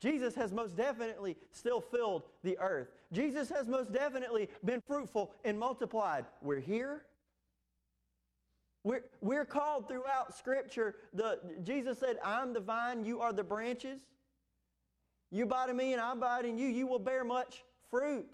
Jesus 0.00 0.34
has 0.34 0.52
most 0.52 0.76
definitely 0.76 1.36
still 1.52 1.80
filled 1.80 2.24
the 2.42 2.58
earth. 2.58 2.88
Jesus 3.12 3.48
has 3.48 3.66
most 3.66 3.92
definitely 3.92 4.48
been 4.64 4.82
fruitful 4.86 5.32
and 5.44 5.58
multiplied. 5.58 6.26
We're 6.42 6.60
here. 6.60 7.02
We're, 8.84 9.04
we're 9.20 9.46
called 9.46 9.88
throughout 9.88 10.36
Scripture. 10.36 10.96
The, 11.12 11.40
Jesus 11.62 11.98
said, 11.98 12.18
I'm 12.22 12.52
the 12.52 12.60
vine, 12.60 13.04
you 13.04 13.20
are 13.20 13.32
the 13.32 13.42
branches. 13.42 14.00
You 15.32 15.44
abide 15.44 15.70
in 15.70 15.76
me, 15.76 15.92
and 15.92 16.00
I 16.00 16.12
abide 16.12 16.44
in 16.44 16.56
you. 16.56 16.68
You 16.68 16.86
will 16.86 16.98
bear 16.98 17.24
much 17.24 17.64
fruit. 17.90 18.28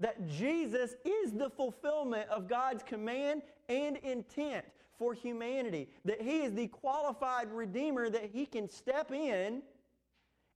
That 0.00 0.28
Jesus 0.28 0.94
is 1.04 1.32
the 1.32 1.50
fulfillment 1.50 2.28
of 2.30 2.48
God's 2.48 2.82
command 2.84 3.42
and 3.68 3.96
intent 3.98 4.64
for 4.98 5.14
humanity, 5.14 5.88
that 6.04 6.20
He 6.20 6.38
is 6.42 6.54
the 6.54 6.68
qualified 6.68 7.50
Redeemer, 7.52 8.10
that 8.10 8.30
He 8.32 8.46
can 8.46 8.68
step 8.68 9.12
in 9.12 9.62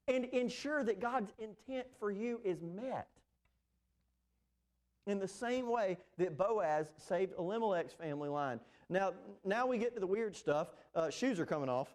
and 0.07 0.25
ensure 0.25 0.83
that 0.83 0.99
God's 0.99 1.31
intent 1.39 1.87
for 1.99 2.11
you 2.11 2.41
is 2.43 2.61
met. 2.61 3.07
In 5.05 5.19
the 5.19 5.27
same 5.27 5.69
way 5.69 5.97
that 6.17 6.37
Boaz 6.37 6.91
saved 6.97 7.33
Elimelech's 7.37 7.93
family 7.93 8.29
line. 8.29 8.59
Now, 8.89 9.13
now 9.43 9.65
we 9.65 9.77
get 9.77 9.93
to 9.95 9.99
the 9.99 10.07
weird 10.07 10.35
stuff. 10.35 10.69
Uh, 10.95 11.09
shoes 11.09 11.39
are 11.39 11.45
coming 11.45 11.69
off. 11.69 11.89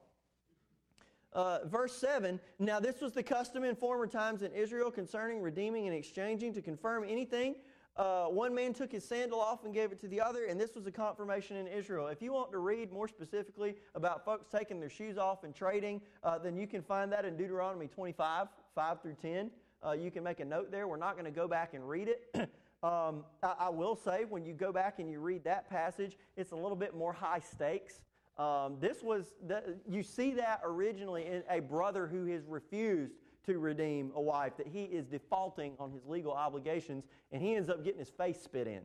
Uh, 1.33 1.61
verse 1.67 1.95
7 1.97 2.41
Now, 2.59 2.81
this 2.81 3.01
was 3.01 3.13
the 3.13 3.23
custom 3.23 3.65
in 3.65 3.77
former 3.77 4.07
times 4.07 4.43
in 4.43 4.53
Israel 4.53 4.91
concerning 4.91 5.41
redeeming 5.41 5.87
and 5.87 5.97
exchanging 5.97 6.55
to 6.55 6.63
confirm 6.63 7.05
anything 7.05 7.57
uh, 7.99 8.27
one 8.27 8.55
man 8.55 8.73
took 8.73 8.93
his 8.93 9.05
sandal 9.05 9.41
off 9.41 9.65
and 9.65 9.75
gave 9.75 9.91
it 9.91 10.01
to 10.01 10.09
the 10.09 10.21
other, 10.21 10.45
and 10.45 10.61
this 10.61 10.77
was 10.77 10.87
a 10.87 10.93
confirmation 10.93 11.57
in 11.57 11.67
Israel. 11.67 12.07
If 12.07 12.23
you 12.23 12.33
want 12.33 12.53
to 12.53 12.59
read 12.59 12.93
more 12.93 13.09
specifically 13.09 13.75
about 13.97 14.25
folks 14.25 14.47
taking 14.49 14.79
their 14.79 14.89
shoes 14.89 15.19
off 15.19 15.43
and 15.43 15.53
trading, 15.53 16.01
uh, 16.23 16.39
then 16.39 16.57
you 16.57 16.69
can 16.69 16.81
find 16.81 17.13
that 17.13 17.25
in 17.25 17.37
Deuteronomy 17.37 17.89
25, 17.89 18.47
5 18.75 19.03
through 19.03 19.17
10. 19.21 19.51
Uh, 19.85 19.93
you 19.93 20.13
can 20.13 20.23
make 20.23 20.39
a 20.39 20.45
note 20.45 20.71
there. 20.71 20.87
We're 20.87 20.97
not 20.97 21.15
going 21.15 21.25
to 21.25 21.33
go 21.33 21.49
back 21.49 21.75
and 21.75 21.89
read 21.89 22.09
it. 22.09 22.35
um, 22.85 23.25
I, 23.43 23.55
I, 23.59 23.69
will 23.69 23.97
say, 23.97 24.25
when 24.29 24.45
you 24.45 24.53
go 24.53 24.73
back 24.73 25.01
and 25.01 25.11
you 25.11 25.19
read 25.19 25.43
that 25.45 25.69
passage, 25.69 26.17
it's 26.37 26.53
a 26.53 26.57
little 26.57 26.77
bit 26.77 26.97
more 26.97 27.13
high 27.13 27.41
stakes. 27.41 28.01
Um, 28.39 28.77
this 28.81 29.03
was, 29.03 29.35
the, 29.49 29.77
you 29.89 30.05
see 30.05 30.33
that 30.35 30.61
originally 30.65 31.27
in 31.27 31.43
a 31.51 31.61
brother 31.61 32.07
who 32.07 32.27
has 32.27 32.47
refused 32.47 33.15
to 33.47 33.59
redeem 33.59 34.13
a 34.15 34.21
wife, 34.21 34.57
that 34.57 34.67
he 34.67 34.85
is 34.85 35.07
defaulting 35.07 35.73
on 35.79 35.91
his 35.91 36.05
legal 36.07 36.33
obligations, 36.33 37.05
and 37.33 37.43
he 37.43 37.55
ends 37.55 37.69
up 37.69 37.85
getting 37.85 37.99
his 37.99 38.11
face 38.11 38.41
spit 38.43 38.67
in. 38.67 38.83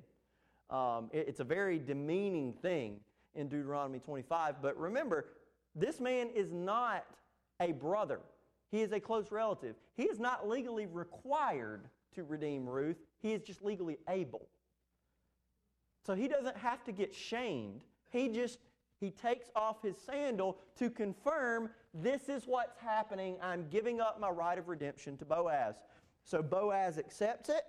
Um, 0.69 1.09
it, 1.11 1.25
it's 1.27 1.39
a 1.39 1.45
very 1.45 1.79
demeaning 1.79 2.53
thing 2.53 2.99
in 3.35 3.47
Deuteronomy 3.47 3.99
25. 3.99 4.55
But 4.61 4.77
remember, 4.77 5.25
this 5.75 5.99
man 5.99 6.29
is 6.35 6.51
not 6.51 7.05
a 7.59 7.71
brother, 7.71 8.19
he 8.71 8.81
is 8.81 8.91
a 8.91 8.99
close 8.99 9.31
relative. 9.31 9.75
He 9.95 10.03
is 10.03 10.19
not 10.19 10.49
legally 10.49 10.87
required 10.87 11.87
to 12.15 12.23
redeem 12.23 12.67
Ruth, 12.67 12.97
he 13.21 13.33
is 13.33 13.41
just 13.41 13.63
legally 13.63 13.97
able. 14.09 14.47
So 16.05 16.15
he 16.15 16.27
doesn't 16.27 16.57
have 16.57 16.83
to 16.85 16.91
get 16.91 17.13
shamed. 17.13 17.81
He 18.09 18.27
just 18.27 18.59
he 19.03 19.11
takes 19.11 19.49
off 19.55 19.81
his 19.81 19.95
sandal 19.97 20.57
to 20.77 20.89
confirm 20.89 21.69
this 21.93 22.29
is 22.29 22.43
what's 22.45 22.79
happening. 22.79 23.37
I'm 23.41 23.67
giving 23.69 23.99
up 23.99 24.19
my 24.19 24.29
right 24.29 24.57
of 24.57 24.69
redemption 24.69 25.17
to 25.17 25.25
Boaz. 25.25 25.75
So 26.23 26.41
Boaz 26.41 26.97
accepts 26.97 27.49
it. 27.49 27.63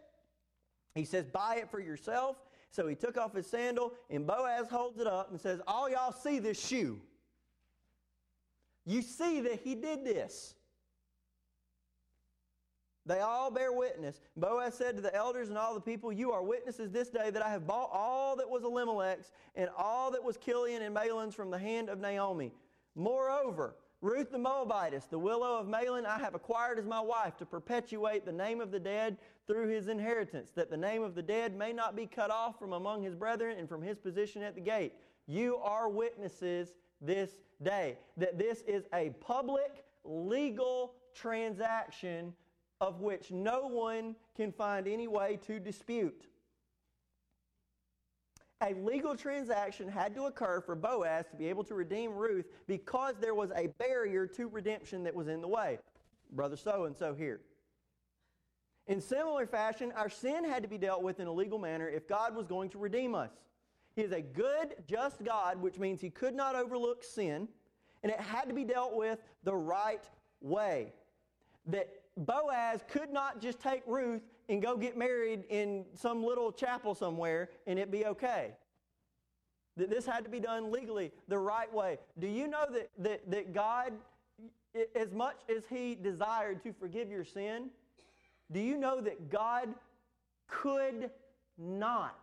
He 0.94 1.04
says, 1.04 1.26
Buy 1.26 1.56
it 1.56 1.70
for 1.70 1.80
yourself. 1.80 2.36
So 2.70 2.86
he 2.86 2.94
took 2.94 3.16
off 3.16 3.34
his 3.34 3.46
sandal, 3.46 3.92
and 4.10 4.26
Boaz 4.26 4.68
holds 4.68 5.00
it 5.00 5.06
up 5.06 5.30
and 5.30 5.40
says, 5.40 5.60
All 5.66 5.90
y'all 5.90 6.12
see 6.12 6.38
this 6.38 6.64
shoe. 6.64 7.00
You 8.86 9.02
see 9.02 9.40
that 9.40 9.60
he 9.64 9.74
did 9.74 10.04
this. 10.04 10.54
They 13.06 13.20
all 13.20 13.50
bear 13.50 13.72
witness. 13.72 14.20
Boaz 14.36 14.74
said 14.74 14.96
to 14.96 15.02
the 15.02 15.14
elders 15.14 15.50
and 15.50 15.58
all 15.58 15.74
the 15.74 15.80
people, 15.80 16.12
You 16.12 16.32
are 16.32 16.42
witnesses 16.42 16.90
this 16.90 17.10
day 17.10 17.30
that 17.30 17.44
I 17.44 17.50
have 17.50 17.66
bought 17.66 17.90
all 17.92 18.34
that 18.36 18.48
was 18.48 18.62
Elimelech's 18.62 19.30
and 19.54 19.68
all 19.76 20.10
that 20.12 20.24
was 20.24 20.38
Chilion 20.38 20.82
and 20.82 20.94
Mahlon's 20.94 21.34
from 21.34 21.50
the 21.50 21.58
hand 21.58 21.90
of 21.90 21.98
Naomi. 22.00 22.52
Moreover, 22.94 23.76
Ruth 24.00 24.30
the 24.30 24.38
Moabitess, 24.38 25.06
the 25.06 25.18
widow 25.18 25.58
of 25.58 25.66
Mahlon, 25.66 26.04
I 26.04 26.18
have 26.18 26.34
acquired 26.34 26.78
as 26.78 26.86
my 26.86 27.00
wife 27.00 27.36
to 27.38 27.46
perpetuate 27.46 28.24
the 28.24 28.32
name 28.32 28.60
of 28.60 28.70
the 28.70 28.78
dead 28.78 29.18
through 29.46 29.68
his 29.68 29.88
inheritance, 29.88 30.50
that 30.52 30.70
the 30.70 30.76
name 30.76 31.02
of 31.02 31.14
the 31.14 31.22
dead 31.22 31.56
may 31.56 31.72
not 31.72 31.96
be 31.96 32.06
cut 32.06 32.30
off 32.30 32.58
from 32.58 32.72
among 32.74 33.02
his 33.02 33.14
brethren 33.14 33.58
and 33.58 33.68
from 33.68 33.82
his 33.82 33.98
position 33.98 34.42
at 34.42 34.54
the 34.54 34.60
gate. 34.60 34.92
You 35.26 35.56
are 35.56 35.88
witnesses 35.88 36.74
this 37.00 37.30
day 37.62 37.98
that 38.16 38.38
this 38.38 38.62
is 38.66 38.84
a 38.92 39.10
public, 39.20 39.84
legal 40.04 40.94
transaction 41.14 42.34
of 42.84 43.00
which 43.00 43.30
no 43.30 43.66
one 43.66 44.14
can 44.36 44.52
find 44.52 44.86
any 44.86 45.08
way 45.08 45.38
to 45.46 45.58
dispute. 45.58 46.26
A 48.60 48.74
legal 48.74 49.16
transaction 49.16 49.88
had 49.88 50.14
to 50.14 50.24
occur 50.24 50.60
for 50.60 50.74
Boaz 50.74 51.24
to 51.30 51.36
be 51.36 51.48
able 51.48 51.64
to 51.64 51.74
redeem 51.74 52.12
Ruth 52.12 52.44
because 52.66 53.14
there 53.18 53.34
was 53.34 53.50
a 53.56 53.68
barrier 53.78 54.26
to 54.26 54.48
redemption 54.48 55.02
that 55.04 55.14
was 55.14 55.28
in 55.28 55.40
the 55.40 55.48
way. 55.48 55.78
Brother 56.30 56.56
so 56.56 56.84
and 56.84 56.94
so 56.94 57.14
here. 57.14 57.40
In 58.86 59.00
similar 59.00 59.46
fashion, 59.46 59.90
our 59.96 60.10
sin 60.10 60.44
had 60.44 60.62
to 60.62 60.68
be 60.68 60.76
dealt 60.76 61.02
with 61.02 61.20
in 61.20 61.26
a 61.26 61.32
legal 61.32 61.58
manner 61.58 61.88
if 61.88 62.06
God 62.06 62.36
was 62.36 62.46
going 62.46 62.68
to 62.70 62.78
redeem 62.78 63.14
us. 63.14 63.30
He 63.96 64.02
is 64.02 64.12
a 64.12 64.20
good, 64.20 64.74
just 64.86 65.24
God, 65.24 65.60
which 65.62 65.78
means 65.78 66.02
he 66.02 66.10
could 66.10 66.34
not 66.34 66.54
overlook 66.54 67.02
sin, 67.02 67.48
and 68.02 68.12
it 68.12 68.20
had 68.20 68.48
to 68.48 68.54
be 68.54 68.64
dealt 68.64 68.94
with 68.94 69.20
the 69.42 69.54
right 69.54 70.04
way. 70.42 70.92
That 71.66 71.88
Boaz 72.16 72.80
could 72.88 73.10
not 73.10 73.40
just 73.40 73.60
take 73.60 73.82
Ruth 73.86 74.22
and 74.48 74.62
go 74.62 74.76
get 74.76 74.96
married 74.96 75.44
in 75.48 75.84
some 75.94 76.24
little 76.24 76.52
chapel 76.52 76.94
somewhere 76.94 77.50
and 77.66 77.78
it 77.78 77.90
be 77.90 78.06
okay. 78.06 78.52
That 79.76 79.90
this 79.90 80.06
had 80.06 80.22
to 80.24 80.30
be 80.30 80.38
done 80.38 80.70
legally, 80.70 81.10
the 81.26 81.38
right 81.38 81.72
way. 81.72 81.98
Do 82.18 82.28
you 82.28 82.46
know 82.46 82.66
that, 82.70 82.90
that, 82.98 83.30
that 83.30 83.52
God, 83.52 83.92
as 84.94 85.12
much 85.12 85.36
as 85.54 85.64
He 85.68 85.96
desired 85.96 86.62
to 86.62 86.72
forgive 86.72 87.10
your 87.10 87.24
sin, 87.24 87.70
do 88.52 88.60
you 88.60 88.76
know 88.76 89.00
that 89.00 89.30
God 89.30 89.74
could 90.46 91.10
not? 91.58 92.16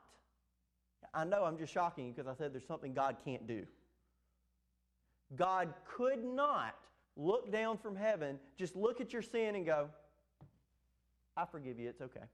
I 1.14 1.26
know 1.26 1.44
I'm 1.44 1.58
just 1.58 1.74
shocking 1.74 2.06
you 2.08 2.14
because 2.14 2.28
I 2.28 2.36
said 2.38 2.54
there's 2.54 2.66
something 2.66 2.94
God 2.94 3.18
can't 3.26 3.46
do. 3.46 3.66
God 5.36 5.74
could 5.86 6.24
not 6.24 6.76
look 7.16 7.52
down 7.52 7.78
from 7.78 7.96
heaven, 7.96 8.40
just 8.58 8.76
look 8.76 9.02
at 9.02 9.14
your 9.14 9.22
sin 9.22 9.56
and 9.56 9.66
go, 9.66 9.90
I 11.36 11.46
forgive 11.46 11.80
you, 11.80 11.90
it's 11.90 12.02
okay. 12.02 12.26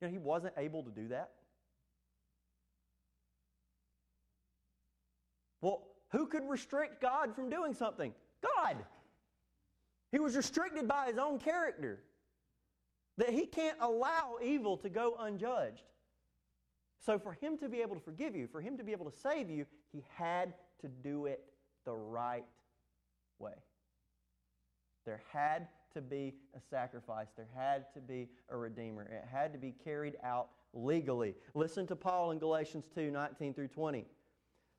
You 0.00 0.08
know, 0.08 0.12
he 0.12 0.18
wasn't 0.18 0.54
able 0.56 0.82
to 0.82 0.90
do 0.90 1.08
that. 1.08 1.30
Well, 5.60 5.84
who 6.10 6.26
could 6.26 6.48
restrict 6.48 7.00
God 7.00 7.34
from 7.34 7.48
doing 7.48 7.72
something? 7.72 8.12
God. 8.42 8.76
He 10.10 10.18
was 10.18 10.36
restricted 10.36 10.86
by 10.86 11.06
his 11.06 11.18
own 11.18 11.38
character. 11.38 12.00
That 13.18 13.30
he 13.30 13.46
can't 13.46 13.78
allow 13.80 14.36
evil 14.42 14.76
to 14.78 14.88
go 14.88 15.16
unjudged. 15.20 15.84
So, 17.04 17.18
for 17.18 17.32
him 17.32 17.58
to 17.58 17.68
be 17.68 17.80
able 17.80 17.94
to 17.94 18.00
forgive 18.00 18.34
you, 18.34 18.46
for 18.46 18.60
him 18.60 18.76
to 18.78 18.84
be 18.84 18.92
able 18.92 19.10
to 19.10 19.16
save 19.16 19.50
you, 19.50 19.66
he 19.92 20.04
had 20.16 20.54
to 20.80 20.88
do 20.88 21.26
it 21.26 21.44
the 21.84 21.92
right 21.92 22.44
way. 23.42 23.52
There 25.04 25.20
had 25.32 25.66
to 25.94 26.00
be 26.00 26.34
a 26.56 26.60
sacrifice, 26.70 27.26
there 27.36 27.48
had 27.54 27.92
to 27.94 28.00
be 28.00 28.28
a 28.48 28.56
redeemer. 28.56 29.02
It 29.02 29.24
had 29.30 29.52
to 29.52 29.58
be 29.58 29.74
carried 29.84 30.16
out 30.22 30.48
legally. 30.72 31.34
Listen 31.54 31.86
to 31.88 31.96
Paul 31.96 32.30
in 32.30 32.38
Galatians 32.38 32.84
2 32.94 33.10
19 33.10 33.52
through 33.52 33.68
20. 33.68 34.06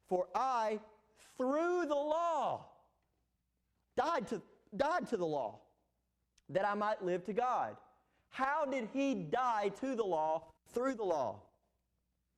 For 0.08 0.28
I, 0.34 0.80
through 1.38 1.86
the 1.86 1.96
law, 1.96 2.66
died 3.96 4.28
to, 4.30 4.42
died 4.76 5.08
to 5.10 5.18
the 5.18 5.26
law, 5.26 5.60
that 6.50 6.68
I 6.68 6.74
might 6.74 7.04
live 7.04 7.24
to 7.26 7.34
God. 7.34 7.76
How 8.30 8.66
did 8.66 8.90
he 8.94 9.14
die 9.14 9.70
to 9.82 9.96
the 9.96 10.04
law 10.04 10.48
through 10.74 10.96
the 10.96 11.04
law? 11.04 11.42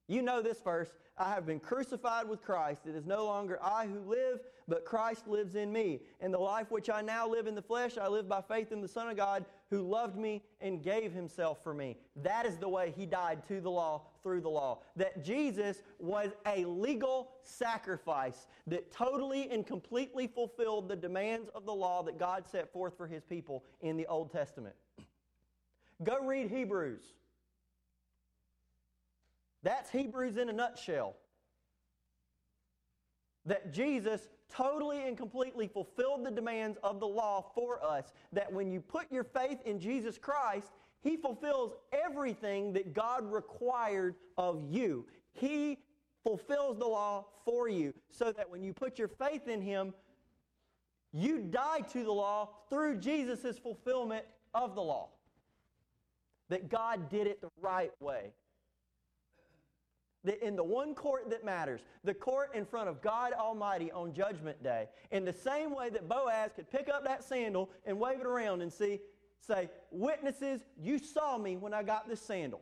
You 0.08 0.22
know 0.22 0.42
this 0.42 0.60
verse. 0.60 0.90
I 1.18 1.30
have 1.30 1.46
been 1.46 1.60
crucified 1.60 2.28
with 2.28 2.44
Christ. 2.44 2.82
It 2.86 2.96
is 2.96 3.06
no 3.06 3.26
longer 3.26 3.58
I 3.64 3.88
who 3.88 4.00
live, 4.00 4.42
but 4.68 4.86
Christ 4.86 5.28
lives 5.28 5.56
in 5.56 5.72
me. 5.72 6.02
And 6.20 6.34
the 6.34 6.40
life 6.40 6.72
which 6.72 6.90
I 6.90 7.02
now 7.02 7.28
live 7.28 7.48
in 7.48 7.56
the 7.56 7.62
flesh, 7.62 7.98
I 7.98 8.08
live 8.08 8.28
by 8.28 8.42
faith 8.42 8.72
in 8.72 8.82
the 8.82 8.88
Son 8.88 9.08
of 9.10 9.18
God 9.18 9.46
who 9.70 9.82
loved 9.82 10.18
me 10.18 10.44
and 10.62 10.82
gave 10.82 11.12
himself 11.12 11.64
for 11.64 11.74
me. 11.74 11.98
That 12.24 12.46
is 12.46 12.58
the 12.58 12.70
way 12.70 12.94
he 12.96 13.06
died 13.06 13.48
to 13.48 13.62
the 13.62 13.70
law 13.70 14.04
through 14.24 14.42
the 14.42 14.50
law. 14.50 14.80
That 14.96 15.24
Jesus 15.24 15.82
was 16.00 16.32
a 16.46 16.66
legal 16.66 17.32
sacrifice 17.44 18.48
that 18.68 18.92
totally 18.92 19.50
and 19.52 19.66
completely 19.66 20.28
fulfilled 20.28 20.90
the 20.90 20.96
demands 20.96 21.50
of 21.54 21.66
the 21.66 21.74
law 21.74 22.04
that 22.04 22.18
God 22.18 22.48
set 22.48 22.72
forth 22.72 22.98
for 22.98 23.08
his 23.08 23.24
people 23.24 23.64
in 23.82 23.98
the 23.98 24.08
Old 24.08 24.32
Testament. 24.32 24.76
Go 26.04 26.24
read 26.26 26.50
Hebrews. 26.50 27.04
That's 29.64 29.90
Hebrews 29.90 30.38
in 30.38 30.50
a 30.50 30.54
nutshell. 30.54 31.16
That 33.46 33.74
Jesus 33.74 34.22
totally 34.54 35.08
and 35.08 35.18
completely 35.18 35.68
fulfilled 35.68 36.26
the 36.26 36.32
demands 36.32 36.78
of 36.84 37.00
the 37.00 37.08
law 37.08 37.52
for 37.54 37.84
us. 37.84 38.14
That 38.34 38.52
when 38.52 38.72
you 38.72 38.82
put 38.82 39.12
your 39.12 39.24
faith 39.24 39.60
in 39.66 39.80
Jesus 39.80 40.18
Christ, 40.18 40.72
He 41.02 41.18
fulfills 41.18 41.74
everything 41.92 42.74
that 42.74 42.94
God 42.94 43.32
required 43.32 44.16
of 44.38 44.62
you. 44.70 45.06
He 45.34 45.80
fulfills 46.24 46.78
the 46.78 46.88
law 46.88 47.26
for 47.44 47.70
you 47.70 47.94
so 48.10 48.32
that 48.32 48.50
when 48.50 48.64
you 48.64 48.74
put 48.74 48.98
your 48.98 49.08
faith 49.08 49.48
in 49.48 49.62
Him, 49.62 49.94
you 51.12 51.40
die 51.40 51.82
to 51.94 52.04
the 52.04 52.12
law 52.12 52.50
through 52.70 52.98
Jesus' 52.98 53.58
fulfillment 53.58 54.26
of 54.54 54.76
the 54.76 54.82
law. 54.82 55.10
That 56.50 56.70
God 56.70 57.10
did 57.10 57.28
it 57.28 57.42
the 57.42 57.50
right 57.62 57.92
way 58.00 58.32
in 60.28 60.56
the 60.56 60.64
one 60.64 60.96
court 60.96 61.30
that 61.30 61.44
matters, 61.44 61.82
the 62.04 62.14
court 62.14 62.52
in 62.54 62.66
front 62.66 62.90
of 62.90 63.02
God 63.02 63.34
Almighty 63.34 63.92
on 63.92 64.14
Judgment 64.14 64.62
Day, 64.64 64.88
in 65.12 65.26
the 65.26 65.34
same 65.34 65.76
way 65.76 65.90
that 65.90 66.08
Boaz 66.10 66.52
could 66.56 66.70
pick 66.72 66.90
up 66.90 67.04
that 67.06 67.24
sandal 67.24 67.70
and 67.86 68.00
wave 68.00 68.20
it 68.20 68.26
around 68.26 68.62
and 68.62 68.72
see, 68.72 69.00
say, 69.40 69.70
Witnesses, 69.92 70.62
you 70.82 71.00
saw 71.00 71.38
me 71.38 71.58
when 71.58 71.74
I 71.74 71.84
got 71.84 72.08
this 72.08 72.22
sandal. 72.22 72.62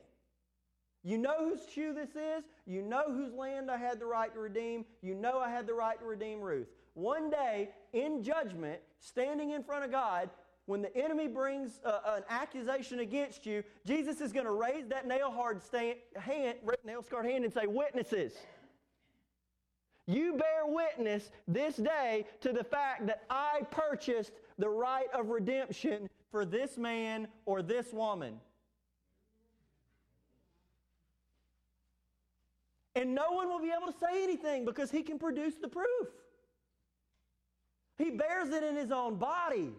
You 1.03 1.17
know 1.17 1.49
whose 1.49 1.61
shoe 1.73 1.93
this 1.93 2.11
is. 2.11 2.45
You 2.65 2.81
know 2.81 3.03
whose 3.07 3.33
land 3.33 3.69
I 3.69 3.77
had 3.77 3.99
the 3.99 4.05
right 4.05 4.33
to 4.33 4.39
redeem. 4.39 4.85
You 5.01 5.15
know 5.15 5.39
I 5.39 5.49
had 5.49 5.67
the 5.67 5.73
right 5.73 5.99
to 5.99 6.05
redeem 6.05 6.39
Ruth. 6.39 6.67
One 6.93 7.29
day, 7.29 7.69
in 7.91 8.23
judgment, 8.23 8.79
standing 8.99 9.51
in 9.51 9.63
front 9.63 9.83
of 9.83 9.91
God, 9.91 10.29
when 10.65 10.81
the 10.81 10.95
enemy 10.95 11.27
brings 11.27 11.79
uh, 11.83 11.99
an 12.05 12.23
accusation 12.29 12.99
against 12.99 13.45
you, 13.45 13.63
Jesus 13.85 14.21
is 14.21 14.31
going 14.31 14.45
to 14.45 14.51
raise 14.51 14.87
that 14.87 15.05
nail 15.05 15.31
hard 15.31 15.61
hand, 16.15 16.57
nail 16.85 17.03
scarred 17.03 17.25
hand 17.25 17.43
and 17.43 17.53
say, 17.53 17.67
Witnesses. 17.67 18.33
You 20.05 20.33
bear 20.33 20.65
witness 20.65 21.31
this 21.47 21.77
day 21.77 22.25
to 22.41 22.51
the 22.51 22.63
fact 22.63 23.07
that 23.07 23.23
I 23.29 23.61
purchased 23.71 24.33
the 24.57 24.67
right 24.67 25.07
of 25.13 25.29
redemption 25.29 26.09
for 26.29 26.43
this 26.43 26.77
man 26.77 27.27
or 27.45 27.61
this 27.61 27.93
woman. 27.93 28.39
And 32.95 33.15
no 33.15 33.31
one 33.31 33.47
will 33.47 33.61
be 33.61 33.71
able 33.75 33.91
to 33.91 33.97
say 33.97 34.23
anything 34.23 34.65
because 34.65 34.91
he 34.91 35.03
can 35.03 35.17
produce 35.17 35.55
the 35.55 35.69
proof. 35.69 36.09
He 37.97 38.11
bears 38.11 38.49
it 38.49 38.63
in 38.63 38.75
his 38.75 38.91
own 38.91 39.15
body. 39.15 39.71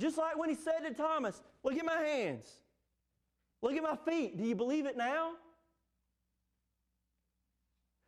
Just 0.00 0.16
like 0.16 0.38
when 0.38 0.48
he 0.48 0.54
said 0.54 0.80
to 0.80 0.94
Thomas, 0.94 1.42
Look 1.62 1.76
at 1.76 1.84
my 1.84 1.98
hands, 1.98 2.48
look 3.60 3.74
at 3.76 3.82
my 3.82 3.96
feet. 4.10 4.38
Do 4.38 4.44
you 4.44 4.54
believe 4.54 4.86
it 4.86 4.96
now? 4.96 5.32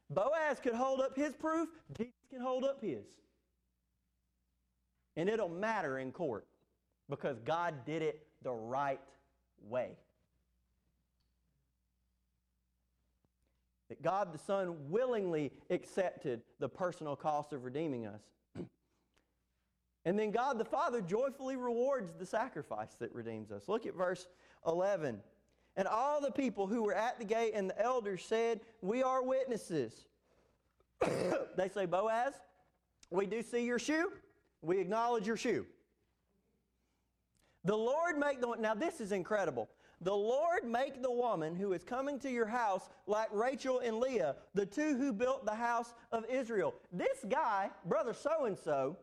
Boaz 0.09 0.59
could 0.63 0.75
hold 0.75 1.01
up 1.01 1.17
his 1.17 1.35
proof, 1.35 1.69
Jesus 1.97 2.15
can 2.31 2.41
hold 2.41 2.65
up 2.65 2.83
his. 2.83 3.05
And 5.17 5.29
it'll 5.29 5.51
matter 5.51 5.99
in 5.99 6.13
court 6.13 6.47
because 7.11 7.39
God 7.41 7.85
did 7.85 8.01
it 8.01 8.27
the 8.43 8.53
right 8.53 9.01
way. 9.69 9.91
That 13.91 14.01
God 14.01 14.33
the 14.33 14.39
Son 14.39 14.91
willingly 14.91 15.53
accepted 15.69 16.41
the 16.59 16.69
personal 16.69 17.17
cost 17.17 17.53
of 17.53 17.65
redeeming 17.65 18.07
us. 18.07 18.23
And 20.05 20.19
then 20.19 20.31
God 20.31 20.59
the 20.59 20.65
Father 20.65 21.01
joyfully 21.01 21.57
rewards 21.57 22.15
the 22.19 22.27
sacrifice 22.27 22.95
that 22.99 23.15
redeems 23.15 23.53
us. 23.53 23.69
Look 23.69 23.87
at 23.87 23.95
verse 23.95 24.27
11. 24.67 25.21
And 25.77 25.89
all 25.89 26.21
the 26.21 26.31
people 26.31 26.67
who 26.67 26.83
were 26.83 26.95
at 26.95 27.19
the 27.19 27.25
gate 27.25 27.53
and 27.55 27.71
the 27.71 27.81
elders 27.81 28.25
said, 28.25 28.61
We 28.81 29.03
are 29.03 29.23
witnesses. 29.23 30.07
they 31.57 31.69
say, 31.69 31.87
Boaz, 31.87 32.35
we 33.11 33.27
do 33.27 33.43
see 33.43 33.65
your 33.65 33.79
shoe. 33.79 34.11
We 34.61 34.79
acknowledge 34.79 35.27
your 35.27 35.37
shoe. 35.37 35.67
The 37.65 37.77
Lord 37.77 38.19
make 38.19 38.41
the 38.41 38.55
now 38.59 38.75
this 38.75 39.01
is 39.01 39.13
incredible. 39.13 39.69
The 40.01 40.15
Lord 40.15 40.65
make 40.65 41.01
the 41.01 41.13
woman 41.13 41.55
who 41.55 41.73
is 41.73 41.85
coming 41.85 42.19
to 42.21 42.31
your 42.31 42.47
house 42.47 42.91
like 43.07 43.29
Rachel 43.33 43.79
and 43.79 43.99
Leah, 43.99 44.35
the 44.53 44.67
two 44.67 44.97
who 44.97 45.13
built 45.13 45.47
the 45.47 45.55
house 45.55 45.95
of 46.11 46.25
Israel. 46.29 46.75
This 46.93 47.25
guy, 47.29 47.71
brother 47.87 48.13
so 48.13 48.47
and 48.47 48.59
so, 48.59 48.97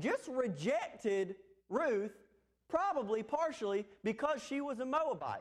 just 0.00 0.28
rejected 0.28 1.36
Ruth, 1.68 2.12
probably 2.68 3.22
partially 3.22 3.86
because 4.04 4.42
she 4.42 4.60
was 4.60 4.80
a 4.80 4.86
Moabite. 4.86 5.40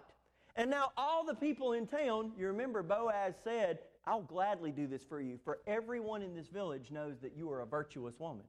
And 0.56 0.70
now 0.70 0.92
all 0.98 1.26
the 1.26 1.36
people 1.36 1.74
in 1.74 1.88
town, 1.88 2.32
you 2.38 2.48
remember 2.48 2.84
Boaz 2.84 3.36
said, 3.44 3.80
I'll 4.06 4.22
gladly 4.22 4.72
do 4.72 4.88
this 4.88 5.04
for 5.04 5.22
you, 5.22 5.40
for 5.44 5.60
everyone 5.68 6.22
in 6.22 6.34
this 6.36 6.48
village 6.48 6.92
knows 6.92 7.20
that 7.22 7.36
you 7.38 7.52
are 7.52 7.62
a 7.62 7.66
virtuous 7.66 8.20
woman. 8.20 8.46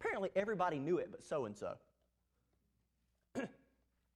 Apparently, 0.00 0.30
everybody 0.36 0.78
knew 0.78 0.98
it, 0.98 1.10
but 1.10 1.24
so 1.24 1.44
and 1.44 1.56
so. 1.56 1.74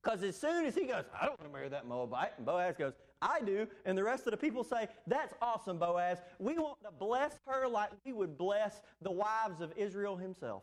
Because 0.03 0.23
as 0.23 0.37
soon 0.39 0.65
as 0.65 0.75
he 0.75 0.85
goes, 0.85 1.05
I 1.21 1.27
don't 1.27 1.39
want 1.41 1.51
to 1.51 1.53
marry 1.53 1.69
that 1.69 1.87
Moabite, 1.87 2.33
and 2.37 2.47
Boaz 2.47 2.77
goes, 2.79 2.93
I 3.21 3.41
do, 3.41 3.67
and 3.85 3.99
the 3.99 4.05
rest 4.05 4.27
of 4.27 4.31
the 4.31 4.37
people 4.37 4.63
say, 4.63 4.89
That's 5.07 5.35
awesome, 5.43 5.79
Boaz. 5.79 6.19
We 6.39 6.59
want 6.59 6.79
to 6.85 6.91
bless 6.93 7.39
her 7.47 7.67
like 7.67 7.91
we 8.05 8.13
would 8.13 8.39
bless 8.39 8.83
the 9.03 9.11
wives 9.11 9.61
of 9.61 9.73
Israel 9.77 10.17
himself, 10.17 10.63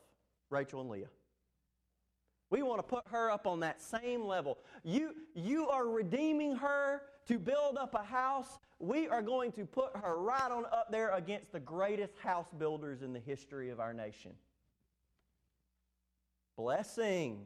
Rachel 0.54 0.82
and 0.82 0.90
Leah. 0.90 1.10
We 2.50 2.62
want 2.62 2.78
to 2.80 2.84
put 2.84 3.08
her 3.08 3.32
up 3.32 3.48
on 3.48 3.62
that 3.62 3.82
same 3.82 4.26
level. 4.26 4.60
You, 4.84 5.16
you 5.34 5.70
are 5.70 5.88
redeeming 5.88 6.56
her 6.58 7.02
to 7.28 7.40
build 7.40 7.78
up 7.78 7.96
a 7.96 8.04
house. 8.04 8.60
We 8.78 9.08
are 9.08 9.24
going 9.24 9.52
to 9.54 9.66
put 9.66 9.96
her 9.98 10.16
right 10.18 10.52
on 10.52 10.66
up 10.66 10.92
there 10.92 11.12
against 11.16 11.52
the 11.52 11.60
greatest 11.60 12.20
house 12.20 12.46
builders 12.60 13.02
in 13.02 13.12
the 13.12 13.20
history 13.20 13.72
of 13.72 13.80
our 13.80 13.94
nation. 13.94 14.34
Blessing. 16.56 17.40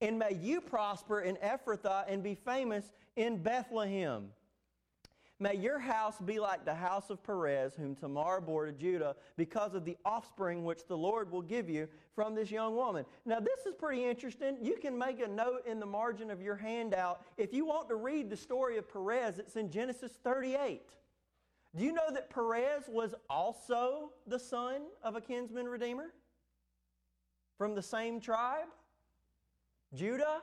And 0.00 0.18
may 0.18 0.36
you 0.42 0.60
prosper 0.60 1.20
in 1.20 1.36
Ephrathah 1.36 2.04
and 2.08 2.20
be 2.22 2.34
famous 2.34 2.90
in 3.14 3.42
Bethlehem. 3.42 4.30
May 5.38 5.56
your 5.56 5.78
house 5.78 6.18
be 6.18 6.40
like 6.40 6.64
the 6.64 6.74
house 6.74 7.10
of 7.10 7.22
Perez, 7.22 7.74
whom 7.74 7.94
Tamar 7.94 8.40
bore 8.40 8.64
to 8.64 8.72
Judah, 8.72 9.16
because 9.36 9.74
of 9.74 9.84
the 9.84 9.98
offspring 10.02 10.64
which 10.64 10.86
the 10.88 10.96
Lord 10.96 11.30
will 11.30 11.42
give 11.42 11.68
you 11.68 11.88
from 12.14 12.34
this 12.34 12.50
young 12.50 12.74
woman. 12.74 13.04
Now, 13.26 13.40
this 13.40 13.66
is 13.66 13.74
pretty 13.74 14.04
interesting. 14.04 14.56
You 14.62 14.76
can 14.80 14.96
make 14.96 15.20
a 15.20 15.28
note 15.28 15.66
in 15.66 15.78
the 15.78 15.86
margin 15.86 16.30
of 16.30 16.40
your 16.40 16.56
handout. 16.56 17.20
If 17.36 17.52
you 17.52 17.66
want 17.66 17.90
to 17.90 17.96
read 17.96 18.30
the 18.30 18.36
story 18.36 18.78
of 18.78 18.90
Perez, 18.90 19.38
it's 19.38 19.56
in 19.56 19.70
Genesis 19.70 20.12
38. 20.24 20.82
Do 21.76 21.84
you 21.84 21.92
know 21.92 22.10
that 22.14 22.30
Perez 22.30 22.84
was 22.88 23.14
also 23.28 24.12
the 24.26 24.38
son 24.38 24.82
of 25.02 25.16
a 25.16 25.20
kinsman 25.20 25.66
redeemer 25.66 26.14
from 27.58 27.74
the 27.74 27.82
same 27.82 28.20
tribe? 28.20 28.68
Judah? 29.94 30.40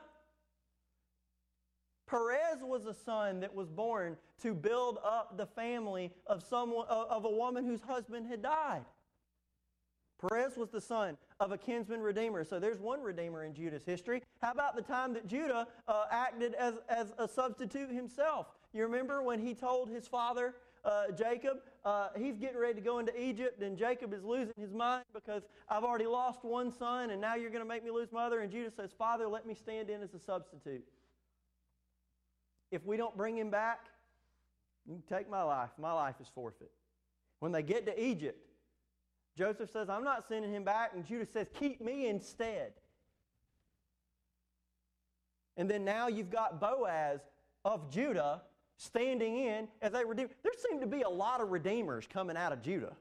Perez 2.06 2.60
was 2.60 2.86
a 2.86 2.94
son 2.94 3.40
that 3.40 3.54
was 3.54 3.70
born 3.70 4.16
to 4.42 4.54
build 4.54 4.98
up 5.04 5.36
the 5.36 5.46
family 5.46 6.12
of 6.26 6.42
someone 6.42 6.86
of 6.88 7.24
a 7.24 7.30
woman 7.30 7.64
whose 7.64 7.80
husband 7.80 8.26
had 8.26 8.42
died. 8.42 8.84
Perez 10.20 10.56
was 10.56 10.70
the 10.70 10.80
son 10.80 11.16
of 11.40 11.52
a 11.52 11.58
kinsman 11.58 12.00
redeemer. 12.00 12.44
So 12.44 12.58
there's 12.58 12.80
one 12.80 13.02
redeemer 13.02 13.44
in 13.44 13.54
Judah's 13.54 13.84
history. 13.84 14.22
How 14.40 14.52
about 14.52 14.76
the 14.76 14.82
time 14.82 15.12
that 15.14 15.26
Judah 15.26 15.66
uh, 15.88 16.04
acted 16.10 16.54
as, 16.54 16.74
as 16.88 17.12
a 17.18 17.28
substitute 17.28 17.90
himself? 17.90 18.46
You 18.72 18.82
remember 18.82 19.22
when 19.22 19.38
he 19.38 19.54
told 19.54 19.90
his 19.90 20.06
father, 20.06 20.54
uh, 20.84 21.04
Jacob, 21.16 21.58
uh, 21.84 22.08
he's 22.16 22.36
getting 22.36 22.58
ready 22.58 22.74
to 22.74 22.80
go 22.80 22.98
into 22.98 23.18
Egypt, 23.20 23.62
and 23.62 23.76
Jacob 23.76 24.12
is 24.12 24.22
losing 24.22 24.54
his 24.58 24.72
mind 24.72 25.04
because 25.14 25.42
I've 25.68 25.84
already 25.84 26.06
lost 26.06 26.44
one 26.44 26.70
son, 26.70 27.10
and 27.10 27.20
now 27.20 27.34
you're 27.36 27.50
going 27.50 27.62
to 27.62 27.68
make 27.68 27.84
me 27.84 27.90
lose 27.90 28.12
my 28.12 28.24
other. 28.24 28.40
And 28.40 28.52
Judah 28.52 28.70
says, 28.70 28.90
Father, 28.96 29.26
let 29.26 29.46
me 29.46 29.54
stand 29.54 29.88
in 29.88 30.02
as 30.02 30.12
a 30.14 30.18
substitute. 30.18 30.84
If 32.74 32.84
we 32.84 32.96
don't 32.96 33.16
bring 33.16 33.38
him 33.38 33.50
back, 33.50 33.86
you 34.84 35.00
take 35.08 35.30
my 35.30 35.42
life. 35.42 35.70
My 35.78 35.92
life 35.92 36.16
is 36.20 36.28
forfeit. 36.34 36.72
When 37.38 37.52
they 37.52 37.62
get 37.62 37.86
to 37.86 38.04
Egypt, 38.04 38.44
Joseph 39.38 39.70
says, 39.70 39.88
I'm 39.88 40.02
not 40.02 40.24
sending 40.28 40.52
him 40.52 40.64
back. 40.64 40.90
And 40.94 41.06
Judah 41.06 41.26
says, 41.32 41.46
Keep 41.58 41.80
me 41.80 42.08
instead. 42.08 42.72
And 45.56 45.70
then 45.70 45.84
now 45.84 46.08
you've 46.08 46.30
got 46.30 46.60
Boaz 46.60 47.20
of 47.64 47.90
Judah 47.92 48.42
standing 48.76 49.38
in 49.38 49.68
as 49.80 49.92
they 49.92 50.04
redeem. 50.04 50.28
There 50.42 50.52
seem 50.68 50.80
to 50.80 50.86
be 50.86 51.02
a 51.02 51.08
lot 51.08 51.40
of 51.40 51.50
redeemers 51.50 52.08
coming 52.12 52.36
out 52.36 52.52
of 52.52 52.60
Judah. 52.60 52.96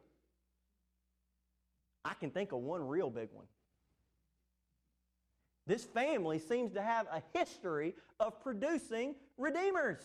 I 2.06 2.14
can 2.14 2.30
think 2.30 2.52
of 2.52 2.60
one 2.60 2.88
real 2.88 3.10
big 3.10 3.30
one. 3.32 3.46
This 5.66 5.86
family 5.86 6.40
seems 6.40 6.74
to 6.74 6.82
have 6.82 7.08
a 7.08 7.22
history 7.38 7.96
of 8.20 8.42
producing 8.42 9.16
redeemers. 9.38 10.02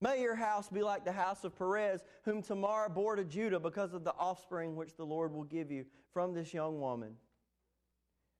May 0.00 0.20
your 0.20 0.34
house 0.34 0.68
be 0.68 0.82
like 0.82 1.04
the 1.04 1.12
house 1.12 1.44
of 1.44 1.56
Perez, 1.56 2.04
whom 2.24 2.42
Tamar 2.42 2.90
bore 2.90 3.16
to 3.16 3.24
Judah 3.24 3.58
because 3.58 3.94
of 3.94 4.04
the 4.04 4.14
offspring 4.18 4.76
which 4.76 4.96
the 4.96 5.04
Lord 5.04 5.32
will 5.32 5.44
give 5.44 5.70
you 5.70 5.86
from 6.12 6.34
this 6.34 6.52
young 6.52 6.78
woman. 6.78 7.16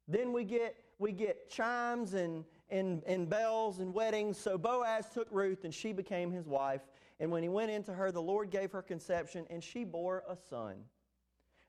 Then 0.07 0.33
we 0.35 0.45
get, 0.45 0.77
we 0.99 1.13
get 1.13 1.49
chimes 1.49 2.13
and, 2.13 2.45
and, 2.69 3.03
and 3.07 3.31
bells 3.31 3.81
and 3.81 3.95
weddings. 3.95 4.37
So 4.37 4.59
Boaz 4.59 5.09
took 5.09 5.27
Ruth, 5.31 5.65
and 5.65 5.73
she 5.73 5.93
became 5.93 6.31
his 6.31 6.47
wife. 6.47 6.83
And 7.19 7.31
when 7.31 7.43
he 7.43 7.49
went 7.49 7.71
into 7.71 7.95
her, 7.95 8.13
the 8.13 8.21
Lord 8.21 8.51
gave 8.51 8.73
her 8.73 8.83
conception, 8.83 9.47
and 9.49 9.65
she 9.65 9.85
bore 9.85 10.23
a 10.29 10.37
son. 10.37 10.77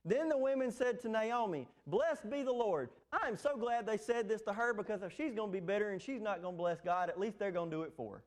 Then 0.05 0.29
the 0.29 0.37
women 0.37 0.71
said 0.71 1.01
to 1.01 1.09
Naomi, 1.09 1.67
Blessed 1.87 2.29
be 2.29 2.43
the 2.43 2.53
Lord. 2.53 2.89
I'm 3.11 3.35
so 3.35 3.57
glad 3.57 3.87
they 3.87 3.97
said 3.97 4.29
this 4.29 4.43
to 4.43 4.53
her 4.53 4.73
because 4.73 5.01
if 5.01 5.11
she's 5.11 5.33
going 5.33 5.49
to 5.49 5.53
be 5.53 5.59
bitter 5.59 5.89
and 5.89 6.01
she's 6.01 6.21
not 6.21 6.43
going 6.43 6.53
to 6.53 6.57
bless 6.57 6.79
God, 6.79 7.09
at 7.09 7.19
least 7.19 7.39
they're 7.39 7.51
going 7.51 7.71
to 7.71 7.75
do 7.75 7.81
it 7.81 7.93
for 7.97 8.15
her. 8.15 8.23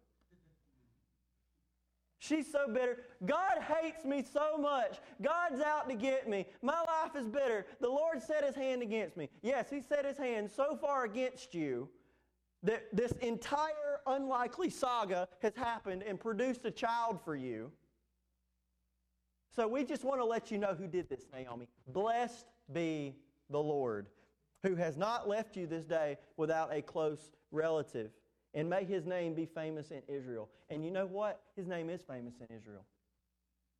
She's 2.20 2.50
so 2.50 2.66
bitter. 2.66 3.04
God 3.24 3.62
hates 3.80 4.04
me 4.04 4.24
so 4.24 4.58
much. 4.58 4.98
God's 5.22 5.60
out 5.60 5.88
to 5.88 5.94
get 5.94 6.28
me. 6.28 6.46
My 6.62 6.80
life 6.80 7.14
is 7.14 7.28
bitter. 7.28 7.64
The 7.80 7.88
Lord 7.88 8.20
set 8.20 8.44
his 8.44 8.56
hand 8.56 8.82
against 8.82 9.16
me. 9.16 9.28
Yes, 9.40 9.70
he 9.70 9.80
set 9.80 10.04
his 10.04 10.18
hand 10.18 10.50
so 10.50 10.76
far 10.76 11.04
against 11.04 11.54
you 11.54 11.88
that 12.64 12.88
this 12.92 13.12
entire 13.22 14.00
unlikely 14.08 14.68
saga 14.68 15.28
has 15.42 15.54
happened 15.54 16.02
and 16.02 16.18
produced 16.18 16.64
a 16.64 16.72
child 16.72 17.20
for 17.24 17.36
you. 17.36 17.70
So 19.58 19.66
we 19.66 19.82
just 19.82 20.04
want 20.04 20.20
to 20.20 20.24
let 20.24 20.52
you 20.52 20.58
know 20.58 20.76
who 20.78 20.86
did 20.86 21.08
this, 21.08 21.26
Naomi. 21.32 21.66
Blessed 21.88 22.46
be 22.72 23.16
the 23.50 23.58
Lord, 23.58 24.06
who 24.62 24.76
has 24.76 24.96
not 24.96 25.28
left 25.28 25.56
you 25.56 25.66
this 25.66 25.84
day 25.84 26.16
without 26.36 26.72
a 26.72 26.80
close 26.80 27.32
relative. 27.50 28.12
And 28.54 28.70
may 28.70 28.84
his 28.84 29.04
name 29.04 29.34
be 29.34 29.46
famous 29.46 29.90
in 29.90 30.02
Israel. 30.06 30.48
And 30.70 30.84
you 30.84 30.92
know 30.92 31.06
what? 31.06 31.40
His 31.56 31.66
name 31.66 31.90
is 31.90 32.02
famous 32.02 32.34
in 32.38 32.56
Israel. 32.56 32.84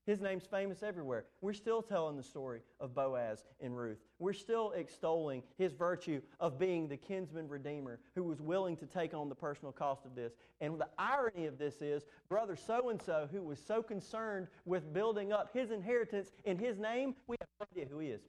His 0.09 0.23
name's 0.23 0.47
famous 0.47 0.83
everywhere. 0.83 1.27
We're 1.43 1.53
still 1.53 1.83
telling 1.83 2.17
the 2.17 2.23
story 2.23 2.63
of 2.81 2.95
Boaz 2.95 3.45
and 3.61 3.77
Ruth. 3.77 3.99
We're 4.19 4.33
still 4.33 4.73
extolling 4.75 5.43
his 5.59 5.75
virtue 5.75 6.23
of 6.41 6.59
being 6.59 6.89
the 6.89 6.97
kinsman 6.97 7.47
redeemer 7.47 8.01
who 8.15 8.23
was 8.23 8.41
willing 8.41 8.75
to 8.79 8.87
take 8.87 9.13
on 9.13 9.29
the 9.29 9.35
personal 9.35 9.71
cost 9.71 10.07
of 10.07 10.15
this. 10.15 10.33
And 10.63 10.81
the 10.81 10.89
irony 10.97 11.45
of 11.45 11.59
this 11.59 11.83
is, 11.83 12.07
brother 12.31 12.57
so 12.57 12.89
and 12.89 13.03
so, 13.03 13.29
who 13.31 13.43
was 13.43 13.59
so 13.59 13.83
concerned 13.83 14.47
with 14.65 14.95
building 14.95 15.31
up 15.31 15.51
his 15.53 15.73
inheritance 15.73 16.33
in 16.47 16.57
his 16.57 16.79
name, 16.79 17.15
we 17.27 17.37
have 17.39 17.49
no 17.61 17.67
idea 17.71 17.93
who 17.93 17.99
he 17.99 18.09
is. 18.09 18.23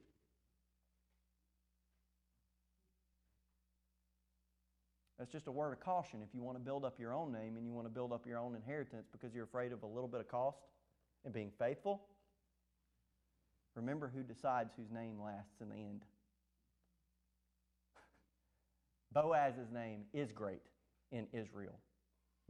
That's 5.18 5.32
just 5.32 5.46
a 5.46 5.52
word 5.52 5.72
of 5.72 5.80
caution 5.80 6.20
if 6.22 6.34
you 6.34 6.42
want 6.42 6.58
to 6.58 6.62
build 6.62 6.84
up 6.84 7.00
your 7.00 7.14
own 7.14 7.32
name 7.32 7.56
and 7.56 7.64
you 7.64 7.72
want 7.72 7.86
to 7.86 7.90
build 7.90 8.12
up 8.12 8.26
your 8.26 8.38
own 8.38 8.54
inheritance 8.54 9.06
because 9.10 9.34
you're 9.34 9.44
afraid 9.44 9.72
of 9.72 9.82
a 9.82 9.86
little 9.86 10.08
bit 10.08 10.20
of 10.20 10.28
cost 10.28 10.58
and 11.24 11.32
being 11.32 11.50
faithful, 11.58 12.02
remember 13.74 14.10
who 14.14 14.22
decides 14.22 14.72
whose 14.76 14.90
name 14.90 15.20
lasts 15.22 15.60
in 15.60 15.68
the 15.68 15.76
end. 15.76 16.02
Boaz's 19.12 19.70
name 19.72 20.04
is 20.12 20.32
great 20.32 20.62
in 21.12 21.26
Israel. 21.32 21.78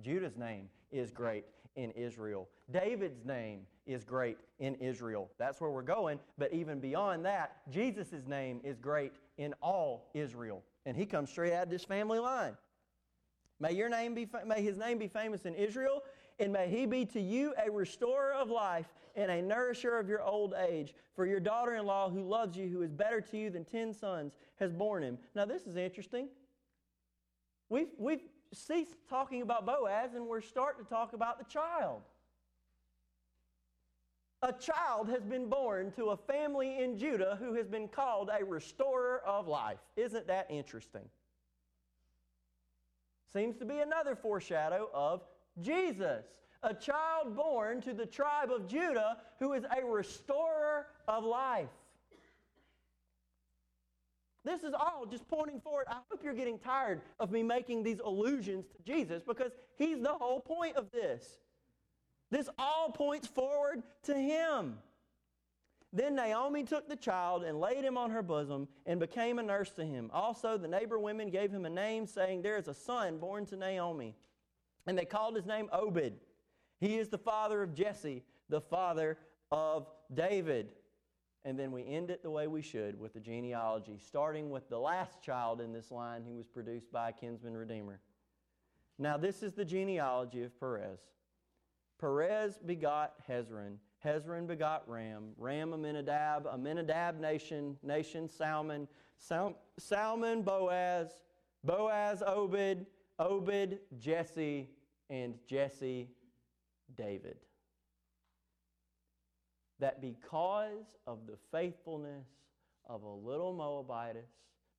Judah's 0.00 0.36
name 0.36 0.68
is 0.90 1.10
great 1.10 1.44
in 1.76 1.90
Israel. 1.92 2.48
David's 2.70 3.24
name 3.24 3.60
is 3.86 4.04
great 4.04 4.38
in 4.58 4.74
Israel. 4.76 5.28
That's 5.38 5.60
where 5.60 5.70
we're 5.70 5.82
going. 5.82 6.18
But 6.38 6.52
even 6.52 6.80
beyond 6.80 7.24
that, 7.26 7.56
Jesus' 7.70 8.26
name 8.26 8.60
is 8.64 8.78
great 8.78 9.12
in 9.38 9.54
all 9.62 10.10
Israel. 10.14 10.62
And 10.86 10.96
he 10.96 11.06
comes 11.06 11.30
straight 11.30 11.52
out 11.52 11.64
of 11.64 11.70
this 11.70 11.84
family 11.84 12.18
line. 12.18 12.56
May 13.58 13.72
your 13.72 13.90
name 13.90 14.14
be 14.14 14.26
may 14.46 14.62
his 14.62 14.78
name 14.78 14.98
be 14.98 15.08
famous 15.08 15.44
in 15.44 15.54
Israel 15.54 16.02
and 16.40 16.52
may 16.52 16.68
he 16.68 16.86
be 16.86 17.04
to 17.06 17.20
you 17.20 17.54
a 17.64 17.70
restorer 17.70 18.32
of 18.32 18.50
life 18.50 18.86
and 19.14 19.30
a 19.30 19.42
nourisher 19.42 19.98
of 19.98 20.08
your 20.08 20.22
old 20.22 20.54
age. 20.54 20.94
For 21.14 21.26
your 21.26 21.40
daughter 21.40 21.74
in 21.74 21.84
law, 21.84 22.08
who 22.08 22.22
loves 22.22 22.56
you, 22.56 22.68
who 22.68 22.82
is 22.82 22.90
better 22.90 23.20
to 23.20 23.36
you 23.36 23.50
than 23.50 23.64
ten 23.64 23.92
sons, 23.92 24.32
has 24.58 24.72
borne 24.72 25.02
him. 25.02 25.18
Now, 25.34 25.44
this 25.44 25.66
is 25.66 25.76
interesting. 25.76 26.28
We've, 27.68 27.90
we've 27.98 28.22
ceased 28.52 28.96
talking 29.08 29.42
about 29.42 29.66
Boaz 29.66 30.14
and 30.14 30.26
we're 30.26 30.40
starting 30.40 30.84
to 30.84 30.90
talk 30.90 31.12
about 31.12 31.38
the 31.38 31.44
child. 31.44 32.02
a 34.42 34.52
child 34.52 35.08
has 35.08 35.22
been 35.24 35.48
born 35.48 35.92
to 35.92 36.10
a 36.10 36.16
family 36.16 36.82
in 36.82 36.96
Judah 36.96 37.36
who 37.38 37.54
has 37.54 37.68
been 37.68 37.88
called 37.88 38.30
a 38.32 38.44
restorer 38.44 39.22
of 39.26 39.46
life. 39.46 39.78
Isn't 39.96 40.26
that 40.28 40.46
interesting? 40.48 41.04
Seems 43.32 43.56
to 43.58 43.64
be 43.64 43.78
another 43.80 44.16
foreshadow 44.16 44.88
of 44.94 45.22
Jesus, 45.60 46.24
a 46.62 46.74
child 46.74 47.36
born 47.36 47.80
to 47.82 47.92
the 47.92 48.06
tribe 48.06 48.50
of 48.50 48.68
Judah 48.68 49.18
who 49.38 49.52
is 49.52 49.64
a 49.64 49.84
restorer 49.84 50.86
of 51.08 51.24
life. 51.24 51.68
This 54.44 54.62
is 54.62 54.72
all 54.72 55.06
just 55.10 55.28
pointing 55.28 55.60
forward. 55.60 55.86
I 55.88 55.98
hope 56.10 56.24
you're 56.24 56.32
getting 56.32 56.58
tired 56.58 57.02
of 57.18 57.30
me 57.30 57.42
making 57.42 57.82
these 57.82 58.00
allusions 58.00 58.66
to 58.68 58.82
Jesus 58.90 59.22
because 59.26 59.52
he's 59.76 60.00
the 60.00 60.14
whole 60.14 60.40
point 60.40 60.76
of 60.76 60.90
this. 60.92 61.40
This 62.30 62.48
all 62.58 62.90
points 62.90 63.26
forward 63.26 63.82
to 64.04 64.14
him. 64.14 64.78
Then 65.92 66.14
Naomi 66.14 66.62
took 66.62 66.88
the 66.88 66.96
child 66.96 67.42
and 67.42 67.58
laid 67.58 67.84
him 67.84 67.98
on 67.98 68.10
her 68.12 68.22
bosom 68.22 68.68
and 68.86 69.00
became 69.00 69.40
a 69.40 69.42
nurse 69.42 69.70
to 69.72 69.84
him. 69.84 70.08
Also, 70.12 70.56
the 70.56 70.68
neighbor 70.68 70.98
women 70.98 71.30
gave 71.30 71.50
him 71.50 71.66
a 71.66 71.70
name, 71.70 72.06
saying, 72.06 72.42
There 72.42 72.56
is 72.56 72.68
a 72.68 72.74
son 72.74 73.18
born 73.18 73.44
to 73.46 73.56
Naomi. 73.56 74.14
And 74.86 74.96
they 74.98 75.04
called 75.04 75.36
his 75.36 75.46
name 75.46 75.68
Obed. 75.72 76.12
He 76.80 76.96
is 76.96 77.08
the 77.08 77.18
father 77.18 77.62
of 77.62 77.74
Jesse, 77.74 78.22
the 78.48 78.60
father 78.60 79.18
of 79.52 79.88
David. 80.12 80.72
And 81.44 81.58
then 81.58 81.72
we 81.72 81.86
end 81.86 82.10
it 82.10 82.22
the 82.22 82.30
way 82.30 82.46
we 82.46 82.62
should 82.62 82.98
with 82.98 83.14
the 83.14 83.20
genealogy, 83.20 83.98
starting 83.98 84.50
with 84.50 84.68
the 84.68 84.78
last 84.78 85.22
child 85.22 85.60
in 85.60 85.72
this 85.72 85.90
line 85.90 86.22
who 86.26 86.36
was 86.36 86.46
produced 86.46 86.92
by 86.92 87.10
a 87.10 87.12
kinsman 87.12 87.56
redeemer. 87.56 88.00
Now, 88.98 89.16
this 89.16 89.42
is 89.42 89.54
the 89.54 89.64
genealogy 89.64 90.42
of 90.42 90.58
Perez. 90.60 91.00
Perez 91.98 92.58
begot 92.64 93.14
Hezron. 93.28 93.76
Hezron 94.04 94.46
begot 94.46 94.86
Ram. 94.86 95.30
Ram 95.38 95.72
Amminadab. 95.72 96.46
Amminadab 96.46 97.20
Nahshon. 97.20 97.76
Nahshon 97.86 98.30
Salmon. 98.30 98.88
Sal- 99.18 99.58
Salmon 99.78 100.42
Boaz. 100.42 101.08
Boaz 101.64 102.22
Obed. 102.26 102.86
Obed 103.20 103.78
Jesse. 103.98 104.70
And 105.10 105.34
Jesse 105.48 106.08
David. 106.96 107.36
That 109.80 110.00
because 110.00 110.86
of 111.04 111.26
the 111.26 111.36
faithfulness 111.50 112.28
of 112.88 113.02
a 113.02 113.10
little 113.10 113.52
Moabitess 113.52 114.30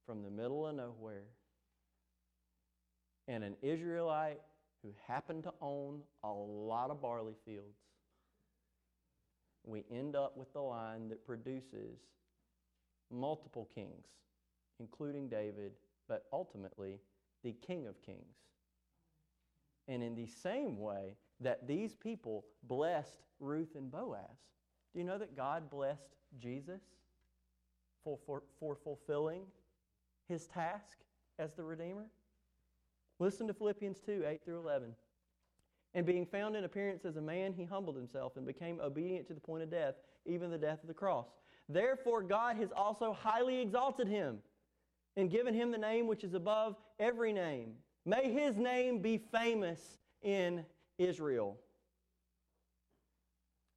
from 0.06 0.24
the 0.24 0.30
middle 0.30 0.66
of 0.66 0.76
nowhere 0.76 1.26
and 3.28 3.44
an 3.44 3.58
Israelite 3.62 4.40
who 4.84 4.94
happened 5.06 5.44
to 5.44 5.54
own 5.62 6.00
a 6.24 6.32
lot 6.32 6.92
of 6.92 7.02
barley 7.02 7.36
fields, 7.46 7.78
we 9.66 9.84
end 9.92 10.16
up 10.16 10.38
with 10.38 10.54
the 10.54 10.62
line 10.62 11.10
that 11.10 11.26
produces 11.26 12.00
multiple 13.12 13.68
kings, 13.76 14.06
including 14.80 15.28
David, 15.28 15.74
but 16.08 16.24
ultimately 16.32 17.00
the 17.44 17.54
King 17.66 17.88
of 17.88 18.02
Kings. 18.02 18.38
And 19.88 20.04
in 20.04 20.16
the 20.16 20.28
same 20.28 20.78
way 20.78 21.16
that 21.40 21.68
these 21.68 21.96
people 21.96 22.46
blessed 22.64 23.24
Ruth 23.40 23.76
and 23.76 23.92
Boaz, 23.92 24.38
do 24.94 25.00
you 25.00 25.06
know 25.06 25.18
that 25.18 25.36
God 25.36 25.70
blessed 25.70 26.16
Jesus 26.40 26.82
for, 28.04 28.18
for, 28.26 28.44
for 28.60 28.76
fulfilling 28.76 29.44
his 30.28 30.48
task 30.48 31.00
as 31.40 31.54
the 31.54 31.64
Redeemer? 31.64 32.06
Listen 33.20 33.48
to 33.48 33.54
Philippians 33.54 34.00
2 34.00 34.24
8 34.28 34.42
through 34.44 34.60
11. 34.60 34.94
And 35.94 36.06
being 36.06 36.26
found 36.26 36.56
in 36.56 36.64
appearance 36.64 37.04
as 37.06 37.18
a 37.18 37.22
man, 37.22 37.54
he 37.54 37.66
humbled 37.66 37.98
himself 37.98 38.38
and 38.38 38.46
became 38.46 38.80
obedient 38.80 39.28
to 39.28 39.34
the 39.34 39.42
point 39.42 39.64
of 39.64 39.70
death, 39.70 39.96
even 40.26 40.50
the 40.50 40.58
death 40.58 40.82
of 40.82 40.88
the 40.88 40.94
cross. 40.94 41.28
Therefore, 41.68 42.24
God 42.24 42.56
has 42.58 42.70
also 42.76 43.14
highly 43.14 43.62
exalted 43.62 44.08
him 44.08 44.38
and 45.18 45.30
given 45.30 45.54
him 45.54 45.72
the 45.72 45.78
name 45.78 46.08
which 46.08 46.24
is 46.24 46.34
above 46.34 46.78
every 47.02 47.34
name. 47.34 47.74
May 48.06 48.32
his 48.32 48.58
name 48.58 49.02
be 49.02 49.18
famous 49.18 49.80
in 50.22 50.64
Israel. 50.98 51.58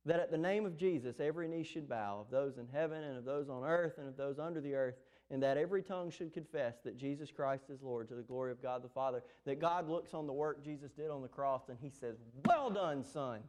That 0.07 0.21
at 0.21 0.31
the 0.31 0.39
name 0.39 0.67
of 0.67 0.77
Jesus, 0.77 1.19
every 1.19 1.49
knee 1.49 1.65
should 1.65 1.89
bow, 1.89 2.21
of 2.21 2.31
those 2.31 2.59
in 2.59 2.69
heaven 2.73 3.03
and 3.03 3.17
of 3.17 3.25
those 3.25 3.49
on 3.49 3.65
earth 3.65 3.95
and 3.97 4.07
of 4.07 4.17
those 4.17 4.39
under 4.39 4.61
the 4.61 4.75
earth, 4.75 4.97
and 5.31 5.43
that 5.43 5.57
every 5.57 5.83
tongue 5.83 6.11
should 6.11 6.35
confess 6.35 6.77
that 6.85 6.99
Jesus 6.99 7.31
Christ 7.31 7.65
is 7.71 7.83
Lord 7.83 8.09
to 8.09 8.15
the 8.15 8.23
glory 8.23 8.53
of 8.53 8.63
God 8.63 8.85
the 8.85 8.89
Father. 8.91 9.23
That 9.47 9.61
God 9.61 9.89
looks 9.89 10.13
on 10.13 10.27
the 10.27 10.33
work 10.33 10.63
Jesus 10.63 10.93
did 10.93 11.11
on 11.11 11.23
the 11.23 11.29
cross 11.29 11.63
and 11.69 11.79
he 11.81 11.89
says, 11.89 12.17
Well 12.45 12.69
done, 12.69 13.03
son. 13.03 13.41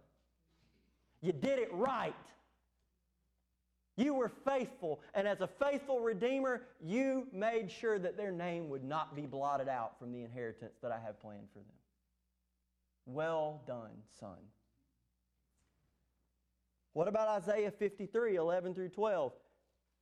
You 1.21 1.33
did 1.33 1.59
it 1.59 1.69
right. 1.73 2.15
You 3.97 4.13
were 4.13 4.29
faithful, 4.29 4.99
and 5.13 5.27
as 5.27 5.39
a 5.41 5.47
faithful 5.47 6.01
Redeemer, 6.01 6.63
you 6.81 7.27
made 7.31 7.71
sure 7.71 7.97
that 7.97 8.17
their 8.17 8.31
name 8.31 8.69
would 8.69 8.83
not 8.83 9.15
be 9.15 9.25
blotted 9.25 9.69
out 9.69 9.97
from 9.97 10.11
the 10.11 10.21
inheritance 10.23 10.75
that 10.81 10.91
I 10.91 10.99
have 10.99 11.19
planned 11.21 11.47
for 11.53 11.59
them. 11.59 11.77
Well 13.05 13.61
done, 13.65 13.91
son. 14.19 14.37
What 16.93 17.07
about 17.07 17.27
Isaiah 17.27 17.71
53, 17.71 18.35
11 18.35 18.73
through 18.73 18.89
12? 18.89 19.31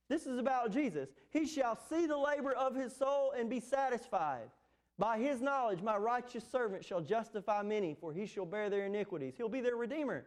This 0.08 0.26
is 0.26 0.38
about 0.38 0.72
Jesus. 0.72 1.08
He 1.30 1.46
shall 1.46 1.78
see 1.88 2.06
the 2.06 2.16
labor 2.16 2.52
of 2.52 2.74
his 2.74 2.94
soul 2.94 3.32
and 3.36 3.48
be 3.48 3.60
satisfied. 3.60 4.50
By 4.98 5.18
his 5.18 5.40
knowledge, 5.40 5.82
my 5.82 5.96
righteous 5.96 6.44
servant 6.50 6.84
shall 6.84 7.00
justify 7.00 7.62
many, 7.62 7.96
for 8.00 8.12
he 8.12 8.26
shall 8.26 8.46
bear 8.46 8.70
their 8.70 8.86
iniquities. 8.86 9.34
He'll 9.36 9.48
be 9.48 9.60
their 9.60 9.76
redeemer. 9.76 10.24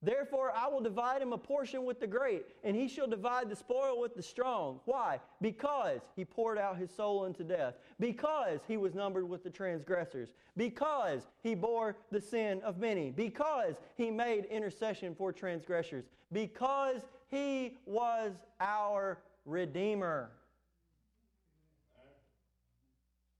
Therefore, 0.00 0.52
I 0.54 0.68
will 0.68 0.80
divide 0.80 1.22
him 1.22 1.32
a 1.32 1.38
portion 1.38 1.84
with 1.84 1.98
the 1.98 2.06
great, 2.06 2.46
and 2.62 2.76
he 2.76 2.86
shall 2.86 3.08
divide 3.08 3.50
the 3.50 3.56
spoil 3.56 4.00
with 4.00 4.14
the 4.14 4.22
strong. 4.22 4.78
Why? 4.84 5.18
Because 5.40 6.00
he 6.14 6.24
poured 6.24 6.56
out 6.56 6.76
his 6.76 6.94
soul 6.94 7.24
unto 7.24 7.42
death. 7.42 7.74
Because 7.98 8.60
he 8.68 8.76
was 8.76 8.94
numbered 8.94 9.28
with 9.28 9.42
the 9.42 9.50
transgressors. 9.50 10.30
Because 10.56 11.22
he 11.42 11.56
bore 11.56 11.96
the 12.12 12.20
sin 12.20 12.60
of 12.62 12.78
many. 12.78 13.10
Because 13.10 13.74
he 13.96 14.10
made 14.10 14.44
intercession 14.44 15.16
for 15.16 15.32
transgressors. 15.32 16.04
Because 16.32 17.02
he 17.26 17.78
was 17.84 18.32
our 18.60 19.18
Redeemer. 19.44 20.30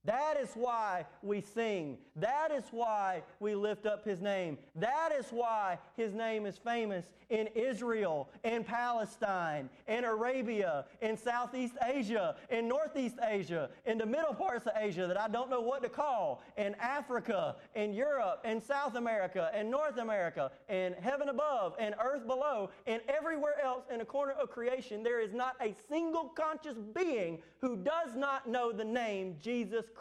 That 0.09 0.39
is 0.41 0.49
why 0.55 1.05
we 1.23 1.43
sing. 1.43 1.99
That 2.17 2.51
is 2.51 2.65
why 2.71 3.23
we 3.41 3.55
lift 3.55 3.85
up 3.85 4.07
His 4.07 4.23
name. 4.23 4.57
That 4.75 5.11
is 5.13 5.27
why 5.29 5.79
His 5.99 6.15
name 6.15 6.47
is 6.47 6.57
famous 6.57 7.05
in 7.29 7.47
Israel, 7.49 8.31
in 8.43 8.65
Palestine, 8.65 9.69
in 9.87 10.05
Arabia, 10.05 10.87
in 11.03 11.15
Southeast 11.15 11.75
Asia, 11.85 12.37
in 12.49 12.67
Northeast 12.67 13.17
Asia, 13.23 13.69
in 13.85 13.99
the 13.99 14.07
middle 14.07 14.33
parts 14.33 14.67
of 14.67 14.73
Asia 14.77 15.07
that 15.07 15.21
I 15.21 15.29
don't 15.29 15.51
know 15.51 15.61
what 15.61 15.83
to 15.83 15.91
call, 15.91 16.43
in 16.57 16.75
Africa, 16.77 17.57
in 17.75 17.93
Europe, 17.93 18.41
in 18.47 18.63
South 18.63 18.95
America, 18.95 19.51
in 19.55 19.71
North 19.71 19.99
America, 19.99 20.51
in 20.71 20.95
heaven 20.95 21.29
above, 21.29 21.75
and 21.79 21.95
earth 22.03 22.27
below, 22.27 22.71
and 22.87 23.03
everywhere 23.09 23.61
else 23.63 23.85
in 23.93 24.01
a 24.01 24.07
corner 24.07 24.33
of 24.33 24.49
creation. 24.49 25.03
There 25.03 25.21
is 25.21 25.35
not 25.35 25.55
a 25.61 25.75
single 25.87 26.31
conscious 26.31 26.79
being 26.95 27.43
who 27.61 27.77
does 27.77 28.17
not 28.17 28.49
know 28.49 28.73
the 28.73 28.87
name 28.87 29.37
Jesus 29.43 29.85
Christ 29.85 29.98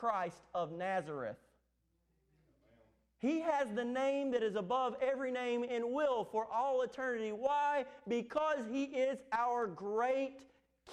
of 0.53 0.71
Nazareth. 0.71 1.37
He 3.19 3.39
has 3.41 3.67
the 3.73 3.83
name 3.83 4.31
that 4.31 4.43
is 4.43 4.55
above 4.55 4.95
every 5.01 5.31
name 5.31 5.65
and 5.67 5.91
will 5.91 6.23
for 6.25 6.47
all 6.53 6.83
eternity. 6.83 7.31
Why? 7.31 7.85
Because 8.07 8.59
he 8.71 8.83
is 8.83 9.17
our 9.31 9.65
great 9.65 10.37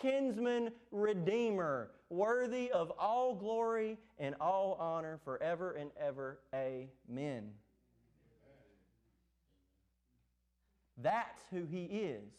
kinsman 0.00 0.70
redeemer, 0.90 1.90
worthy 2.08 2.70
of 2.72 2.92
all 2.98 3.34
glory 3.34 3.98
and 4.18 4.34
all 4.40 4.76
honor 4.80 5.20
forever 5.24 5.72
and 5.72 5.90
ever. 6.00 6.38
Amen. 6.54 7.50
That's 10.96 11.42
who 11.50 11.66
he 11.66 11.84
is. 11.84 12.32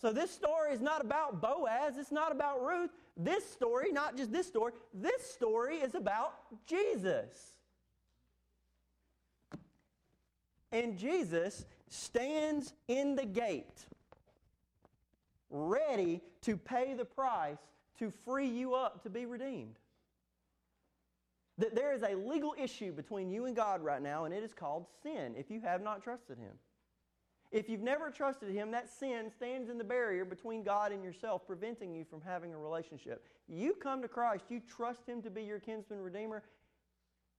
So 0.00 0.12
this 0.12 0.30
story 0.30 0.72
is 0.72 0.80
not 0.80 1.04
about 1.04 1.40
Boaz, 1.40 1.96
it's 1.96 2.12
not 2.12 2.32
about 2.32 2.62
Ruth. 2.62 2.90
This 3.16 3.48
story, 3.50 3.92
not 3.92 4.16
just 4.16 4.30
this 4.30 4.46
story, 4.46 4.72
this 4.92 5.30
story 5.30 5.76
is 5.76 5.94
about 5.94 6.34
Jesus. 6.66 7.56
And 10.70 10.98
Jesus 10.98 11.64
stands 11.88 12.74
in 12.88 13.16
the 13.16 13.24
gate, 13.24 13.86
ready 15.48 16.20
to 16.42 16.56
pay 16.56 16.92
the 16.92 17.04
price 17.04 17.58
to 17.98 18.10
free 18.24 18.48
you 18.48 18.74
up 18.74 19.02
to 19.04 19.10
be 19.10 19.24
redeemed. 19.24 19.76
That 21.56 21.74
there 21.74 21.94
is 21.94 22.02
a 22.02 22.14
legal 22.14 22.54
issue 22.58 22.92
between 22.92 23.30
you 23.30 23.46
and 23.46 23.56
God 23.56 23.82
right 23.82 24.02
now, 24.02 24.26
and 24.26 24.34
it 24.34 24.42
is 24.42 24.52
called 24.52 24.84
sin 25.02 25.34
if 25.38 25.50
you 25.50 25.60
have 25.62 25.82
not 25.82 26.02
trusted 26.02 26.36
Him. 26.36 26.52
If 27.56 27.70
you've 27.70 27.80
never 27.80 28.10
trusted 28.10 28.50
Him, 28.50 28.70
that 28.72 28.86
sin 28.90 29.30
stands 29.34 29.70
in 29.70 29.78
the 29.78 29.84
barrier 29.84 30.26
between 30.26 30.62
God 30.62 30.92
and 30.92 31.02
yourself, 31.02 31.46
preventing 31.46 31.94
you 31.94 32.04
from 32.04 32.20
having 32.20 32.52
a 32.52 32.58
relationship. 32.58 33.24
You 33.48 33.72
come 33.72 34.02
to 34.02 34.08
Christ, 34.08 34.44
you 34.50 34.60
trust 34.60 35.08
Him 35.08 35.22
to 35.22 35.30
be 35.30 35.42
your 35.42 35.58
kinsman 35.58 36.00
redeemer, 36.00 36.42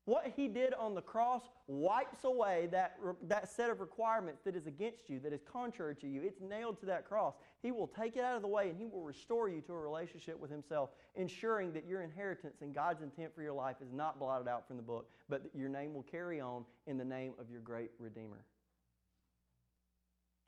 What 0.08 0.32
he 0.38 0.48
did 0.48 0.74
on 0.74 0.96
the 0.96 1.02
cross 1.02 1.42
wipes 1.68 2.24
away 2.24 2.70
that, 2.72 2.98
that 3.24 3.50
set 3.50 3.70
of 3.70 3.82
requirements 3.82 4.42
that 4.46 4.56
is 4.56 4.66
against 4.66 5.10
you, 5.10 5.20
that 5.20 5.34
is 5.34 5.42
contrary 5.44 5.98
to 5.98 6.08
you. 6.08 6.22
It's 6.24 6.40
nailed 6.40 6.80
to 6.80 6.86
that 6.86 7.06
cross. 7.06 7.34
He 7.62 7.74
will 7.74 7.88
take 7.88 8.16
it 8.16 8.24
out 8.24 8.38
of 8.38 8.42
the 8.42 8.48
way 8.48 8.70
and 8.70 8.78
he 8.78 8.86
will 8.86 9.04
restore 9.04 9.50
you 9.50 9.60
to 9.64 9.74
a 9.74 9.78
relationship 9.78 10.40
with 10.40 10.50
himself, 10.50 10.92
ensuring 11.16 11.74
that 11.74 11.86
your 11.86 12.04
inheritance 12.04 12.62
and 12.62 12.74
God's 12.74 13.02
intent 13.02 13.36
for 13.36 13.42
your 13.42 13.52
life 13.52 13.76
is 13.82 13.92
not 13.92 14.18
blotted 14.18 14.48
out 14.48 14.66
from 14.66 14.78
the 14.78 14.82
book, 14.82 15.10
but 15.28 15.44
that 15.44 15.54
your 15.54 15.68
name 15.68 15.94
will 15.94 16.04
carry 16.04 16.40
on 16.40 16.64
in 16.86 16.98
the 16.98 17.04
name 17.04 17.34
of 17.38 17.50
your 17.52 17.60
great 17.60 17.92
Redeemer. 18.00 18.46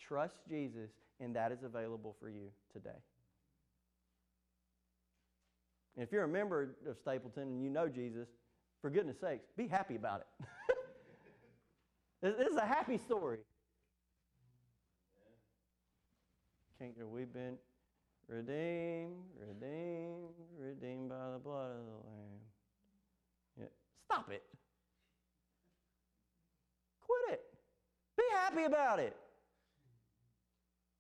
Trust 0.10 0.40
Jesus, 0.50 0.90
and 1.20 1.36
that 1.36 1.52
is 1.52 1.62
available 1.62 2.16
for 2.20 2.30
you 2.30 2.50
today. 2.74 2.90
And 5.96 6.04
if 6.04 6.12
you're 6.12 6.24
a 6.24 6.28
member 6.28 6.76
of 6.88 6.98
Stapleton 6.98 7.44
and 7.44 7.64
you 7.64 7.70
know 7.70 7.88
Jesus, 7.88 8.28
for 8.82 8.90
goodness 8.90 9.18
sakes, 9.22 9.46
be 9.56 9.68
happy 9.68 9.96
about 9.96 10.22
it. 10.22 10.48
this 12.40 12.48
is 12.48 12.58
a 12.58 12.66
happy 12.66 12.98
story. 12.98 13.38
Can't 16.80 16.94
we've 17.08 17.32
been 17.32 17.58
redeemed, 18.28 19.14
redeemed, 19.38 20.34
redeemed 20.58 21.10
by 21.10 21.32
the 21.34 21.40
blood 21.40 21.72
of 21.72 21.86
the 21.86 22.10
Lamb. 22.10 22.40
Yeah. 23.60 23.66
Stop 24.06 24.32
it. 24.32 24.44
Quit 27.06 27.34
it. 27.34 27.42
Be 28.18 28.24
happy 28.34 28.64
about 28.64 29.00
it. 29.00 29.16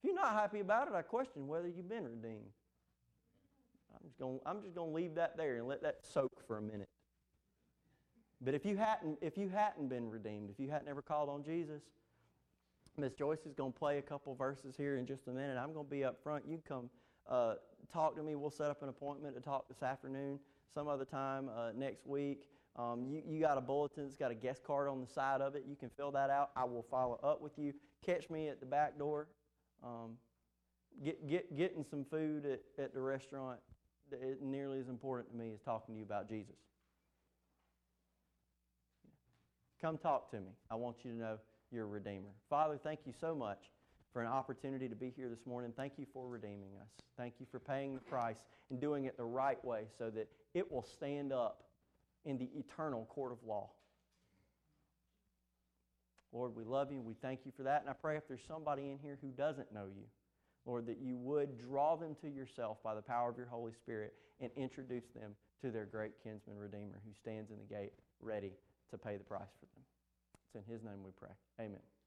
If 0.01 0.07
you're 0.07 0.15
not 0.15 0.33
happy 0.33 0.61
about 0.61 0.87
it, 0.87 0.93
I 0.93 1.01
question 1.01 1.47
whether 1.47 1.67
you've 1.67 1.89
been 1.89 2.05
redeemed. 2.05 2.51
I'm 3.93 4.07
just 4.07 4.17
going 4.17 4.39
I'm 4.45 4.61
just 4.61 4.75
going 4.75 4.89
to 4.89 4.95
leave 4.95 5.15
that 5.15 5.35
there 5.35 5.57
and 5.57 5.67
let 5.67 5.83
that 5.83 5.97
soak 6.03 6.31
for 6.47 6.57
a 6.57 6.61
minute. 6.61 6.87
But 8.41 8.53
if 8.53 8.65
you 8.65 8.77
hadn't, 8.77 9.17
if 9.21 9.37
you 9.37 9.49
hadn't 9.49 9.89
been 9.89 10.09
redeemed, 10.09 10.49
if 10.49 10.59
you 10.59 10.69
hadn't 10.69 10.87
ever 10.87 11.01
called 11.01 11.27
on 11.27 11.43
Jesus, 11.43 11.81
Miss 12.97 13.13
Joyce 13.13 13.45
is 13.45 13.53
going 13.53 13.73
to 13.73 13.77
play 13.77 13.97
a 13.97 14.01
couple 14.01 14.33
verses 14.35 14.75
here 14.77 14.95
in 14.95 15.05
just 15.05 15.27
a 15.27 15.31
minute. 15.31 15.57
I'm 15.57 15.73
going 15.73 15.85
to 15.85 15.91
be 15.91 16.05
up 16.05 16.23
front. 16.23 16.45
You 16.47 16.61
come 16.65 16.89
uh, 17.29 17.55
talk 17.91 18.15
to 18.15 18.23
me. 18.23 18.35
We'll 18.35 18.49
set 18.49 18.69
up 18.69 18.81
an 18.81 18.89
appointment 18.89 19.35
to 19.35 19.41
talk 19.41 19.67
this 19.67 19.83
afternoon, 19.83 20.39
some 20.73 20.87
other 20.87 21.05
time 21.05 21.49
uh, 21.49 21.71
next 21.75 22.07
week. 22.07 22.47
Um, 22.77 23.05
you, 23.05 23.21
you 23.27 23.41
got 23.41 23.57
a 23.57 23.61
bulletin 23.61 24.03
that's 24.03 24.15
got 24.15 24.31
a 24.31 24.35
guest 24.35 24.63
card 24.63 24.87
on 24.87 25.01
the 25.01 25.07
side 25.07 25.41
of 25.41 25.55
it. 25.55 25.65
You 25.67 25.75
can 25.75 25.89
fill 25.89 26.11
that 26.11 26.29
out. 26.29 26.51
I 26.55 26.63
will 26.63 26.85
follow 26.89 27.19
up 27.21 27.41
with 27.41 27.57
you. 27.57 27.73
Catch 28.05 28.29
me 28.29 28.47
at 28.47 28.61
the 28.61 28.65
back 28.65 28.97
door. 28.97 29.27
Um, 29.83 30.17
get, 31.03 31.27
get, 31.27 31.57
getting 31.57 31.85
some 31.89 32.05
food 32.09 32.45
at, 32.45 32.83
at 32.83 32.93
the 32.93 33.01
restaurant 33.01 33.59
is 34.11 34.37
nearly 34.41 34.79
as 34.79 34.87
important 34.87 35.29
to 35.31 35.37
me 35.37 35.51
as 35.53 35.59
talking 35.61 35.95
to 35.95 35.99
you 35.99 36.05
about 36.05 36.27
Jesus. 36.27 36.55
Come 39.81 39.97
talk 39.97 40.29
to 40.31 40.37
me. 40.37 40.51
I 40.69 40.75
want 40.75 40.97
you 41.03 41.11
to 41.11 41.17
know 41.17 41.37
your 41.71 41.85
a 41.85 41.87
Redeemer. 41.87 42.31
Father, 42.49 42.79
thank 42.83 43.01
you 43.05 43.13
so 43.19 43.35
much 43.35 43.59
for 44.11 44.21
an 44.21 44.27
opportunity 44.27 44.89
to 44.89 44.95
be 44.95 45.13
here 45.15 45.29
this 45.29 45.45
morning. 45.45 45.71
Thank 45.75 45.93
you 45.97 46.05
for 46.11 46.27
redeeming 46.27 46.71
us. 46.81 46.87
Thank 47.15 47.35
you 47.39 47.45
for 47.51 47.59
paying 47.59 47.93
the 47.93 48.01
price 48.01 48.37
and 48.69 48.81
doing 48.81 49.05
it 49.05 49.15
the 49.17 49.23
right 49.23 49.63
way 49.63 49.83
so 49.97 50.09
that 50.09 50.27
it 50.53 50.69
will 50.71 50.83
stand 50.83 51.31
up 51.31 51.63
in 52.25 52.37
the 52.37 52.49
eternal 52.57 53.05
court 53.05 53.31
of 53.31 53.37
law. 53.47 53.69
Lord, 56.31 56.55
we 56.55 56.63
love 56.63 56.91
you 56.91 57.01
we 57.01 57.15
thank 57.21 57.41
you 57.45 57.51
for 57.55 57.63
that. 57.63 57.81
And 57.81 57.89
I 57.89 57.93
pray 57.93 58.17
if 58.17 58.27
there's 58.27 58.45
somebody 58.47 58.91
in 58.91 58.99
here 59.01 59.17
who 59.21 59.29
doesn't 59.29 59.73
know 59.73 59.85
you, 59.85 60.03
Lord, 60.65 60.85
that 60.87 60.99
you 61.01 61.17
would 61.17 61.59
draw 61.59 61.95
them 61.95 62.15
to 62.21 62.29
yourself 62.29 62.77
by 62.83 62.93
the 62.93 63.01
power 63.01 63.29
of 63.29 63.37
your 63.37 63.47
Holy 63.47 63.73
Spirit 63.73 64.13
and 64.39 64.51
introduce 64.55 65.05
them 65.15 65.31
to 65.63 65.71
their 65.71 65.85
great 65.85 66.13
kinsman 66.23 66.57
redeemer 66.57 67.01
who 67.05 67.11
stands 67.19 67.49
in 67.51 67.57
the 67.57 67.73
gate 67.73 67.93
ready 68.21 68.51
to 68.91 68.97
pay 68.97 69.17
the 69.17 69.23
price 69.23 69.49
for 69.59 69.65
them. 69.73 69.83
It's 70.45 70.67
in 70.67 70.73
his 70.73 70.83
name 70.83 71.03
we 71.03 71.11
pray. 71.19 71.33
Amen. 71.59 71.98